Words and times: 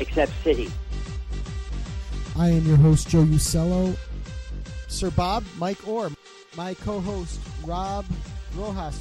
except 0.00 0.32
City. 0.42 0.70
I 2.36 2.48
am 2.48 2.66
your 2.66 2.78
host, 2.78 3.08
Joe 3.08 3.22
Usello. 3.22 3.96
Sir 4.88 5.10
Bob, 5.10 5.44
Mike 5.58 5.86
Orr, 5.86 6.10
my 6.56 6.74
co-host, 6.74 7.38
Rob 7.64 8.04
Rojas, 8.56 9.00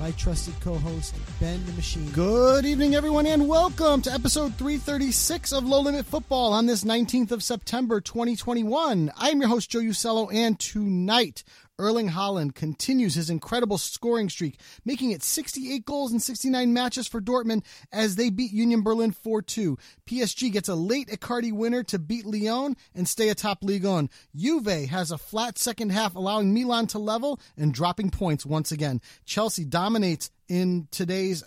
my 0.00 0.10
trusted 0.12 0.54
co-host, 0.60 1.14
Ben 1.38 1.64
the 1.66 1.72
Machine. 1.72 2.08
Good 2.10 2.64
evening, 2.64 2.94
everyone, 2.94 3.26
and 3.26 3.46
welcome 3.46 4.00
to 4.02 4.10
episode 4.10 4.54
336 4.54 5.52
of 5.52 5.64
Low 5.64 5.82
Limit 5.82 6.10
Futbol 6.10 6.52
on 6.52 6.64
this 6.66 6.84
19th 6.84 7.32
of 7.32 7.42
September, 7.42 8.00
2021. 8.00 9.12
I'm 9.14 9.40
your 9.40 9.48
host, 9.50 9.70
Joe 9.70 9.80
Usello, 9.80 10.32
and 10.32 10.58
tonight, 10.58 11.44
Erling 11.82 12.10
Haaland 12.10 12.54
continues 12.54 13.16
his 13.16 13.28
incredible 13.28 13.76
scoring 13.76 14.28
streak, 14.28 14.60
making 14.84 15.10
it 15.10 15.24
68 15.24 15.84
goals 15.84 16.12
in 16.12 16.20
69 16.20 16.72
matches 16.72 17.08
for 17.08 17.20
Dortmund 17.20 17.64
as 17.90 18.14
they 18.14 18.30
beat 18.30 18.52
Union 18.52 18.82
Berlin 18.82 19.12
4-2. 19.12 19.76
PSG 20.06 20.52
gets 20.52 20.68
a 20.68 20.76
late 20.76 21.08
Icardi 21.08 21.52
winner 21.52 21.82
to 21.82 21.98
beat 21.98 22.24
Lyon 22.24 22.76
and 22.94 23.08
stay 23.08 23.28
atop 23.30 23.64
Ligue 23.64 23.84
1. 23.84 24.08
Juve 24.36 24.88
has 24.88 25.10
a 25.10 25.18
flat 25.18 25.58
second 25.58 25.90
half, 25.90 26.14
allowing 26.14 26.54
Milan 26.54 26.86
to 26.86 27.00
level 27.00 27.40
and 27.56 27.74
dropping 27.74 28.10
points 28.10 28.46
once 28.46 28.70
again. 28.70 29.00
Chelsea 29.24 29.64
dominates 29.64 30.30
in 30.48 30.86
today's 30.92 31.42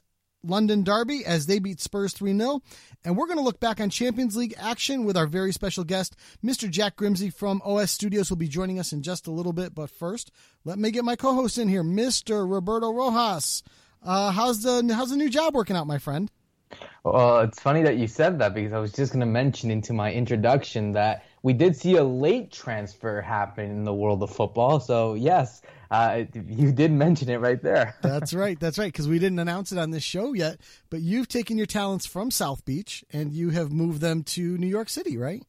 London 0.45 0.83
Derby 0.83 1.25
as 1.25 1.45
they 1.45 1.59
beat 1.59 1.79
Spurs 1.79 2.13
3 2.13 2.37
0. 2.37 2.61
And 3.03 3.17
we're 3.17 3.27
going 3.27 3.37
to 3.37 3.43
look 3.43 3.59
back 3.59 3.79
on 3.79 3.89
Champions 3.89 4.35
League 4.35 4.55
action 4.57 5.05
with 5.05 5.17
our 5.17 5.27
very 5.27 5.51
special 5.51 5.83
guest, 5.83 6.15
Mr. 6.43 6.69
Jack 6.69 6.95
Grimse 6.97 7.33
from 7.33 7.61
OS 7.63 7.91
Studios, 7.91 8.29
will 8.29 8.37
be 8.37 8.47
joining 8.47 8.79
us 8.79 8.93
in 8.93 9.01
just 9.01 9.27
a 9.27 9.31
little 9.31 9.53
bit. 9.53 9.75
But 9.75 9.89
first, 9.89 10.31
let 10.63 10.77
me 10.79 10.91
get 10.91 11.05
my 11.05 11.15
co 11.15 11.33
host 11.33 11.57
in 11.57 11.67
here, 11.67 11.83
Mr. 11.83 12.49
Roberto 12.49 12.91
Rojas. 12.91 13.63
Uh, 14.03 14.31
how's 14.31 14.61
the 14.61 14.93
how's 14.93 15.09
the 15.09 15.17
new 15.17 15.29
job 15.29 15.55
working 15.55 15.75
out, 15.75 15.87
my 15.87 15.97
friend? 15.97 16.29
Well, 17.03 17.41
it's 17.41 17.59
funny 17.59 17.83
that 17.83 17.97
you 17.97 18.07
said 18.07 18.39
that 18.39 18.53
because 18.53 18.73
I 18.73 18.79
was 18.79 18.91
just 18.91 19.11
going 19.13 19.19
to 19.19 19.27
mention 19.27 19.69
into 19.69 19.93
my 19.93 20.11
introduction 20.11 20.93
that 20.93 21.25
we 21.43 21.53
did 21.53 21.75
see 21.75 21.95
a 21.97 22.03
late 22.03 22.51
transfer 22.51 23.21
happen 23.21 23.69
in 23.69 23.83
the 23.83 23.93
world 23.93 24.23
of 24.23 24.31
football. 24.31 24.79
So, 24.79 25.13
yes, 25.13 25.61
uh, 25.95 26.25
you 26.47 26.71
did 26.71 26.91
mention 26.91 27.29
it 27.29 27.37
right 27.37 27.61
there. 27.61 27.95
that's 28.01 28.33
right. 28.33 28.59
That's 28.59 28.77
right. 28.77 28.91
Because 28.91 29.07
we 29.07 29.19
didn't 29.19 29.39
announce 29.39 29.71
it 29.71 29.77
on 29.77 29.91
this 29.91 30.03
show 30.03 30.33
yet, 30.33 30.59
but 30.89 31.01
you've 31.01 31.27
taken 31.27 31.57
your 31.57 31.67
talents 31.67 32.05
from 32.05 32.31
South 32.31 32.65
Beach 32.65 33.03
and 33.11 33.31
you 33.31 33.51
have 33.51 33.71
moved 33.71 34.01
them 34.01 34.23
to 34.23 34.57
New 34.57 34.67
York 34.67 34.89
City, 34.89 35.17
right? 35.17 35.43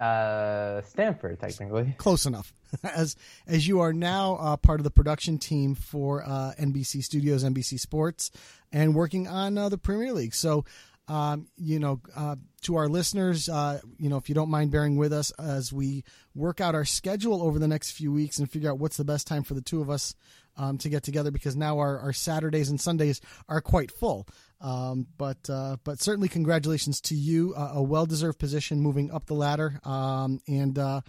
Uh, 0.00 0.80
Stamford, 0.82 1.40
technically. 1.40 1.94
Close 1.98 2.26
enough. 2.26 2.52
As 2.82 3.16
as 3.46 3.66
you 3.66 3.80
are 3.80 3.94
now 3.94 4.36
uh, 4.36 4.56
part 4.58 4.78
of 4.78 4.84
the 4.84 4.90
production 4.90 5.38
team 5.38 5.74
for 5.74 6.22
uh, 6.22 6.52
NBC 6.60 7.02
Studios, 7.02 7.42
NBC 7.42 7.80
Sports, 7.80 8.30
and 8.70 8.94
working 8.94 9.26
on 9.26 9.56
uh, 9.56 9.70
the 9.70 9.78
Premier 9.78 10.12
League. 10.12 10.34
So, 10.34 10.66
um, 11.08 11.48
you 11.56 11.78
know, 11.78 12.00
uh, 12.14 12.36
to 12.62 12.76
our 12.76 12.88
listeners, 12.88 13.48
uh, 13.48 13.80
you 13.98 14.08
know, 14.08 14.16
if 14.16 14.28
you 14.28 14.34
don't 14.34 14.50
mind 14.50 14.70
bearing 14.70 14.96
with 14.96 15.12
us 15.12 15.30
as 15.32 15.72
we 15.72 16.04
work 16.34 16.60
out 16.60 16.74
our 16.74 16.84
schedule 16.84 17.42
over 17.42 17.58
the 17.58 17.68
next 17.68 17.92
few 17.92 18.12
weeks 18.12 18.38
and 18.38 18.50
figure 18.50 18.70
out 18.70 18.78
what's 18.78 18.96
the 18.96 19.04
best 19.04 19.26
time 19.26 19.42
for 19.42 19.54
the 19.54 19.62
two 19.62 19.80
of 19.80 19.88
us 19.88 20.14
um, 20.56 20.76
to 20.78 20.88
get 20.88 21.02
together, 21.02 21.30
because 21.30 21.56
now 21.56 21.78
our, 21.78 21.98
our 21.98 22.12
Saturdays 22.12 22.68
and 22.68 22.80
Sundays 22.80 23.20
are 23.48 23.60
quite 23.60 23.90
full. 23.90 24.26
Um, 24.60 25.06
but 25.16 25.48
uh, 25.48 25.76
but 25.84 26.00
certainly 26.00 26.28
congratulations 26.28 27.00
to 27.02 27.14
you, 27.14 27.54
a 27.54 27.82
well 27.82 28.06
deserved 28.06 28.38
position 28.38 28.80
moving 28.80 29.12
up 29.12 29.26
the 29.26 29.34
ladder, 29.34 29.80
um, 29.84 30.40
and 30.48 30.76
uh, 30.78 31.00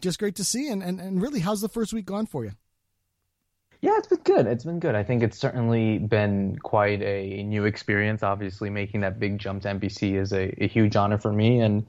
just 0.00 0.18
great 0.18 0.36
to 0.36 0.44
see. 0.44 0.68
And, 0.70 0.82
and 0.82 0.98
and 0.98 1.20
really, 1.20 1.40
how's 1.40 1.60
the 1.60 1.68
first 1.68 1.92
week 1.92 2.06
gone 2.06 2.26
for 2.26 2.44
you? 2.44 2.52
Yeah, 3.80 3.96
it's 3.98 4.08
been 4.08 4.20
good. 4.24 4.46
It's 4.46 4.64
been 4.64 4.80
good. 4.80 4.94
I 4.94 5.02
think 5.02 5.22
it's 5.22 5.38
certainly 5.38 5.98
been 5.98 6.58
quite 6.62 7.02
a 7.02 7.42
new 7.42 7.64
experience. 7.64 8.22
Obviously, 8.22 8.70
making 8.70 9.00
that 9.02 9.18
big 9.20 9.38
jump 9.38 9.62
to 9.62 9.68
NBC 9.68 10.18
is 10.20 10.32
a, 10.32 10.52
a 10.62 10.66
huge 10.66 10.96
honor 10.96 11.18
for 11.18 11.32
me, 11.32 11.60
and 11.60 11.86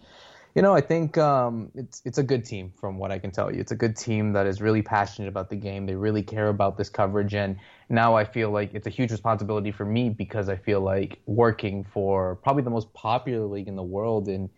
you 0.53 0.61
know, 0.61 0.73
I 0.73 0.81
think 0.81 1.17
um, 1.17 1.71
it's 1.75 2.01
it's 2.03 2.17
a 2.17 2.23
good 2.23 2.43
team 2.43 2.73
from 2.79 2.97
what 2.97 3.11
I 3.11 3.19
can 3.19 3.31
tell 3.31 3.53
you. 3.53 3.59
It's 3.61 3.71
a 3.71 3.75
good 3.75 3.95
team 3.95 4.33
that 4.33 4.47
is 4.47 4.61
really 4.61 4.81
passionate 4.81 5.27
about 5.27 5.49
the 5.49 5.55
game. 5.55 5.85
They 5.85 5.95
really 5.95 6.23
care 6.23 6.49
about 6.49 6.77
this 6.77 6.89
coverage, 6.89 7.33
and 7.33 7.57
now 7.89 8.15
I 8.15 8.25
feel 8.25 8.51
like 8.51 8.73
it's 8.73 8.87
a 8.87 8.89
huge 8.89 9.11
responsibility 9.11 9.71
for 9.71 9.85
me 9.85 10.09
because 10.09 10.49
I 10.49 10.57
feel 10.57 10.81
like 10.81 11.19
working 11.25 11.83
for 11.83 12.35
probably 12.37 12.63
the 12.63 12.69
most 12.69 12.91
popular 12.93 13.45
league 13.45 13.67
in 13.67 13.75
the 13.75 13.83
world 13.83 14.27
in 14.27 14.49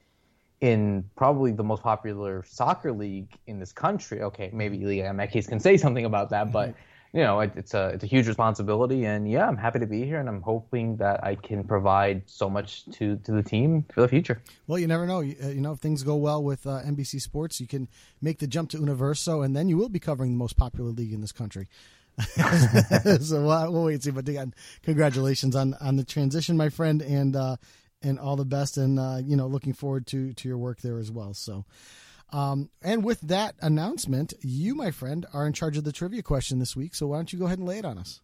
in 0.61 1.03
probably 1.15 1.51
the 1.51 1.63
most 1.63 1.83
popular 1.83 2.43
soccer 2.45 2.91
league 2.91 3.37
in 3.47 3.59
this 3.59 3.71
country. 3.71 4.21
Okay, 4.21 4.49
maybe 4.51 4.77
Liga 4.83 5.03
MX 5.03 5.47
can 5.47 5.59
say 5.59 5.77
something 5.77 6.05
about 6.05 6.29
that, 6.31 6.51
but 6.51 6.75
you 7.13 7.21
know, 7.21 7.39
it, 7.39 7.51
it's 7.55 7.73
a 7.73 7.87
it's 7.89 8.03
a 8.03 8.07
huge 8.07 8.27
responsibility, 8.27 9.05
and 9.05 9.29
yeah, 9.29 9.47
I'm 9.47 9.57
happy 9.57 9.79
to 9.79 9.87
be 9.87 10.03
here, 10.05 10.19
and 10.19 10.29
I'm 10.29 10.41
hoping 10.41 10.97
that 10.97 11.23
I 11.23 11.35
can 11.35 11.63
provide 11.63 12.21
so 12.27 12.49
much 12.49 12.85
to 12.93 13.15
to 13.17 13.31
the 13.31 13.41
team 13.41 13.83
for 13.93 14.01
the 14.01 14.07
future. 14.07 14.41
Well, 14.67 14.77
you 14.77 14.85
never 14.85 15.07
know. 15.07 15.21
You, 15.21 15.35
uh, 15.43 15.47
you 15.47 15.61
know, 15.61 15.71
if 15.71 15.79
things 15.79 16.03
go 16.03 16.15
well 16.15 16.43
with 16.43 16.67
uh, 16.67 16.81
NBC 16.85 17.19
Sports, 17.21 17.59
you 17.59 17.65
can 17.65 17.87
make 18.21 18.37
the 18.37 18.47
jump 18.47 18.69
to 18.71 18.77
Universo, 18.77 19.41
and 19.41 19.55
then 19.55 19.69
you 19.69 19.77
will 19.77 19.89
be 19.89 19.99
covering 19.99 20.31
the 20.31 20.37
most 20.37 20.55
popular 20.55 20.91
league 20.91 21.11
in 21.11 21.21
this 21.21 21.31
country. 21.31 21.67
so 23.21 23.43
we'll, 23.43 23.71
we'll 23.71 23.83
wait 23.85 23.93
and 23.93 24.03
see. 24.03 24.11
But 24.11 24.27
again, 24.27 24.53
congratulations 24.83 25.55
on 25.55 25.73
on 25.81 25.95
the 25.95 26.03
transition, 26.03 26.57
my 26.57 26.69
friend, 26.69 27.01
and 27.01 27.35
uh, 27.35 27.55
and 28.03 28.19
all 28.19 28.35
the 28.35 28.45
best, 28.45 28.77
and 28.77 28.99
uh, 28.99 29.19
you 29.23 29.35
know, 29.35 29.47
looking 29.47 29.73
forward 29.73 30.05
to 30.07 30.33
to 30.33 30.47
your 30.47 30.59
work 30.59 30.81
there 30.81 30.99
as 30.99 31.09
well. 31.09 31.33
So. 31.33 31.65
Um, 32.31 32.69
and 32.81 33.03
with 33.03 33.21
that 33.21 33.55
announcement, 33.61 34.33
you, 34.41 34.75
my 34.75 34.91
friend, 34.91 35.25
are 35.33 35.47
in 35.47 35.53
charge 35.53 35.77
of 35.77 35.83
the 35.83 35.91
trivia 35.91 36.21
question 36.21 36.59
this 36.59 36.75
week. 36.75 36.95
So 36.95 37.07
why 37.07 37.17
don't 37.17 37.33
you 37.33 37.39
go 37.39 37.45
ahead 37.45 37.59
and 37.59 37.67
lay 37.67 37.79
it 37.79 37.85
on 37.85 37.97
us? 37.97 38.21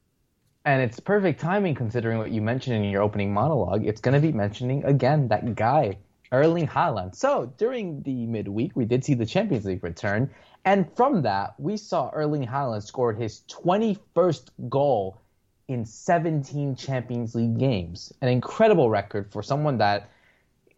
And 0.63 0.81
it's 0.81 0.99
perfect 0.99 1.39
timing 1.39 1.75
considering 1.75 2.17
what 2.17 2.31
you 2.31 2.41
mentioned 2.41 2.75
in 2.75 2.83
your 2.85 3.03
opening 3.03 3.33
monologue. 3.33 3.85
It's 3.85 4.01
going 4.01 4.15
to 4.15 4.19
be 4.19 4.31
mentioning 4.33 4.83
again 4.83 5.27
that 5.27 5.55
guy, 5.55 5.97
Erling 6.31 6.67
Haaland. 6.67 7.15
So 7.15 7.53
during 7.57 8.01
the 8.01 8.25
midweek, 8.25 8.75
we 8.75 8.85
did 8.85 9.05
see 9.05 9.13
the 9.13 9.27
Champions 9.27 9.65
League 9.65 9.83
return. 9.83 10.31
And 10.65 10.91
from 10.95 11.21
that, 11.21 11.53
we 11.59 11.77
saw 11.77 12.09
Erling 12.09 12.47
Haaland 12.47 12.81
scored 12.81 13.19
his 13.19 13.43
21st 13.47 14.49
goal 14.67 15.21
in 15.67 15.85
17 15.85 16.75
Champions 16.75 17.35
League 17.35 17.59
games. 17.59 18.11
An 18.21 18.29
incredible 18.29 18.89
record 18.89 19.31
for 19.31 19.43
someone 19.43 19.77
that 19.77 20.09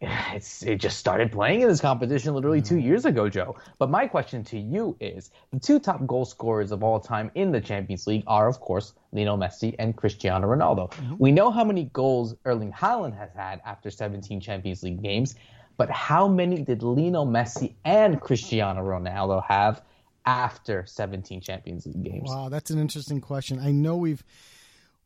it's 0.00 0.62
it 0.62 0.76
just 0.76 0.98
started 0.98 1.32
playing 1.32 1.62
in 1.62 1.68
this 1.68 1.80
competition 1.80 2.34
literally 2.34 2.62
two 2.62 2.78
years 2.78 3.04
ago, 3.04 3.28
Joe. 3.28 3.56
But 3.78 3.90
my 3.90 4.06
question 4.06 4.44
to 4.44 4.58
you 4.58 4.96
is: 5.00 5.30
the 5.52 5.58
two 5.58 5.80
top 5.80 6.06
goal 6.06 6.24
scorers 6.24 6.70
of 6.70 6.82
all 6.82 7.00
time 7.00 7.30
in 7.34 7.50
the 7.50 7.60
Champions 7.60 8.06
League 8.06 8.22
are, 8.26 8.48
of 8.48 8.60
course, 8.60 8.94
Lionel 9.12 9.38
Messi 9.38 9.74
and 9.78 9.96
Cristiano 9.96 10.46
Ronaldo. 10.46 10.90
Mm-hmm. 10.92 11.16
We 11.18 11.32
know 11.32 11.50
how 11.50 11.64
many 11.64 11.84
goals 11.92 12.36
Erling 12.44 12.72
Haaland 12.72 13.16
has 13.18 13.30
had 13.34 13.60
after 13.64 13.90
17 13.90 14.40
Champions 14.40 14.82
League 14.82 15.02
games, 15.02 15.34
but 15.76 15.90
how 15.90 16.28
many 16.28 16.62
did 16.62 16.82
Lionel 16.82 17.26
Messi 17.26 17.74
and 17.84 18.20
Cristiano 18.20 18.82
Ronaldo 18.82 19.44
have 19.46 19.82
after 20.26 20.84
17 20.86 21.40
Champions 21.40 21.86
League 21.86 22.04
games? 22.04 22.28
Wow, 22.28 22.48
that's 22.48 22.70
an 22.70 22.78
interesting 22.78 23.20
question. 23.20 23.58
I 23.58 23.72
know 23.72 23.96
we've 23.96 24.22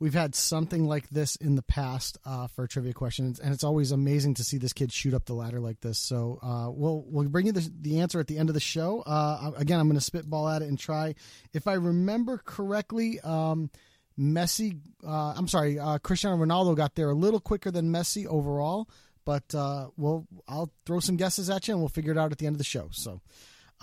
we've 0.02 0.14
had 0.14 0.34
something 0.34 0.84
like 0.84 1.08
this 1.10 1.36
in 1.36 1.54
the 1.54 1.62
past 1.62 2.18
uh, 2.26 2.48
for 2.48 2.66
trivia 2.66 2.92
questions, 2.92 3.38
and 3.38 3.54
it's 3.54 3.62
always 3.62 3.92
amazing 3.92 4.34
to 4.34 4.42
see 4.42 4.58
this 4.58 4.72
kid 4.72 4.92
shoot 4.92 5.14
up 5.14 5.26
the 5.26 5.32
ladder 5.32 5.60
like 5.60 5.80
this. 5.80 5.96
So 5.96 6.40
uh, 6.42 6.70
we'll 6.72 7.04
we'll 7.06 7.28
bring 7.28 7.46
you 7.46 7.52
the, 7.52 7.70
the 7.80 8.00
answer 8.00 8.18
at 8.18 8.26
the 8.26 8.36
end 8.36 8.50
of 8.50 8.54
the 8.54 8.60
show. 8.60 9.02
Uh, 9.02 9.52
again, 9.56 9.78
I'm 9.78 9.86
going 9.86 9.96
to 9.96 10.04
spitball 10.04 10.48
at 10.48 10.60
it 10.60 10.68
and 10.68 10.76
try. 10.76 11.14
If 11.54 11.68
I 11.68 11.74
remember 11.74 12.42
correctly, 12.44 13.20
um, 13.20 13.70
Messi, 14.18 14.80
uh, 15.06 15.34
I'm 15.36 15.46
sorry, 15.46 15.78
uh, 15.78 15.98
Cristiano 15.98 16.36
Ronaldo 16.36 16.76
got 16.76 16.96
there 16.96 17.10
a 17.10 17.14
little 17.14 17.40
quicker 17.40 17.70
than 17.70 17.92
Messi 17.92 18.26
overall, 18.26 18.88
but 19.24 19.54
uh, 19.54 19.86
we'll 19.96 20.26
I'll 20.48 20.72
throw 20.84 20.98
some 20.98 21.16
guesses 21.16 21.48
at 21.48 21.68
you 21.68 21.74
and 21.74 21.80
we'll 21.80 21.88
figure 21.88 22.10
it 22.10 22.18
out 22.18 22.32
at 22.32 22.38
the 22.38 22.46
end 22.46 22.54
of 22.54 22.58
the 22.58 22.64
show. 22.64 22.88
So. 22.90 23.20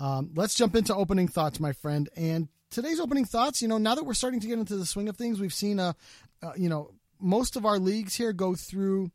Um, 0.02 0.30
let's 0.34 0.54
jump 0.54 0.76
into 0.76 0.94
opening 0.94 1.28
thoughts, 1.28 1.60
my 1.60 1.72
friend. 1.72 2.08
And 2.16 2.48
today's 2.70 3.00
opening 3.00 3.24
thoughts, 3.24 3.60
you 3.60 3.68
know, 3.68 3.78
now 3.78 3.94
that 3.94 4.04
we're 4.04 4.14
starting 4.14 4.40
to 4.40 4.46
get 4.46 4.58
into 4.58 4.76
the 4.76 4.86
swing 4.86 5.08
of 5.08 5.16
things, 5.16 5.40
we've 5.40 5.54
seen, 5.54 5.78
uh, 5.78 5.92
uh 6.42 6.52
you 6.56 6.68
know, 6.68 6.90
most 7.20 7.56
of 7.56 7.66
our 7.66 7.78
leagues 7.78 8.14
here 8.14 8.32
go 8.32 8.54
through, 8.54 9.10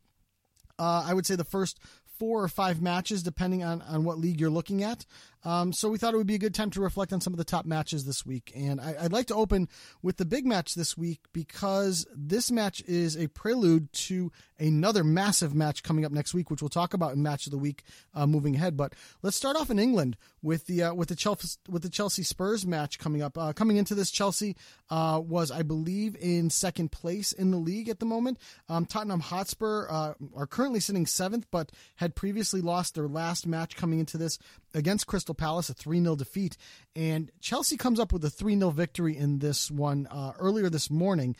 uh, 0.78 1.04
I 1.06 1.14
would 1.14 1.26
say, 1.26 1.36
the 1.36 1.44
first 1.44 1.78
four 2.18 2.42
or 2.42 2.48
five 2.48 2.80
matches, 2.80 3.22
depending 3.22 3.62
on, 3.62 3.82
on 3.82 4.04
what 4.04 4.18
league 4.18 4.40
you're 4.40 4.50
looking 4.50 4.82
at. 4.82 5.04
Um, 5.46 5.72
so 5.72 5.88
we 5.88 5.96
thought 5.96 6.12
it 6.12 6.16
would 6.16 6.26
be 6.26 6.34
a 6.34 6.38
good 6.38 6.54
time 6.54 6.70
to 6.70 6.80
reflect 6.80 7.12
on 7.12 7.20
some 7.20 7.32
of 7.32 7.38
the 7.38 7.44
top 7.44 7.66
matches 7.66 8.04
this 8.04 8.26
week. 8.26 8.50
And 8.56 8.80
I, 8.80 8.96
would 9.04 9.12
like 9.12 9.28
to 9.28 9.36
open 9.36 9.68
with 10.02 10.16
the 10.16 10.24
big 10.24 10.44
match 10.44 10.74
this 10.74 10.98
week 10.98 11.20
because 11.32 12.04
this 12.12 12.50
match 12.50 12.82
is 12.88 13.16
a 13.16 13.28
prelude 13.28 13.92
to 13.92 14.32
another 14.58 15.04
massive 15.04 15.54
match 15.54 15.84
coming 15.84 16.04
up 16.04 16.10
next 16.10 16.34
week, 16.34 16.50
which 16.50 16.62
we'll 16.62 16.68
talk 16.68 16.94
about 16.94 17.14
in 17.14 17.22
match 17.22 17.46
of 17.46 17.52
the 17.52 17.58
week 17.58 17.84
uh, 18.12 18.26
moving 18.26 18.56
ahead. 18.56 18.76
But 18.76 18.94
let's 19.22 19.36
start 19.36 19.56
off 19.56 19.70
in 19.70 19.78
England 19.78 20.16
with 20.42 20.66
the 20.66 20.82
uh, 20.82 20.94
with 20.94 21.08
the 21.08 21.14
Chelsea 21.14 21.58
with 21.68 21.82
the 21.82 21.90
Chelsea 21.90 22.24
Spurs 22.24 22.66
match 22.66 22.98
coming 22.98 23.22
up. 23.22 23.38
Uh, 23.38 23.52
coming 23.52 23.76
into 23.76 23.94
this, 23.94 24.10
Chelsea 24.10 24.56
uh, 24.90 25.20
was, 25.24 25.52
I 25.52 25.62
believe, 25.62 26.16
in 26.16 26.50
second 26.50 26.90
place 26.90 27.32
in 27.32 27.52
the 27.52 27.56
league 27.56 27.88
at 27.88 28.00
the 28.00 28.06
moment. 28.06 28.38
Um, 28.68 28.84
Tottenham 28.84 29.20
Hotspur 29.20 29.86
uh, 29.88 30.14
are 30.34 30.46
currently 30.46 30.80
sitting 30.80 31.06
seventh, 31.06 31.46
but 31.52 31.70
had 31.96 32.16
previously 32.16 32.60
lost 32.60 32.94
their 32.94 33.08
last 33.08 33.46
match 33.46 33.76
coming 33.76 34.00
into 34.00 34.18
this 34.18 34.38
against 34.76 35.06
Crystal 35.06 35.34
Palace, 35.34 35.70
a 35.70 35.74
3 35.74 36.00
0 36.00 36.16
defeat. 36.16 36.56
And 36.94 37.32
Chelsea 37.40 37.76
comes 37.76 37.98
up 37.98 38.12
with 38.12 38.24
a 38.24 38.30
3 38.30 38.56
0 38.56 38.70
victory 38.70 39.16
in 39.16 39.38
this 39.38 39.70
one 39.70 40.06
uh, 40.10 40.32
earlier 40.38 40.70
this 40.70 40.90
morning. 40.90 41.34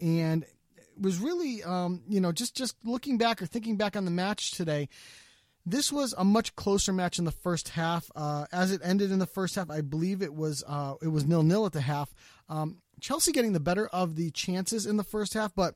And 0.00 0.44
was 1.00 1.18
really, 1.18 1.62
um, 1.64 2.02
you 2.08 2.20
know, 2.20 2.32
just, 2.32 2.54
just 2.54 2.76
looking 2.84 3.18
back 3.18 3.40
or 3.40 3.46
thinking 3.46 3.76
back 3.76 3.96
on 3.96 4.04
the 4.04 4.10
match 4.10 4.52
today, 4.52 4.88
this 5.64 5.92
was 5.92 6.14
a 6.18 6.24
much 6.24 6.54
closer 6.56 6.92
match 6.92 7.18
in 7.18 7.24
the 7.24 7.30
first 7.30 7.70
half. 7.70 8.10
Uh, 8.14 8.46
as 8.52 8.72
it 8.72 8.80
ended 8.84 9.10
in 9.10 9.18
the 9.18 9.26
first 9.26 9.54
half, 9.54 9.70
I 9.70 9.80
believe 9.80 10.22
it 10.22 10.34
was 10.34 10.62
uh, 10.66 10.94
it 11.00 11.08
was 11.08 11.24
nil 11.24 11.42
nil 11.42 11.66
at 11.66 11.72
the 11.72 11.80
half. 11.80 12.12
Um, 12.48 12.78
Chelsea 13.00 13.32
getting 13.32 13.52
the 13.52 13.60
better 13.60 13.86
of 13.88 14.16
the 14.16 14.30
chances 14.30 14.86
in 14.86 14.96
the 14.96 15.04
first 15.04 15.34
half, 15.34 15.54
but 15.54 15.74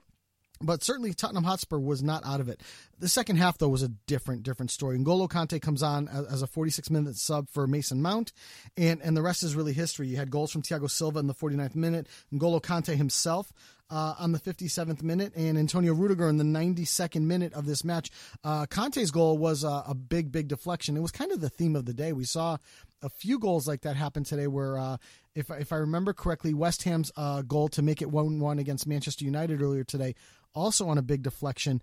but 0.60 0.82
certainly 0.82 1.12
Tottenham 1.12 1.44
Hotspur 1.44 1.78
was 1.78 2.02
not 2.02 2.24
out 2.24 2.40
of 2.40 2.48
it. 2.48 2.60
The 2.98 3.08
second 3.08 3.36
half, 3.36 3.58
though, 3.58 3.68
was 3.68 3.82
a 3.82 3.88
different, 3.88 4.42
different 4.42 4.70
story. 4.70 4.98
N'Golo 4.98 5.28
Kante 5.28 5.60
comes 5.60 5.82
on 5.82 6.08
as 6.08 6.42
a 6.42 6.46
46 6.46 6.90
minute 6.90 7.16
sub 7.16 7.50
for 7.50 7.66
Mason 7.66 8.00
Mount, 8.00 8.32
and, 8.76 9.00
and 9.02 9.16
the 9.16 9.22
rest 9.22 9.42
is 9.42 9.54
really 9.54 9.72
history. 9.72 10.08
You 10.08 10.16
had 10.16 10.30
goals 10.30 10.50
from 10.50 10.62
Thiago 10.62 10.90
Silva 10.90 11.18
in 11.18 11.26
the 11.26 11.34
49th 11.34 11.74
minute, 11.74 12.08
N'Golo 12.32 12.60
Kante 12.62 12.96
himself 12.96 13.52
uh, 13.90 14.14
on 14.18 14.32
the 14.32 14.38
57th 14.38 15.02
minute, 15.02 15.32
and 15.36 15.56
Antonio 15.58 15.94
Rudiger 15.94 16.28
in 16.28 16.36
the 16.36 16.44
92nd 16.44 17.22
minute 17.22 17.52
of 17.52 17.66
this 17.66 17.84
match. 17.84 18.10
Uh, 18.42 18.66
Kante's 18.66 19.10
goal 19.10 19.38
was 19.38 19.64
a, 19.64 19.84
a, 19.86 19.94
big, 19.94 20.32
big 20.32 20.48
deflection. 20.48 20.96
It 20.96 21.00
was 21.00 21.12
kind 21.12 21.32
of 21.32 21.40
the 21.40 21.50
theme 21.50 21.76
of 21.76 21.84
the 21.84 21.94
day. 21.94 22.12
We 22.12 22.24
saw 22.24 22.58
a 23.02 23.08
few 23.08 23.38
goals 23.38 23.68
like 23.68 23.82
that 23.82 23.96
happen 23.96 24.24
today 24.24 24.46
where, 24.46 24.78
uh, 24.78 24.96
if, 25.34 25.50
if 25.50 25.72
I 25.72 25.76
remember 25.76 26.12
correctly, 26.12 26.54
West 26.54 26.82
Ham's 26.84 27.12
uh, 27.16 27.42
goal 27.42 27.68
to 27.68 27.82
make 27.82 28.02
it 28.02 28.10
1 28.10 28.40
1 28.40 28.58
against 28.58 28.86
Manchester 28.86 29.24
United 29.24 29.62
earlier 29.62 29.84
today 29.84 30.14
also 30.56 30.88
on 30.88 30.98
a 30.98 31.02
big 31.02 31.22
deflection. 31.22 31.80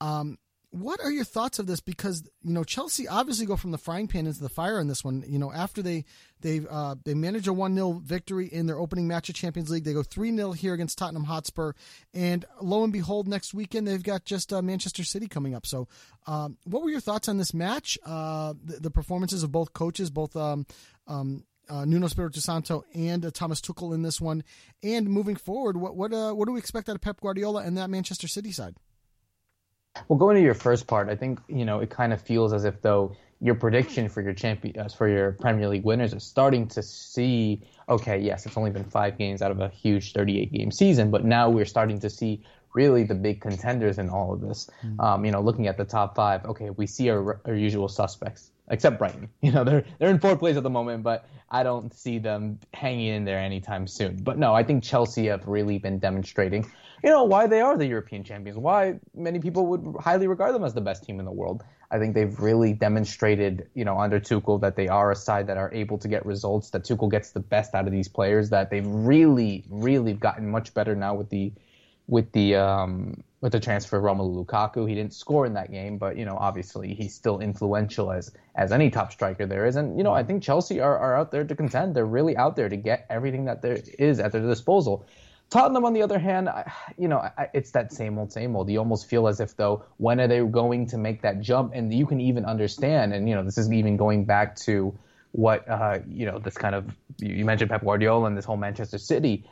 Um, 0.00 0.38
what 0.70 1.00
are 1.00 1.10
your 1.10 1.24
thoughts 1.24 1.58
of 1.58 1.66
this? 1.66 1.80
Because 1.80 2.22
you 2.42 2.52
know 2.52 2.62
Chelsea 2.64 3.08
obviously 3.08 3.46
go 3.46 3.56
from 3.56 3.70
the 3.70 3.78
frying 3.78 4.06
pan 4.06 4.26
into 4.26 4.40
the 4.40 4.48
fire 4.48 4.78
in 4.78 4.86
this 4.86 5.02
one. 5.02 5.24
You 5.26 5.38
know 5.38 5.50
after 5.50 5.82
they 5.82 6.04
they 6.40 6.60
uh, 6.68 6.96
they 7.04 7.14
manage 7.14 7.48
a 7.48 7.52
one 7.52 7.74
0 7.74 8.02
victory 8.04 8.46
in 8.46 8.66
their 8.66 8.78
opening 8.78 9.08
match 9.08 9.28
of 9.28 9.34
Champions 9.34 9.70
League, 9.70 9.84
they 9.84 9.94
go 9.94 10.02
three 10.02 10.34
0 10.34 10.52
here 10.52 10.74
against 10.74 10.98
Tottenham 10.98 11.24
Hotspur, 11.24 11.72
and 12.12 12.44
lo 12.60 12.84
and 12.84 12.92
behold, 12.92 13.26
next 13.26 13.54
weekend 13.54 13.88
they've 13.88 14.02
got 14.02 14.24
just 14.24 14.52
uh, 14.52 14.60
Manchester 14.60 15.04
City 15.04 15.26
coming 15.26 15.54
up. 15.54 15.66
So, 15.66 15.88
um, 16.26 16.58
what 16.64 16.82
were 16.82 16.90
your 16.90 17.00
thoughts 17.00 17.28
on 17.28 17.38
this 17.38 17.54
match? 17.54 17.98
Uh, 18.04 18.52
the, 18.62 18.80
the, 18.80 18.90
performances 18.90 19.42
of 19.42 19.52
both 19.52 19.72
coaches, 19.72 20.10
both 20.10 20.36
um, 20.36 20.66
um, 21.06 21.44
uh, 21.70 21.84
Nuno 21.84 22.06
Espirito 22.06 22.40
Santo 22.40 22.84
and 22.94 23.24
uh, 23.24 23.30
Thomas 23.30 23.60
Tuchel 23.60 23.94
in 23.94 24.02
this 24.02 24.20
one. 24.20 24.44
And 24.82 25.08
moving 25.08 25.36
forward, 25.36 25.78
what 25.78 25.96
what 25.96 26.12
uh, 26.12 26.32
what 26.32 26.46
do 26.46 26.52
we 26.52 26.58
expect 26.58 26.90
out 26.90 26.96
of 26.96 27.00
Pep 27.00 27.20
Guardiola 27.20 27.62
and 27.62 27.78
that 27.78 27.88
Manchester 27.88 28.28
City 28.28 28.52
side? 28.52 28.76
Well, 30.06 30.18
going 30.18 30.36
to 30.36 30.42
your 30.42 30.54
first 30.54 30.86
part, 30.86 31.08
I 31.08 31.16
think 31.16 31.40
you 31.48 31.64
know 31.64 31.80
it 31.80 31.90
kind 31.90 32.12
of 32.12 32.20
feels 32.20 32.52
as 32.52 32.64
if 32.64 32.80
though 32.82 33.16
your 33.40 33.54
prediction 33.54 34.08
for 34.08 34.20
your 34.20 34.32
champion 34.32 34.78
uh, 34.78 34.88
for 34.88 35.08
your 35.08 35.32
Premier 35.32 35.68
League 35.68 35.84
winners 35.84 36.12
is 36.12 36.24
starting 36.24 36.68
to 36.68 36.82
see. 36.82 37.62
Okay, 37.88 38.18
yes, 38.18 38.46
it's 38.46 38.56
only 38.56 38.70
been 38.70 38.84
five 38.84 39.16
games 39.16 39.42
out 39.42 39.50
of 39.50 39.60
a 39.60 39.68
huge 39.68 40.12
38 40.12 40.52
game 40.52 40.70
season, 40.70 41.10
but 41.10 41.24
now 41.24 41.48
we're 41.48 41.64
starting 41.64 42.00
to 42.00 42.10
see 42.10 42.42
really 42.74 43.02
the 43.02 43.14
big 43.14 43.40
contenders 43.40 43.98
in 43.98 44.10
all 44.10 44.32
of 44.32 44.40
this. 44.40 44.68
Mm-hmm. 44.84 45.00
Um, 45.00 45.24
you 45.24 45.30
know, 45.30 45.40
looking 45.40 45.66
at 45.66 45.76
the 45.76 45.84
top 45.84 46.14
five, 46.14 46.44
okay, 46.44 46.70
we 46.70 46.86
see 46.86 47.08
our, 47.10 47.40
our 47.46 47.54
usual 47.54 47.88
suspects 47.88 48.50
except 48.70 48.98
Brighton. 48.98 49.28
You 49.40 49.52
know, 49.52 49.64
they're 49.64 49.84
they're 49.98 50.10
in 50.10 50.18
fourth 50.18 50.40
place 50.40 50.56
at 50.56 50.62
the 50.62 50.70
moment, 50.70 51.02
but 51.02 51.28
I 51.50 51.62
don't 51.62 51.94
see 51.94 52.18
them 52.18 52.58
hanging 52.74 53.14
in 53.14 53.24
there 53.24 53.38
anytime 53.38 53.86
soon. 53.86 54.16
But 54.22 54.38
no, 54.38 54.54
I 54.54 54.62
think 54.62 54.82
Chelsea 54.84 55.26
have 55.26 55.46
really 55.46 55.78
been 55.78 55.98
demonstrating, 55.98 56.70
you 57.02 57.10
know, 57.10 57.24
why 57.24 57.46
they 57.46 57.60
are 57.60 57.78
the 57.78 57.86
European 57.86 58.24
champions. 58.24 58.58
Why 58.58 58.98
many 59.14 59.38
people 59.38 59.66
would 59.66 59.96
highly 60.00 60.26
regard 60.26 60.54
them 60.54 60.64
as 60.64 60.74
the 60.74 60.80
best 60.80 61.04
team 61.04 61.18
in 61.18 61.24
the 61.24 61.32
world. 61.32 61.64
I 61.90 61.98
think 61.98 62.14
they've 62.14 62.38
really 62.38 62.74
demonstrated, 62.74 63.68
you 63.74 63.84
know, 63.84 63.98
under 63.98 64.20
Tuchel 64.20 64.60
that 64.60 64.76
they 64.76 64.88
are 64.88 65.10
a 65.10 65.16
side 65.16 65.46
that 65.46 65.56
are 65.56 65.72
able 65.72 65.96
to 65.98 66.08
get 66.08 66.26
results. 66.26 66.70
That 66.70 66.84
Tuchel 66.84 67.10
gets 67.10 67.30
the 67.30 67.40
best 67.40 67.74
out 67.74 67.86
of 67.86 67.92
these 67.92 68.08
players. 68.08 68.50
That 68.50 68.70
they've 68.70 68.86
really, 68.86 69.64
really 69.70 70.12
gotten 70.12 70.50
much 70.50 70.74
better 70.74 70.94
now 70.94 71.14
with 71.14 71.30
the 71.30 71.52
with 72.06 72.32
the 72.32 72.56
um, 72.56 73.22
with 73.40 73.52
the 73.52 73.60
transfer 73.60 73.98
of 73.98 74.02
Romelu 74.02 74.44
Lukaku. 74.44 74.88
He 74.88 74.94
didn't 74.94 75.14
score 75.14 75.46
in 75.46 75.54
that 75.54 75.70
game, 75.70 75.98
but 75.98 76.16
you 76.16 76.24
know, 76.24 76.36
obviously 76.36 76.94
he's 76.94 77.14
still 77.14 77.40
influential 77.40 78.10
as 78.10 78.32
as 78.54 78.72
any 78.72 78.90
top 78.90 79.12
striker 79.12 79.46
there 79.46 79.66
is. 79.66 79.76
And 79.76 79.96
you 79.96 80.04
know, 80.04 80.12
I 80.12 80.22
think 80.24 80.42
Chelsea 80.42 80.80
are, 80.80 80.98
are 80.98 81.16
out 81.16 81.30
there 81.30 81.44
to 81.44 81.54
contend. 81.54 81.94
They're 81.94 82.06
really 82.06 82.36
out 82.36 82.56
there 82.56 82.68
to 82.68 82.76
get 82.76 83.06
everything 83.08 83.44
that 83.44 83.62
there 83.62 83.78
is 83.98 84.18
at 84.18 84.32
their 84.32 84.42
disposal. 84.42 85.06
Tottenham, 85.50 85.86
on 85.86 85.94
the 85.94 86.02
other 86.02 86.18
hand, 86.18 86.48
I, 86.48 86.70
you 86.98 87.08
know, 87.08 87.18
I, 87.18 87.48
it's 87.54 87.70
that 87.70 87.90
same 87.90 88.18
old, 88.18 88.30
same 88.32 88.54
old. 88.54 88.68
You 88.68 88.80
almost 88.80 89.08
feel 89.08 89.28
as 89.28 89.40
if 89.40 89.56
though, 89.56 89.84
when 89.96 90.20
are 90.20 90.28
they 90.28 90.40
going 90.40 90.86
to 90.88 90.98
make 90.98 91.22
that 91.22 91.40
jump? 91.40 91.72
And 91.74 91.92
you 91.94 92.04
can 92.06 92.20
even 92.20 92.44
understand, 92.44 93.14
and 93.14 93.28
you 93.28 93.34
know, 93.34 93.44
this 93.44 93.56
is 93.56 93.72
even 93.72 93.96
going 93.96 94.24
back 94.24 94.56
to 94.56 94.94
what 95.32 95.68
uh, 95.68 96.00
you 96.08 96.26
know, 96.26 96.38
this 96.38 96.56
kind 96.56 96.74
of 96.74 96.92
you 97.18 97.44
mentioned 97.44 97.70
Pep 97.70 97.82
Guardiola 97.82 98.26
and 98.26 98.36
this 98.36 98.44
whole 98.44 98.56
Manchester 98.56 98.98
City 98.98 99.48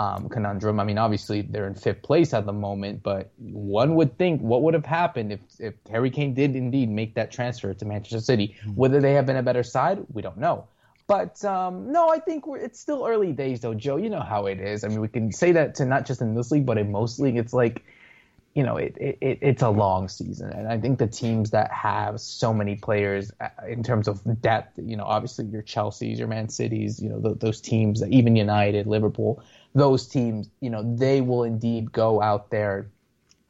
um, 0.00 0.30
conundrum. 0.30 0.80
I 0.80 0.84
mean, 0.84 0.96
obviously 0.96 1.42
they're 1.42 1.66
in 1.66 1.74
fifth 1.74 2.02
place 2.02 2.32
at 2.32 2.46
the 2.46 2.54
moment, 2.54 3.02
but 3.02 3.30
one 3.36 3.94
would 3.96 4.16
think 4.16 4.40
what 4.40 4.62
would 4.62 4.72
have 4.72 4.86
happened 4.86 5.30
if, 5.30 5.40
if 5.58 5.74
Harry 5.90 6.10
Kane 6.10 6.32
did 6.32 6.56
indeed 6.56 6.88
make 6.88 7.14
that 7.16 7.30
transfer 7.30 7.74
to 7.74 7.84
Manchester 7.84 8.20
City. 8.20 8.56
Mm-hmm. 8.60 8.70
Whether 8.76 9.00
they 9.02 9.12
have 9.12 9.26
been 9.26 9.36
a 9.36 9.42
better 9.42 9.62
side, 9.62 9.98
we 10.10 10.22
don't 10.22 10.38
know. 10.38 10.66
But 11.06 11.44
um, 11.44 11.92
no, 11.92 12.08
I 12.08 12.18
think 12.18 12.44
it's 12.48 12.80
still 12.80 13.04
early 13.06 13.32
days, 13.32 13.60
though, 13.60 13.74
Joe. 13.74 13.98
You 13.98 14.08
know 14.08 14.20
how 14.22 14.46
it 14.46 14.58
is. 14.58 14.84
I 14.84 14.88
mean, 14.88 15.02
we 15.02 15.08
can 15.08 15.32
say 15.32 15.52
that 15.52 15.74
to 15.74 15.84
not 15.84 16.06
just 16.06 16.22
in 16.22 16.34
this 16.34 16.50
league, 16.50 16.64
but 16.64 16.78
in 16.78 16.90
most 16.90 17.20
league, 17.20 17.36
it's 17.36 17.52
like, 17.52 17.82
you 18.54 18.62
know, 18.62 18.78
it, 18.78 18.96
it 18.96 19.38
it's 19.42 19.62
a 19.62 19.70
long 19.70 20.08
season, 20.08 20.50
and 20.50 20.66
I 20.66 20.78
think 20.78 20.98
the 20.98 21.06
teams 21.06 21.50
that 21.50 21.70
have 21.72 22.20
so 22.20 22.54
many 22.54 22.74
players 22.74 23.30
uh, 23.40 23.48
in 23.68 23.82
terms 23.82 24.08
of 24.08 24.22
depth, 24.40 24.78
you 24.82 24.96
know, 24.96 25.04
obviously 25.04 25.44
your 25.46 25.62
Chelseas, 25.62 26.18
your 26.18 26.26
Man 26.26 26.48
Cities, 26.48 27.00
you 27.02 27.08
know, 27.08 27.20
the, 27.20 27.34
those 27.34 27.60
teams, 27.60 28.02
even 28.02 28.34
United, 28.34 28.86
Liverpool, 28.86 29.42
those 29.74 30.08
teams, 30.08 30.48
you 30.60 30.70
know, 30.70 30.96
they 30.96 31.20
will 31.20 31.44
indeed 31.44 31.92
go 31.92 32.20
out 32.20 32.50
there 32.50 32.90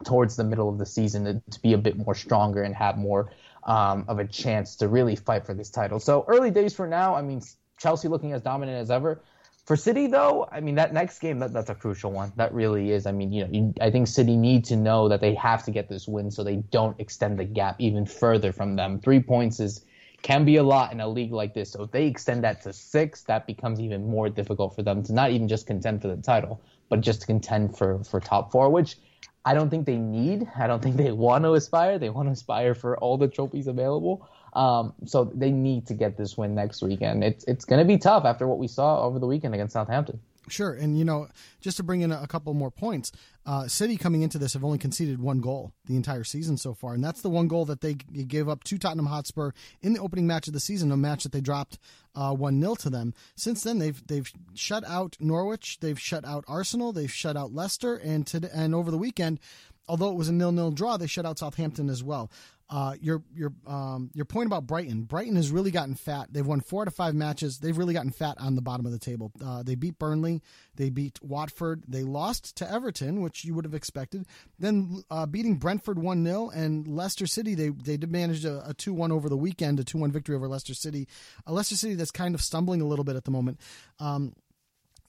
towards 0.04 0.36
the 0.36 0.44
middle 0.44 0.68
of 0.68 0.78
the 0.78 0.86
season 0.86 1.24
to, 1.24 1.42
to 1.50 1.60
be 1.60 1.72
a 1.72 1.78
bit 1.78 1.96
more 1.96 2.14
stronger 2.14 2.62
and 2.62 2.74
have 2.74 2.96
more 2.96 3.30
um, 3.64 4.04
of 4.08 4.18
a 4.18 4.26
chance 4.26 4.76
to 4.76 4.88
really 4.88 5.16
fight 5.16 5.46
for 5.46 5.54
this 5.54 5.70
title. 5.70 6.00
So 6.00 6.24
early 6.28 6.50
days 6.50 6.74
for 6.74 6.86
now. 6.86 7.14
I 7.14 7.22
mean, 7.22 7.42
Chelsea 7.78 8.08
looking 8.08 8.32
as 8.32 8.42
dominant 8.42 8.78
as 8.78 8.90
ever. 8.90 9.22
For 9.66 9.76
City, 9.76 10.06
though, 10.06 10.48
I 10.50 10.60
mean 10.60 10.74
that 10.76 10.92
next 10.92 11.20
game 11.20 11.38
that, 11.40 11.52
that's 11.52 11.70
a 11.70 11.74
crucial 11.74 12.10
one. 12.10 12.32
That 12.36 12.52
really 12.52 12.90
is. 12.90 13.06
I 13.06 13.12
mean, 13.12 13.32
you 13.32 13.44
know, 13.44 13.50
you, 13.52 13.74
I 13.80 13.90
think 13.90 14.08
City 14.08 14.36
need 14.36 14.64
to 14.66 14.76
know 14.76 15.08
that 15.08 15.20
they 15.20 15.34
have 15.34 15.64
to 15.64 15.70
get 15.70 15.88
this 15.88 16.08
win 16.08 16.30
so 16.30 16.42
they 16.42 16.56
don't 16.56 16.98
extend 16.98 17.38
the 17.38 17.44
gap 17.44 17.76
even 17.78 18.06
further 18.06 18.52
from 18.52 18.76
them. 18.76 19.00
Three 19.00 19.20
points 19.20 19.60
is 19.60 19.84
can 20.22 20.44
be 20.44 20.56
a 20.56 20.62
lot 20.62 20.92
in 20.92 21.00
a 21.00 21.08
league 21.08 21.32
like 21.32 21.54
this. 21.54 21.70
So 21.70 21.84
if 21.84 21.90
they 21.90 22.06
extend 22.06 22.44
that 22.44 22.62
to 22.62 22.72
six, 22.72 23.22
that 23.22 23.46
becomes 23.46 23.80
even 23.80 24.06
more 24.06 24.28
difficult 24.28 24.74
for 24.74 24.82
them 24.82 25.02
to 25.04 25.12
not 25.12 25.30
even 25.30 25.48
just 25.48 25.66
contend 25.66 26.02
for 26.02 26.08
the 26.08 26.16
title, 26.16 26.60
but 26.88 27.00
just 27.00 27.22
to 27.22 27.26
contend 27.26 27.76
for, 27.76 28.02
for 28.04 28.20
top 28.20 28.52
four, 28.52 28.70
which 28.70 28.96
I 29.44 29.54
don't 29.54 29.70
think 29.70 29.86
they 29.86 29.96
need. 29.96 30.46
I 30.58 30.66
don't 30.66 30.82
think 30.82 30.96
they 30.96 31.12
want 31.12 31.44
to 31.44 31.54
aspire. 31.54 31.98
They 31.98 32.10
want 32.10 32.28
to 32.28 32.32
aspire 32.32 32.74
for 32.74 32.98
all 32.98 33.16
the 33.16 33.28
trophies 33.28 33.66
available. 33.66 34.28
Um, 34.52 34.92
so 35.06 35.24
they 35.34 35.50
need 35.50 35.86
to 35.86 35.94
get 35.94 36.16
this 36.16 36.36
win 36.36 36.54
next 36.54 36.82
weekend. 36.82 37.24
It's 37.24 37.44
it's 37.44 37.64
going 37.64 37.78
to 37.78 37.84
be 37.86 37.98
tough 37.98 38.24
after 38.24 38.46
what 38.46 38.58
we 38.58 38.68
saw 38.68 39.02
over 39.02 39.18
the 39.18 39.26
weekend 39.26 39.54
against 39.54 39.72
Southampton. 39.72 40.20
Sure, 40.50 40.72
and 40.72 40.98
you 40.98 41.04
know, 41.04 41.28
just 41.60 41.76
to 41.76 41.82
bring 41.82 42.00
in 42.00 42.12
a, 42.12 42.26
couple 42.26 42.52
more 42.54 42.70
points, 42.70 43.12
uh, 43.46 43.66
City 43.66 43.96
coming 43.96 44.22
into 44.22 44.38
this 44.38 44.52
have 44.52 44.64
only 44.64 44.78
conceded 44.78 45.20
one 45.20 45.40
goal 45.40 45.72
the 45.86 45.96
entire 45.96 46.24
season 46.24 46.56
so 46.56 46.74
far, 46.74 46.94
and 46.94 47.02
that's 47.02 47.22
the 47.22 47.30
one 47.30 47.48
goal 47.48 47.64
that 47.64 47.80
they 47.80 47.94
gave 47.94 48.48
up 48.48 48.64
to 48.64 48.78
Tottenham 48.78 49.06
Hotspur 49.06 49.52
in 49.80 49.92
the 49.92 50.00
opening 50.00 50.26
match 50.26 50.46
of 50.46 50.52
the 50.52 50.60
season, 50.60 50.92
a 50.92 50.96
match 50.96 51.22
that 51.22 51.32
they 51.32 51.40
dropped 51.40 51.78
uh, 52.14 52.34
one 52.34 52.58
uh, 52.62 52.66
0 52.66 52.74
to 52.76 52.90
them. 52.90 53.14
Since 53.36 53.62
then, 53.62 53.78
they've 53.78 54.06
they've 54.06 54.30
shut 54.54 54.84
out 54.86 55.16
Norwich, 55.20 55.78
they've 55.80 56.00
shut 56.00 56.24
out 56.24 56.44
Arsenal, 56.48 56.92
they've 56.92 57.12
shut 57.12 57.36
out 57.36 57.54
Leicester, 57.54 57.96
and 57.96 58.26
to, 58.28 58.50
and 58.54 58.74
over 58.74 58.90
the 58.90 58.98
weekend, 58.98 59.40
although 59.88 60.10
it 60.10 60.16
was 60.16 60.28
a 60.28 60.32
nil 60.32 60.52
nil 60.52 60.70
draw, 60.70 60.96
they 60.96 61.06
shut 61.06 61.26
out 61.26 61.38
Southampton 61.38 61.88
as 61.88 62.02
well. 62.02 62.30
Uh, 62.70 62.94
your 63.00 63.20
your 63.34 63.52
um, 63.66 64.10
your 64.14 64.24
point 64.24 64.46
about 64.46 64.64
Brighton. 64.64 65.02
Brighton 65.02 65.34
has 65.34 65.50
really 65.50 65.72
gotten 65.72 65.96
fat. 65.96 66.28
They've 66.30 66.46
won 66.46 66.60
four 66.60 66.84
to 66.84 66.90
five 66.92 67.16
matches. 67.16 67.58
They've 67.58 67.76
really 67.76 67.94
gotten 67.94 68.12
fat 68.12 68.36
on 68.38 68.54
the 68.54 68.62
bottom 68.62 68.86
of 68.86 68.92
the 68.92 68.98
table. 68.98 69.32
Uh, 69.44 69.64
they 69.64 69.74
beat 69.74 69.98
Burnley. 69.98 70.40
They 70.76 70.88
beat 70.88 71.18
Watford. 71.20 71.82
They 71.88 72.04
lost 72.04 72.56
to 72.58 72.70
Everton, 72.70 73.22
which 73.22 73.44
you 73.44 73.54
would 73.54 73.64
have 73.64 73.74
expected. 73.74 74.24
Then 74.60 75.02
uh, 75.10 75.26
beating 75.26 75.56
Brentford 75.56 75.98
one 75.98 76.24
0 76.24 76.50
and 76.50 76.86
Leicester 76.86 77.26
City. 77.26 77.56
They 77.56 77.70
they 77.70 77.96
did 77.96 78.12
manage 78.12 78.44
a 78.44 78.72
two 78.78 78.94
one 78.94 79.10
over 79.10 79.28
the 79.28 79.36
weekend, 79.36 79.80
a 79.80 79.84
two 79.84 79.98
one 79.98 80.12
victory 80.12 80.36
over 80.36 80.46
Leicester 80.46 80.74
City. 80.74 81.08
A 81.48 81.52
Leicester 81.52 81.74
City 81.74 81.96
that's 81.96 82.12
kind 82.12 82.36
of 82.36 82.40
stumbling 82.40 82.80
a 82.80 82.86
little 82.86 83.04
bit 83.04 83.16
at 83.16 83.24
the 83.24 83.32
moment. 83.32 83.58
Um, 83.98 84.34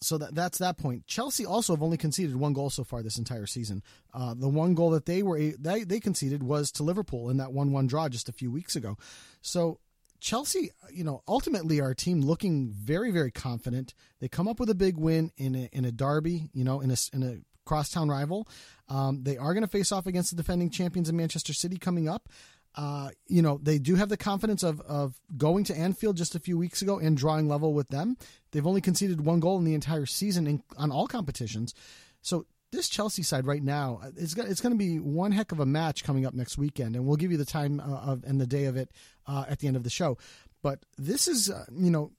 so 0.02 0.18
that 0.18 0.34
that's 0.34 0.58
that 0.58 0.78
point. 0.78 1.06
Chelsea 1.06 1.46
also 1.46 1.74
have 1.74 1.84
only 1.84 1.98
conceded 1.98 2.36
one 2.36 2.54
goal 2.54 2.70
so 2.70 2.84
far 2.84 3.04
this 3.04 3.18
entire 3.18 3.46
season. 3.46 3.84
Uh, 4.14 4.34
the 4.34 4.50
one 4.50 4.74
goal 4.74 4.90
that 4.92 5.06
they 5.06 5.24
were 5.24 5.40
they, 5.60 5.84
they 5.84 6.00
conceded 6.00 6.44
was 6.44 6.72
to 6.74 6.84
Liverpool 6.84 7.30
in 7.30 7.38
that 7.38 7.54
one 7.54 7.72
one 7.72 7.88
draw 7.88 8.10
just 8.10 8.28
a 8.28 8.34
few 8.34 8.52
weeks 8.52 8.76
ago. 8.76 8.98
So 9.42 9.80
Chelsea, 10.20 10.72
you 10.92 11.04
know, 11.04 11.24
ultimately 11.28 11.80
a 11.80 11.94
team 11.94 12.22
looking 12.22 12.72
very 12.72 13.12
very 13.12 13.32
confident. 13.32 13.94
They 14.20 14.28
come 14.28 14.48
up 14.48 14.60
with 14.60 14.70
a 14.70 14.76
big 14.76 14.98
win 14.98 15.32
in 15.38 15.56
a, 15.56 15.70
in 15.72 15.86
a 15.86 15.92
derby, 15.92 16.50
you 16.54 16.64
know, 16.64 16.82
in 16.82 16.92
a 16.92 16.96
in 17.14 17.24
a 17.24 17.38
crosstown 17.66 18.10
rival. 18.10 18.48
Um, 18.90 19.24
they 19.24 19.38
are 19.38 19.54
going 19.54 19.64
to 19.64 19.70
face 19.70 19.92
off 19.92 20.08
against 20.08 20.32
the 20.32 20.36
defending 20.36 20.70
champions 20.70 21.10
in 21.10 21.16
Manchester 21.16 21.54
City 21.54 21.78
coming 21.78 22.10
up. 22.10 22.28
Uh, 22.76 23.10
you 23.28 23.42
know, 23.42 23.60
they 23.62 23.78
do 23.78 23.96
have 23.96 24.10
the 24.10 24.18
confidence 24.18 24.64
of, 24.64 24.80
of 24.82 25.20
going 25.38 25.64
to 25.66 25.78
Anfield 25.78 26.16
just 26.16 26.36
a 26.36 26.40
few 26.40 26.58
weeks 26.58 26.82
ago 26.82 27.00
and 27.00 27.18
drawing 27.18 27.50
level 27.50 27.74
with 27.74 27.90
them. 27.90 28.16
They've 28.52 28.66
only 28.66 28.82
conceded 28.82 29.26
one 29.26 29.40
goal 29.42 29.58
in 29.58 29.66
the 29.66 29.74
entire 29.74 30.06
season 30.06 30.48
in, 30.48 30.64
on 30.78 30.92
all 30.92 31.08
competitions. 31.08 31.74
So 32.22 32.46
this 32.72 32.88
Chelsea 32.88 33.24
side 33.24 33.46
right 33.46 33.64
now, 33.64 34.00
uh, 34.02 34.12
it's 34.16 34.36
it's 34.38 34.62
going 34.62 34.74
to 34.74 34.78
be 34.78 35.00
one 35.00 35.32
heck 35.32 35.52
of 35.52 35.60
a 35.60 35.66
match 35.66 36.04
coming 36.04 36.26
up 36.26 36.34
next 36.34 36.58
weekend, 36.58 36.96
and 36.96 37.06
we'll 37.06 37.18
give 37.18 37.32
you 37.32 37.38
the 37.38 37.46
time 37.46 37.80
uh, 37.80 38.12
of 38.12 38.24
and 38.24 38.40
the 38.40 38.48
day 38.48 38.66
of 38.66 38.78
it 38.78 38.90
uh, 39.28 39.46
at 39.50 39.60
the 39.60 39.68
end 39.68 39.76
of 39.76 39.84
the 39.84 39.90
show. 39.90 40.18
But 40.62 40.80
this 40.98 41.28
is, 41.28 41.50
uh, 41.50 41.66
you 41.76 41.92
know, 41.92 42.12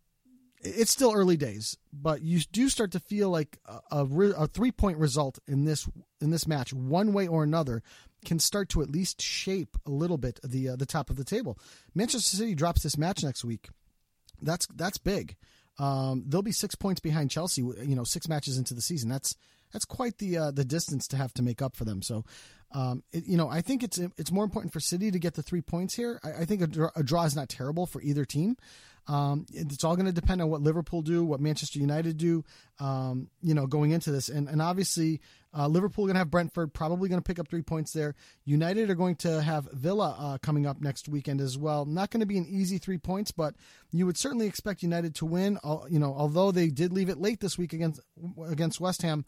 it's 0.60 0.90
still 0.90 1.12
early 1.12 1.36
days, 1.36 1.76
but 1.92 2.22
you 2.22 2.40
do 2.52 2.68
start 2.68 2.92
to 2.92 3.00
feel 3.00 3.30
like 3.30 3.58
a, 3.66 4.02
a, 4.02 4.04
a 4.36 4.46
three 4.46 4.70
point 4.70 4.98
result 4.98 5.38
in 5.48 5.64
this 5.64 5.88
in 6.20 6.30
this 6.30 6.46
match, 6.46 6.72
one 6.72 7.12
way 7.12 7.26
or 7.26 7.42
another, 7.42 7.82
can 8.24 8.38
start 8.38 8.68
to 8.70 8.82
at 8.82 8.90
least 8.90 9.20
shape 9.20 9.76
a 9.86 9.90
little 9.90 10.18
bit 10.18 10.40
the 10.42 10.70
uh, 10.70 10.76
the 10.76 10.86
top 10.86 11.10
of 11.10 11.16
the 11.16 11.24
table. 11.24 11.58
Manchester 11.94 12.36
City 12.36 12.54
drops 12.54 12.82
this 12.82 12.98
match 12.98 13.22
next 13.22 13.44
week. 13.44 13.68
That's 14.40 14.66
that's 14.74 14.98
big. 14.98 15.36
Um, 15.78 16.24
they'll 16.26 16.42
be 16.42 16.52
six 16.52 16.74
points 16.74 17.00
behind 17.00 17.30
Chelsea. 17.30 17.62
You 17.62 17.96
know, 17.96 18.04
six 18.04 18.28
matches 18.28 18.58
into 18.58 18.74
the 18.74 18.82
season. 18.82 19.08
That's 19.08 19.36
that's 19.72 19.84
quite 19.84 20.18
the 20.18 20.36
uh, 20.38 20.50
the 20.50 20.64
distance 20.64 21.08
to 21.08 21.16
have 21.16 21.32
to 21.34 21.42
make 21.42 21.62
up 21.62 21.76
for 21.76 21.84
them. 21.84 22.02
So, 22.02 22.24
um, 22.72 23.02
it, 23.12 23.26
you 23.26 23.36
know, 23.36 23.48
I 23.48 23.62
think 23.62 23.82
it's 23.82 23.98
it's 23.98 24.30
more 24.30 24.44
important 24.44 24.72
for 24.72 24.80
City 24.80 25.10
to 25.10 25.18
get 25.18 25.34
the 25.34 25.42
three 25.42 25.62
points 25.62 25.94
here. 25.94 26.20
I, 26.22 26.42
I 26.42 26.44
think 26.44 26.62
a 26.62 26.90
a 26.94 27.02
draw, 27.02 27.24
is 27.24 27.36
not 27.36 27.48
terrible 27.48 27.86
for 27.86 28.02
either 28.02 28.24
team. 28.24 28.56
Um, 29.08 29.46
it's 29.52 29.84
all 29.84 29.96
going 29.96 30.06
to 30.06 30.12
depend 30.12 30.40
on 30.40 30.48
what 30.48 30.62
Liverpool 30.62 31.02
do, 31.02 31.24
what 31.24 31.40
Manchester 31.40 31.78
United 31.78 32.16
do, 32.16 32.44
um, 32.78 33.28
you 33.42 33.54
know, 33.54 33.66
going 33.66 33.90
into 33.90 34.12
this. 34.12 34.28
And, 34.28 34.48
and 34.48 34.62
obviously, 34.62 35.20
uh, 35.56 35.66
Liverpool 35.66 36.04
going 36.06 36.14
to 36.14 36.20
have 36.20 36.30
Brentford, 36.30 36.72
probably 36.72 37.08
going 37.08 37.20
to 37.20 37.24
pick 37.24 37.38
up 37.38 37.48
three 37.48 37.62
points 37.62 37.92
there. 37.92 38.14
United 38.44 38.90
are 38.90 38.94
going 38.94 39.16
to 39.16 39.42
have 39.42 39.68
Villa 39.72 40.16
uh, 40.18 40.38
coming 40.38 40.66
up 40.66 40.80
next 40.80 41.08
weekend 41.08 41.40
as 41.40 41.58
well. 41.58 41.84
Not 41.84 42.10
going 42.10 42.20
to 42.20 42.26
be 42.26 42.38
an 42.38 42.46
easy 42.48 42.78
three 42.78 42.98
points, 42.98 43.32
but 43.32 43.54
you 43.90 44.06
would 44.06 44.16
certainly 44.16 44.46
expect 44.46 44.82
United 44.82 45.14
to 45.16 45.26
win. 45.26 45.58
You 45.90 45.98
know, 45.98 46.14
although 46.16 46.52
they 46.52 46.68
did 46.68 46.92
leave 46.92 47.08
it 47.08 47.18
late 47.18 47.40
this 47.40 47.58
week 47.58 47.72
against 47.72 48.00
against 48.46 48.80
West 48.80 49.02
Ham 49.02 49.24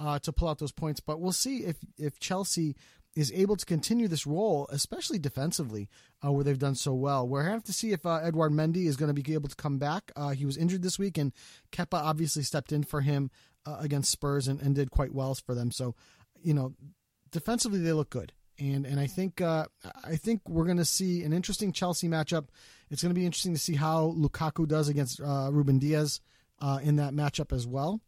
uh, 0.00 0.18
to 0.20 0.32
pull 0.32 0.48
out 0.48 0.58
those 0.58 0.72
points. 0.72 1.00
But 1.00 1.20
we'll 1.20 1.32
see 1.32 1.58
if 1.58 1.76
if 1.96 2.18
Chelsea 2.18 2.76
is 3.18 3.32
able 3.32 3.56
to 3.56 3.66
continue 3.66 4.06
this 4.06 4.28
role, 4.28 4.68
especially 4.70 5.18
defensively, 5.18 5.88
uh, 6.24 6.30
where 6.30 6.44
they've 6.44 6.56
done 6.56 6.76
so 6.76 6.94
well. 6.94 7.26
We're 7.26 7.40
going 7.40 7.50
to 7.50 7.56
have 7.56 7.64
to 7.64 7.72
see 7.72 7.90
if 7.90 8.06
uh, 8.06 8.20
Edouard 8.22 8.52
Mendy 8.52 8.86
is 8.86 8.96
going 8.96 9.12
to 9.12 9.22
be 9.22 9.34
able 9.34 9.48
to 9.48 9.56
come 9.56 9.76
back. 9.76 10.12
Uh, 10.14 10.28
he 10.30 10.46
was 10.46 10.56
injured 10.56 10.82
this 10.82 11.00
week, 11.00 11.18
and 11.18 11.32
Kepa 11.72 11.94
obviously 11.94 12.44
stepped 12.44 12.70
in 12.70 12.84
for 12.84 13.00
him 13.00 13.32
uh, 13.66 13.78
against 13.80 14.12
Spurs 14.12 14.46
and, 14.46 14.62
and, 14.62 14.76
did 14.76 14.92
quite 14.92 15.12
well 15.12 15.34
for 15.34 15.56
them. 15.56 15.72
So, 15.72 15.96
you 16.40 16.54
know, 16.54 16.74
defensively 17.32 17.80
they 17.80 17.92
look 17.92 18.08
good. 18.08 18.32
And 18.60 18.86
and 18.86 19.00
I 19.00 19.08
think 19.08 19.40
uh, 19.40 19.66
I 20.04 20.14
think 20.14 20.48
we're 20.48 20.64
going 20.64 20.78
to 20.78 20.84
see 20.84 21.24
an 21.24 21.32
interesting 21.32 21.72
Chelsea 21.72 22.08
matchup. 22.08 22.46
It's 22.88 23.02
going 23.02 23.14
to 23.14 23.18
be 23.18 23.26
interesting 23.26 23.54
to 23.54 23.60
see 23.60 23.74
how 23.74 24.14
Lukaku 24.16 24.66
does 24.66 24.88
against 24.88 25.20
uh, 25.20 25.50
Ruben 25.52 25.80
Dias 25.80 26.20
in 26.82 26.96
that 26.96 27.14
matchup 27.14 27.52
as 27.52 27.66
well. 27.66 28.00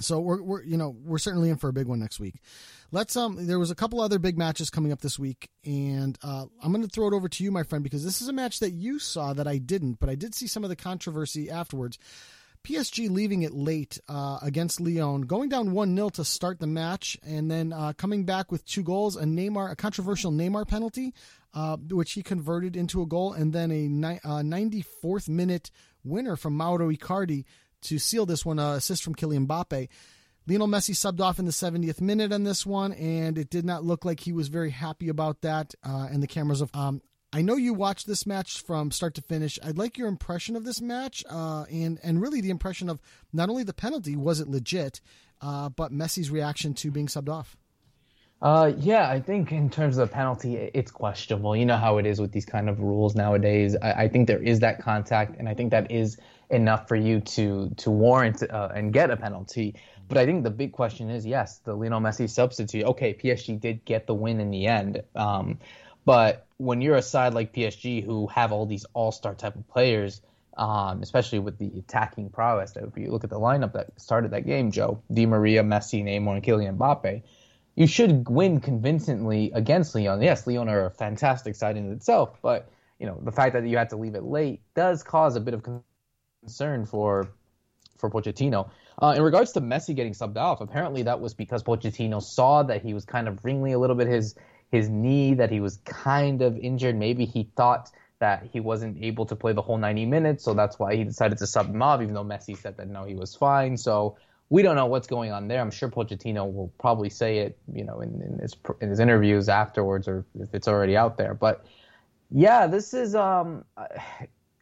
So 0.00 0.20
we're, 0.20 0.42
we're 0.42 0.62
you 0.62 0.76
know 0.76 0.94
we're 1.04 1.18
certainly 1.18 1.50
in 1.50 1.56
for 1.56 1.68
a 1.68 1.72
big 1.72 1.86
one 1.86 1.98
next 1.98 2.20
week. 2.20 2.40
Let's 2.92 3.16
um 3.16 3.46
there 3.46 3.58
was 3.58 3.70
a 3.70 3.74
couple 3.74 4.00
other 4.00 4.18
big 4.18 4.36
matches 4.36 4.70
coming 4.70 4.92
up 4.92 5.00
this 5.00 5.18
week, 5.18 5.48
and 5.64 6.18
uh, 6.22 6.46
I'm 6.62 6.72
going 6.72 6.84
to 6.84 6.90
throw 6.90 7.08
it 7.08 7.14
over 7.14 7.28
to 7.28 7.44
you, 7.44 7.50
my 7.50 7.62
friend, 7.62 7.82
because 7.82 8.04
this 8.04 8.20
is 8.20 8.28
a 8.28 8.32
match 8.32 8.60
that 8.60 8.72
you 8.72 8.98
saw 8.98 9.32
that 9.32 9.48
I 9.48 9.58
didn't, 9.58 9.98
but 10.00 10.08
I 10.08 10.14
did 10.14 10.34
see 10.34 10.46
some 10.46 10.64
of 10.64 10.70
the 10.70 10.76
controversy 10.76 11.50
afterwards. 11.50 11.98
PSG 12.64 13.08
leaving 13.08 13.42
it 13.42 13.54
late 13.54 14.00
uh, 14.08 14.40
against 14.42 14.80
Lyon, 14.80 15.22
going 15.22 15.48
down 15.48 15.70
one 15.70 15.94
0 15.94 16.08
to 16.10 16.24
start 16.24 16.58
the 16.58 16.66
match, 16.66 17.16
and 17.24 17.48
then 17.48 17.72
uh, 17.72 17.92
coming 17.92 18.24
back 18.24 18.50
with 18.50 18.66
two 18.66 18.82
goals, 18.82 19.14
a 19.14 19.22
Neymar, 19.22 19.70
a 19.70 19.76
controversial 19.76 20.32
Neymar 20.32 20.66
penalty, 20.66 21.14
uh, 21.54 21.76
which 21.76 22.14
he 22.14 22.24
converted 22.24 22.74
into 22.74 23.02
a 23.02 23.06
goal, 23.06 23.32
and 23.32 23.52
then 23.52 23.70
a 23.70 23.86
ni- 23.86 24.18
94th 24.24 25.28
uh, 25.28 25.32
minute 25.32 25.70
winner 26.02 26.34
from 26.34 26.56
Mauro 26.56 26.90
Icardi 26.90 27.44
to 27.82 27.98
seal 27.98 28.26
this 28.26 28.44
one, 28.44 28.58
uh, 28.58 28.72
assist 28.72 29.02
from 29.02 29.14
Kylian 29.14 29.46
Mbappe. 29.46 29.88
Lionel 30.48 30.68
Messi 30.68 30.94
subbed 30.94 31.20
off 31.20 31.40
in 31.40 31.44
the 31.44 31.50
70th 31.50 32.00
minute 32.00 32.32
on 32.32 32.44
this 32.44 32.64
one, 32.64 32.92
and 32.92 33.36
it 33.36 33.50
did 33.50 33.64
not 33.64 33.84
look 33.84 34.04
like 34.04 34.20
he 34.20 34.32
was 34.32 34.48
very 34.48 34.70
happy 34.70 35.08
about 35.08 35.40
that. 35.40 35.74
Uh, 35.84 36.06
and 36.10 36.22
the 36.22 36.28
cameras 36.28 36.60
of, 36.60 36.70
um, 36.72 37.02
I 37.32 37.42
know 37.42 37.56
you 37.56 37.74
watched 37.74 38.06
this 38.06 38.26
match 38.26 38.62
from 38.62 38.92
start 38.92 39.14
to 39.14 39.22
finish. 39.22 39.58
I'd 39.62 39.76
like 39.76 39.98
your 39.98 40.06
impression 40.06 40.54
of 40.54 40.64
this 40.64 40.80
match, 40.80 41.24
uh, 41.28 41.64
and 41.64 41.98
and 42.02 42.22
really 42.22 42.40
the 42.40 42.50
impression 42.50 42.88
of 42.88 43.00
not 43.32 43.50
only 43.50 43.64
the 43.64 43.74
penalty 43.74 44.14
was 44.14 44.38
it 44.38 44.48
legit, 44.48 45.00
uh, 45.42 45.68
but 45.68 45.92
Messi's 45.92 46.30
reaction 46.30 46.74
to 46.74 46.90
being 46.92 47.08
subbed 47.08 47.28
off. 47.28 47.56
Uh, 48.40 48.72
yeah, 48.78 49.08
I 49.08 49.20
think 49.20 49.50
in 49.50 49.70
terms 49.70 49.96
of 49.96 50.08
the 50.08 50.14
penalty, 50.14 50.54
it's 50.54 50.90
questionable. 50.90 51.56
You 51.56 51.66
know 51.66 51.76
how 51.76 51.98
it 51.98 52.06
is 52.06 52.20
with 52.20 52.32
these 52.32 52.44
kind 52.44 52.68
of 52.68 52.80
rules 52.80 53.14
nowadays. 53.14 53.74
I, 53.82 53.92
I 54.04 54.08
think 54.08 54.28
there 54.28 54.42
is 54.42 54.60
that 54.60 54.80
contact, 54.80 55.36
and 55.38 55.48
I 55.48 55.54
think 55.54 55.70
that 55.72 55.90
is 55.90 56.18
enough 56.50 56.88
for 56.88 56.96
you 56.96 57.20
to 57.20 57.70
to 57.76 57.90
warrant 57.90 58.42
uh, 58.42 58.70
and 58.74 58.92
get 58.92 59.10
a 59.10 59.16
penalty. 59.16 59.74
But 60.08 60.18
I 60.18 60.26
think 60.26 60.44
the 60.44 60.50
big 60.50 60.72
question 60.72 61.10
is, 61.10 61.26
yes, 61.26 61.58
the 61.58 61.74
Lionel 61.74 62.00
Messi 62.00 62.30
substitute. 62.30 62.84
Okay, 62.84 63.14
PSG 63.14 63.60
did 63.60 63.84
get 63.84 64.06
the 64.06 64.14
win 64.14 64.40
in 64.40 64.50
the 64.50 64.66
end. 64.66 65.02
Um, 65.16 65.58
but 66.04 66.46
when 66.58 66.80
you're 66.80 66.96
a 66.96 67.02
side 67.02 67.34
like 67.34 67.52
PSG 67.52 68.04
who 68.04 68.28
have 68.28 68.52
all 68.52 68.66
these 68.66 68.86
all-star 68.94 69.34
type 69.34 69.56
of 69.56 69.66
players, 69.68 70.20
um, 70.56 71.02
especially 71.02 71.40
with 71.40 71.58
the 71.58 71.72
attacking 71.78 72.30
prowess, 72.30 72.76
if 72.76 72.96
you 72.96 73.10
look 73.10 73.24
at 73.24 73.30
the 73.30 73.40
lineup 73.40 73.72
that 73.72 74.00
started 74.00 74.30
that 74.30 74.46
game, 74.46 74.70
Joe, 74.70 75.02
Di 75.12 75.26
Maria, 75.26 75.64
Messi, 75.64 76.04
Neymar, 76.04 76.36
and 76.36 76.44
Kylian 76.44 76.78
Mbappe, 76.78 77.22
you 77.74 77.86
should 77.88 78.28
win 78.28 78.60
convincingly 78.60 79.50
against 79.52 79.94
Lyon. 79.94 80.22
Yes, 80.22 80.46
Lyon 80.46 80.68
are 80.68 80.86
a 80.86 80.90
fantastic 80.90 81.56
side 81.56 81.76
in 81.76 81.92
itself, 81.92 82.38
but 82.40 82.70
you 82.98 83.06
know 83.06 83.18
the 83.22 83.32
fact 83.32 83.52
that 83.52 83.66
you 83.66 83.76
had 83.76 83.90
to 83.90 83.96
leave 83.96 84.14
it 84.14 84.22
late 84.24 84.62
does 84.74 85.02
cause 85.02 85.36
a 85.36 85.40
bit 85.40 85.52
of 85.52 85.62
concern 86.46 86.86
for 86.86 87.28
for 87.98 88.08
Pochettino. 88.10 88.70
Uh, 89.02 89.14
in 89.16 89.22
regards 89.22 89.52
to 89.52 89.60
Messi 89.60 89.94
getting 89.94 90.12
subbed 90.12 90.36
off, 90.36 90.60
apparently 90.60 91.02
that 91.02 91.20
was 91.20 91.34
because 91.34 91.62
Pochettino 91.62 92.22
saw 92.22 92.62
that 92.62 92.82
he 92.82 92.94
was 92.94 93.04
kind 93.04 93.26
of 93.26 93.44
wringing 93.44 93.74
a 93.74 93.78
little 93.78 93.96
bit 93.96 94.06
his 94.06 94.36
his 94.70 94.88
knee, 94.88 95.34
that 95.34 95.50
he 95.50 95.60
was 95.60 95.78
kind 95.84 96.42
of 96.42 96.56
injured. 96.58 96.96
Maybe 96.96 97.24
he 97.24 97.50
thought 97.56 97.90
that 98.18 98.48
he 98.52 98.60
wasn't 98.60 99.02
able 99.02 99.26
to 99.26 99.36
play 99.36 99.52
the 99.52 99.62
whole 99.62 99.78
90 99.78 100.06
minutes, 100.06 100.44
so 100.44 100.54
that's 100.54 100.78
why 100.78 100.96
he 100.96 101.04
decided 101.04 101.38
to 101.38 101.46
sub 101.46 101.66
him 101.66 101.82
off, 101.82 102.00
even 102.00 102.14
though 102.14 102.24
Messi 102.24 102.56
said 102.56 102.76
that 102.76 102.88
no, 102.88 103.04
he 103.04 103.14
was 103.14 103.34
fine. 103.34 103.76
So 103.76 104.16
we 104.48 104.62
don't 104.62 104.76
know 104.76 104.86
what's 104.86 105.06
going 105.06 105.32
on 105.32 105.48
there. 105.48 105.60
I'm 105.60 105.70
sure 105.70 105.88
Pochettino 105.88 106.52
will 106.52 106.72
probably 106.78 107.10
say 107.10 107.38
it, 107.38 107.58
you 107.72 107.84
know, 107.84 108.00
in, 108.00 108.22
in 108.22 108.38
his 108.38 108.54
in 108.80 108.88
his 108.88 109.00
interviews 109.00 109.48
afterwards, 109.48 110.08
or 110.08 110.24
if 110.38 110.54
it's 110.54 110.68
already 110.68 110.96
out 110.96 111.16
there. 111.18 111.34
But 111.34 111.66
yeah, 112.30 112.66
this 112.66 112.94
is 112.94 113.14
um, 113.14 113.64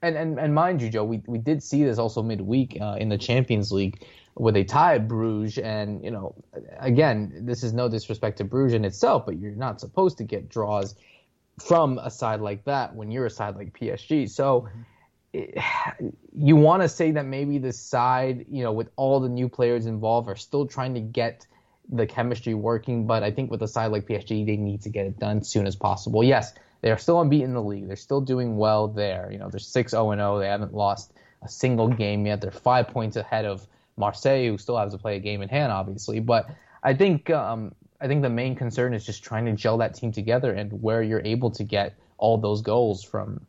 and, 0.05 0.17
and, 0.17 0.39
and 0.39 0.55
mind 0.55 0.83
you, 0.83 0.91
Joe, 0.91 1.05
we, 1.05 1.23
we 1.27 1.39
did 1.39 1.63
see 1.63 1.83
this 1.85 1.99
also 1.99 2.23
midweek 2.23 2.79
uh, 2.81 2.97
in 2.99 3.09
the 3.09 3.19
Champions 3.19 3.73
League. 3.73 4.05
where 4.35 4.53
they 4.53 4.65
tied 4.65 5.09
Bruges. 5.09 5.59
And, 5.59 6.05
you 6.05 6.11
know, 6.11 6.35
again, 6.79 7.33
this 7.43 7.63
is 7.63 7.73
no 7.73 7.89
disrespect 7.89 8.39
to 8.39 8.45
Bruges 8.45 8.75
in 8.75 8.85
itself, 8.85 9.27
but 9.27 9.39
you're 9.39 9.53
not 9.53 9.81
supposed 9.81 10.19
to 10.19 10.25
get 10.25 10.49
draws 10.49 10.95
from 11.65 11.99
a 11.99 12.11
side 12.11 12.41
like 12.41 12.65
that 12.65 12.95
when 12.95 13.11
you're 13.11 13.27
a 13.27 13.31
side 13.31 13.57
like 13.57 13.79
PSG. 13.79 14.29
So 14.29 14.69
it, 15.33 15.57
you 16.37 16.57
want 16.57 16.83
to 16.83 16.89
say 16.89 17.13
that 17.13 17.27
maybe 17.27 17.59
this 17.59 17.81
side, 17.81 18.47
you 18.51 18.63
know, 18.63 18.73
with 18.73 18.91
all 18.97 19.21
the 19.21 19.29
new 19.29 19.49
players 19.49 19.87
involved, 19.87 20.29
are 20.29 20.37
still 20.37 20.67
trying 20.67 20.95
to 20.95 21.01
get 21.01 21.47
the 21.89 22.07
chemistry 22.07 22.55
working. 22.55 23.07
But 23.07 23.23
I 23.23 23.31
think 23.31 23.51
with 23.51 23.63
a 23.63 23.69
side 23.69 23.93
like 23.93 24.07
PSG, 24.07 24.47
they 24.47 24.57
need 24.57 24.83
to 24.83 24.89
get 24.89 25.07
it 25.07 25.19
done 25.19 25.39
as 25.39 25.49
soon 25.49 25.67
as 25.67 25.77
possible. 25.77 26.25
Yes, 26.25 26.55
they 26.85 26.91
are 26.91 26.99
still 26.99 27.23
unbeaten 27.23 27.49
in 27.49 27.55
the 27.55 27.63
league. 27.63 27.87
They're 27.87 27.97
still 27.97 28.21
doing 28.21 28.59
well 28.59 28.89
there. 28.89 29.31
You 29.33 29.39
know, 29.39 29.49
they're 29.49 29.59
6 29.59 29.91
0 29.91 30.15
0. 30.15 30.39
They 30.39 30.47
haven't 30.47 30.75
lost 30.75 31.15
a 31.41 31.49
single 31.49 31.89
game 31.89 32.27
yet. 32.27 32.43
They're 32.43 32.51
five 32.51 32.89
points 32.89 33.17
ahead 33.17 33.47
of 33.47 33.67
Marseille, 33.97 34.49
who 34.49 34.59
still 34.59 34.77
has 34.77 34.93
to 34.93 34.99
play 34.99 35.17
a 35.17 35.19
game 35.19 35.41
in 35.41 35.49
hand, 35.49 35.73
obviously. 35.73 36.21
But 36.21 36.51
I 36.83 36.93
think 36.93 37.31
um, 37.31 37.75
I 38.03 38.07
think 38.07 38.21
the 38.21 38.29
main 38.29 38.55
concern 38.55 38.93
is 38.93 39.07
just 39.07 39.25
trying 39.25 39.47
to 39.47 39.53
gel 39.53 39.79
that 39.79 39.95
team 39.95 40.13
together 40.13 40.53
and 40.53 40.83
where 40.83 41.03
you're 41.03 41.23
able 41.25 41.53
to 41.53 41.65
get 41.65 41.95
all 42.19 42.37
those 42.37 42.61
goals 42.61 43.03
from 43.03 43.47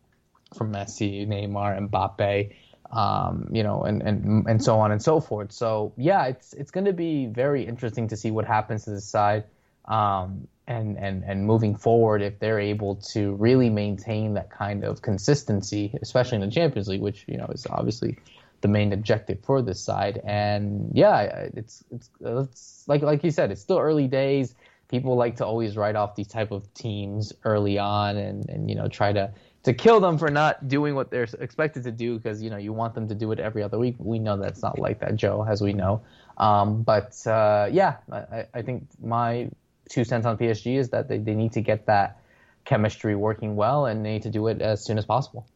from 0.58 0.72
Messi, 0.72 1.28
Neymar, 1.28 1.90
Mbappe, 1.90 2.56
um, 2.98 3.50
you 3.52 3.64
know, 3.64 3.84
and, 3.84 4.02
and 4.02 4.48
and 4.48 4.64
so 4.64 4.80
on 4.80 4.94
and 4.94 5.04
so 5.04 5.20
forth. 5.20 5.52
So 5.52 5.92
yeah, 5.98 6.28
it's 6.28 6.54
it's 6.54 6.72
going 6.72 6.86
to 6.86 6.94
be 6.94 7.26
very 7.26 7.66
interesting 7.66 8.08
to 8.08 8.16
see 8.16 8.32
what 8.32 8.46
happens 8.46 8.86
to 8.86 8.92
this 8.92 9.06
side, 9.06 9.44
um, 9.88 10.48
and 10.68 10.98
and 10.98 11.24
and 11.24 11.46
moving 11.46 11.76
forward 11.76 12.22
if 12.22 12.40
they're 12.40 12.60
able 12.60 12.96
to 12.96 13.36
really 13.36 13.70
maintain 13.70 14.34
that 14.34 14.50
kind 14.50 14.84
of 14.84 15.02
consistency, 15.02 15.94
especially 16.02 16.38
in 16.38 16.42
the 16.42 16.52
Champions 16.52 16.88
League, 16.88 17.02
which 17.02 17.26
you 17.28 17.38
know 17.38 17.48
is 17.48 17.68
obviously 17.70 18.18
the 18.62 18.68
main 18.68 18.94
objective 18.94 19.40
for 19.44 19.62
this 19.62 19.80
side. 19.80 20.22
And 20.26 20.90
yeah, 20.94 21.50
it's 21.54 21.84
it's, 21.92 22.10
it's 22.20 22.84
like 22.88 23.02
like 23.04 23.24
you 23.24 23.32
said, 23.32 23.52
it's 23.52 23.62
still 23.62 23.80
early 23.80 24.08
days. 24.08 24.56
People 24.88 25.16
like 25.16 25.38
to 25.38 25.46
always 25.46 25.78
write 25.78 25.96
off 25.96 26.16
these 26.16 26.28
type 26.28 26.52
of 26.52 26.72
teams 26.74 27.34
early 27.44 27.78
on, 27.78 28.18
and 28.18 28.50
and 28.50 28.70
you 28.70 28.76
know 28.76 28.88
try 28.88 29.14
to 29.14 29.32
to 29.64 29.74
kill 29.74 30.00
them 30.00 30.18
for 30.18 30.30
not 30.30 30.68
doing 30.68 30.96
what 30.96 31.10
they're 31.12 31.28
expected 31.40 31.84
to 31.84 31.92
do 31.92 32.18
because 32.18 32.42
you 32.42 32.50
know 32.50 32.58
you 32.58 32.74
want 32.74 32.96
them 32.96 33.08
to 33.08 33.16
do 33.16 33.32
it 33.32 33.40
every 33.40 33.62
other 33.62 33.78
week. 33.78 33.96
We 34.00 34.18
know 34.18 34.38
that's 34.38 34.64
not 34.64 34.80
like 34.80 35.00
that, 35.00 35.16
Joe, 35.16 35.46
as 35.48 35.62
we 35.62 35.74
know. 35.74 36.02
Um, 36.38 36.82
but 36.84 37.16
uh, 37.28 37.70
yeah, 37.72 37.98
I, 38.12 38.46
I 38.54 38.62
think 38.62 38.88
my 39.02 39.50
two 39.90 40.04
cents 40.04 40.26
on 40.26 40.38
PSG 40.38 40.78
is 40.78 40.90
that 40.90 41.08
they, 41.08 41.18
they 41.18 41.36
need 41.36 41.54
to 41.54 41.62
get 41.62 41.86
that 41.88 42.20
chemistry 42.66 43.16
working 43.16 43.56
well 43.56 43.86
and 43.86 44.06
they 44.06 44.14
need 44.14 44.24
to 44.24 44.30
do 44.30 44.48
it 44.48 44.62
as 44.62 44.84
soon 44.84 44.98
as 44.98 45.06
possible. 45.06 45.48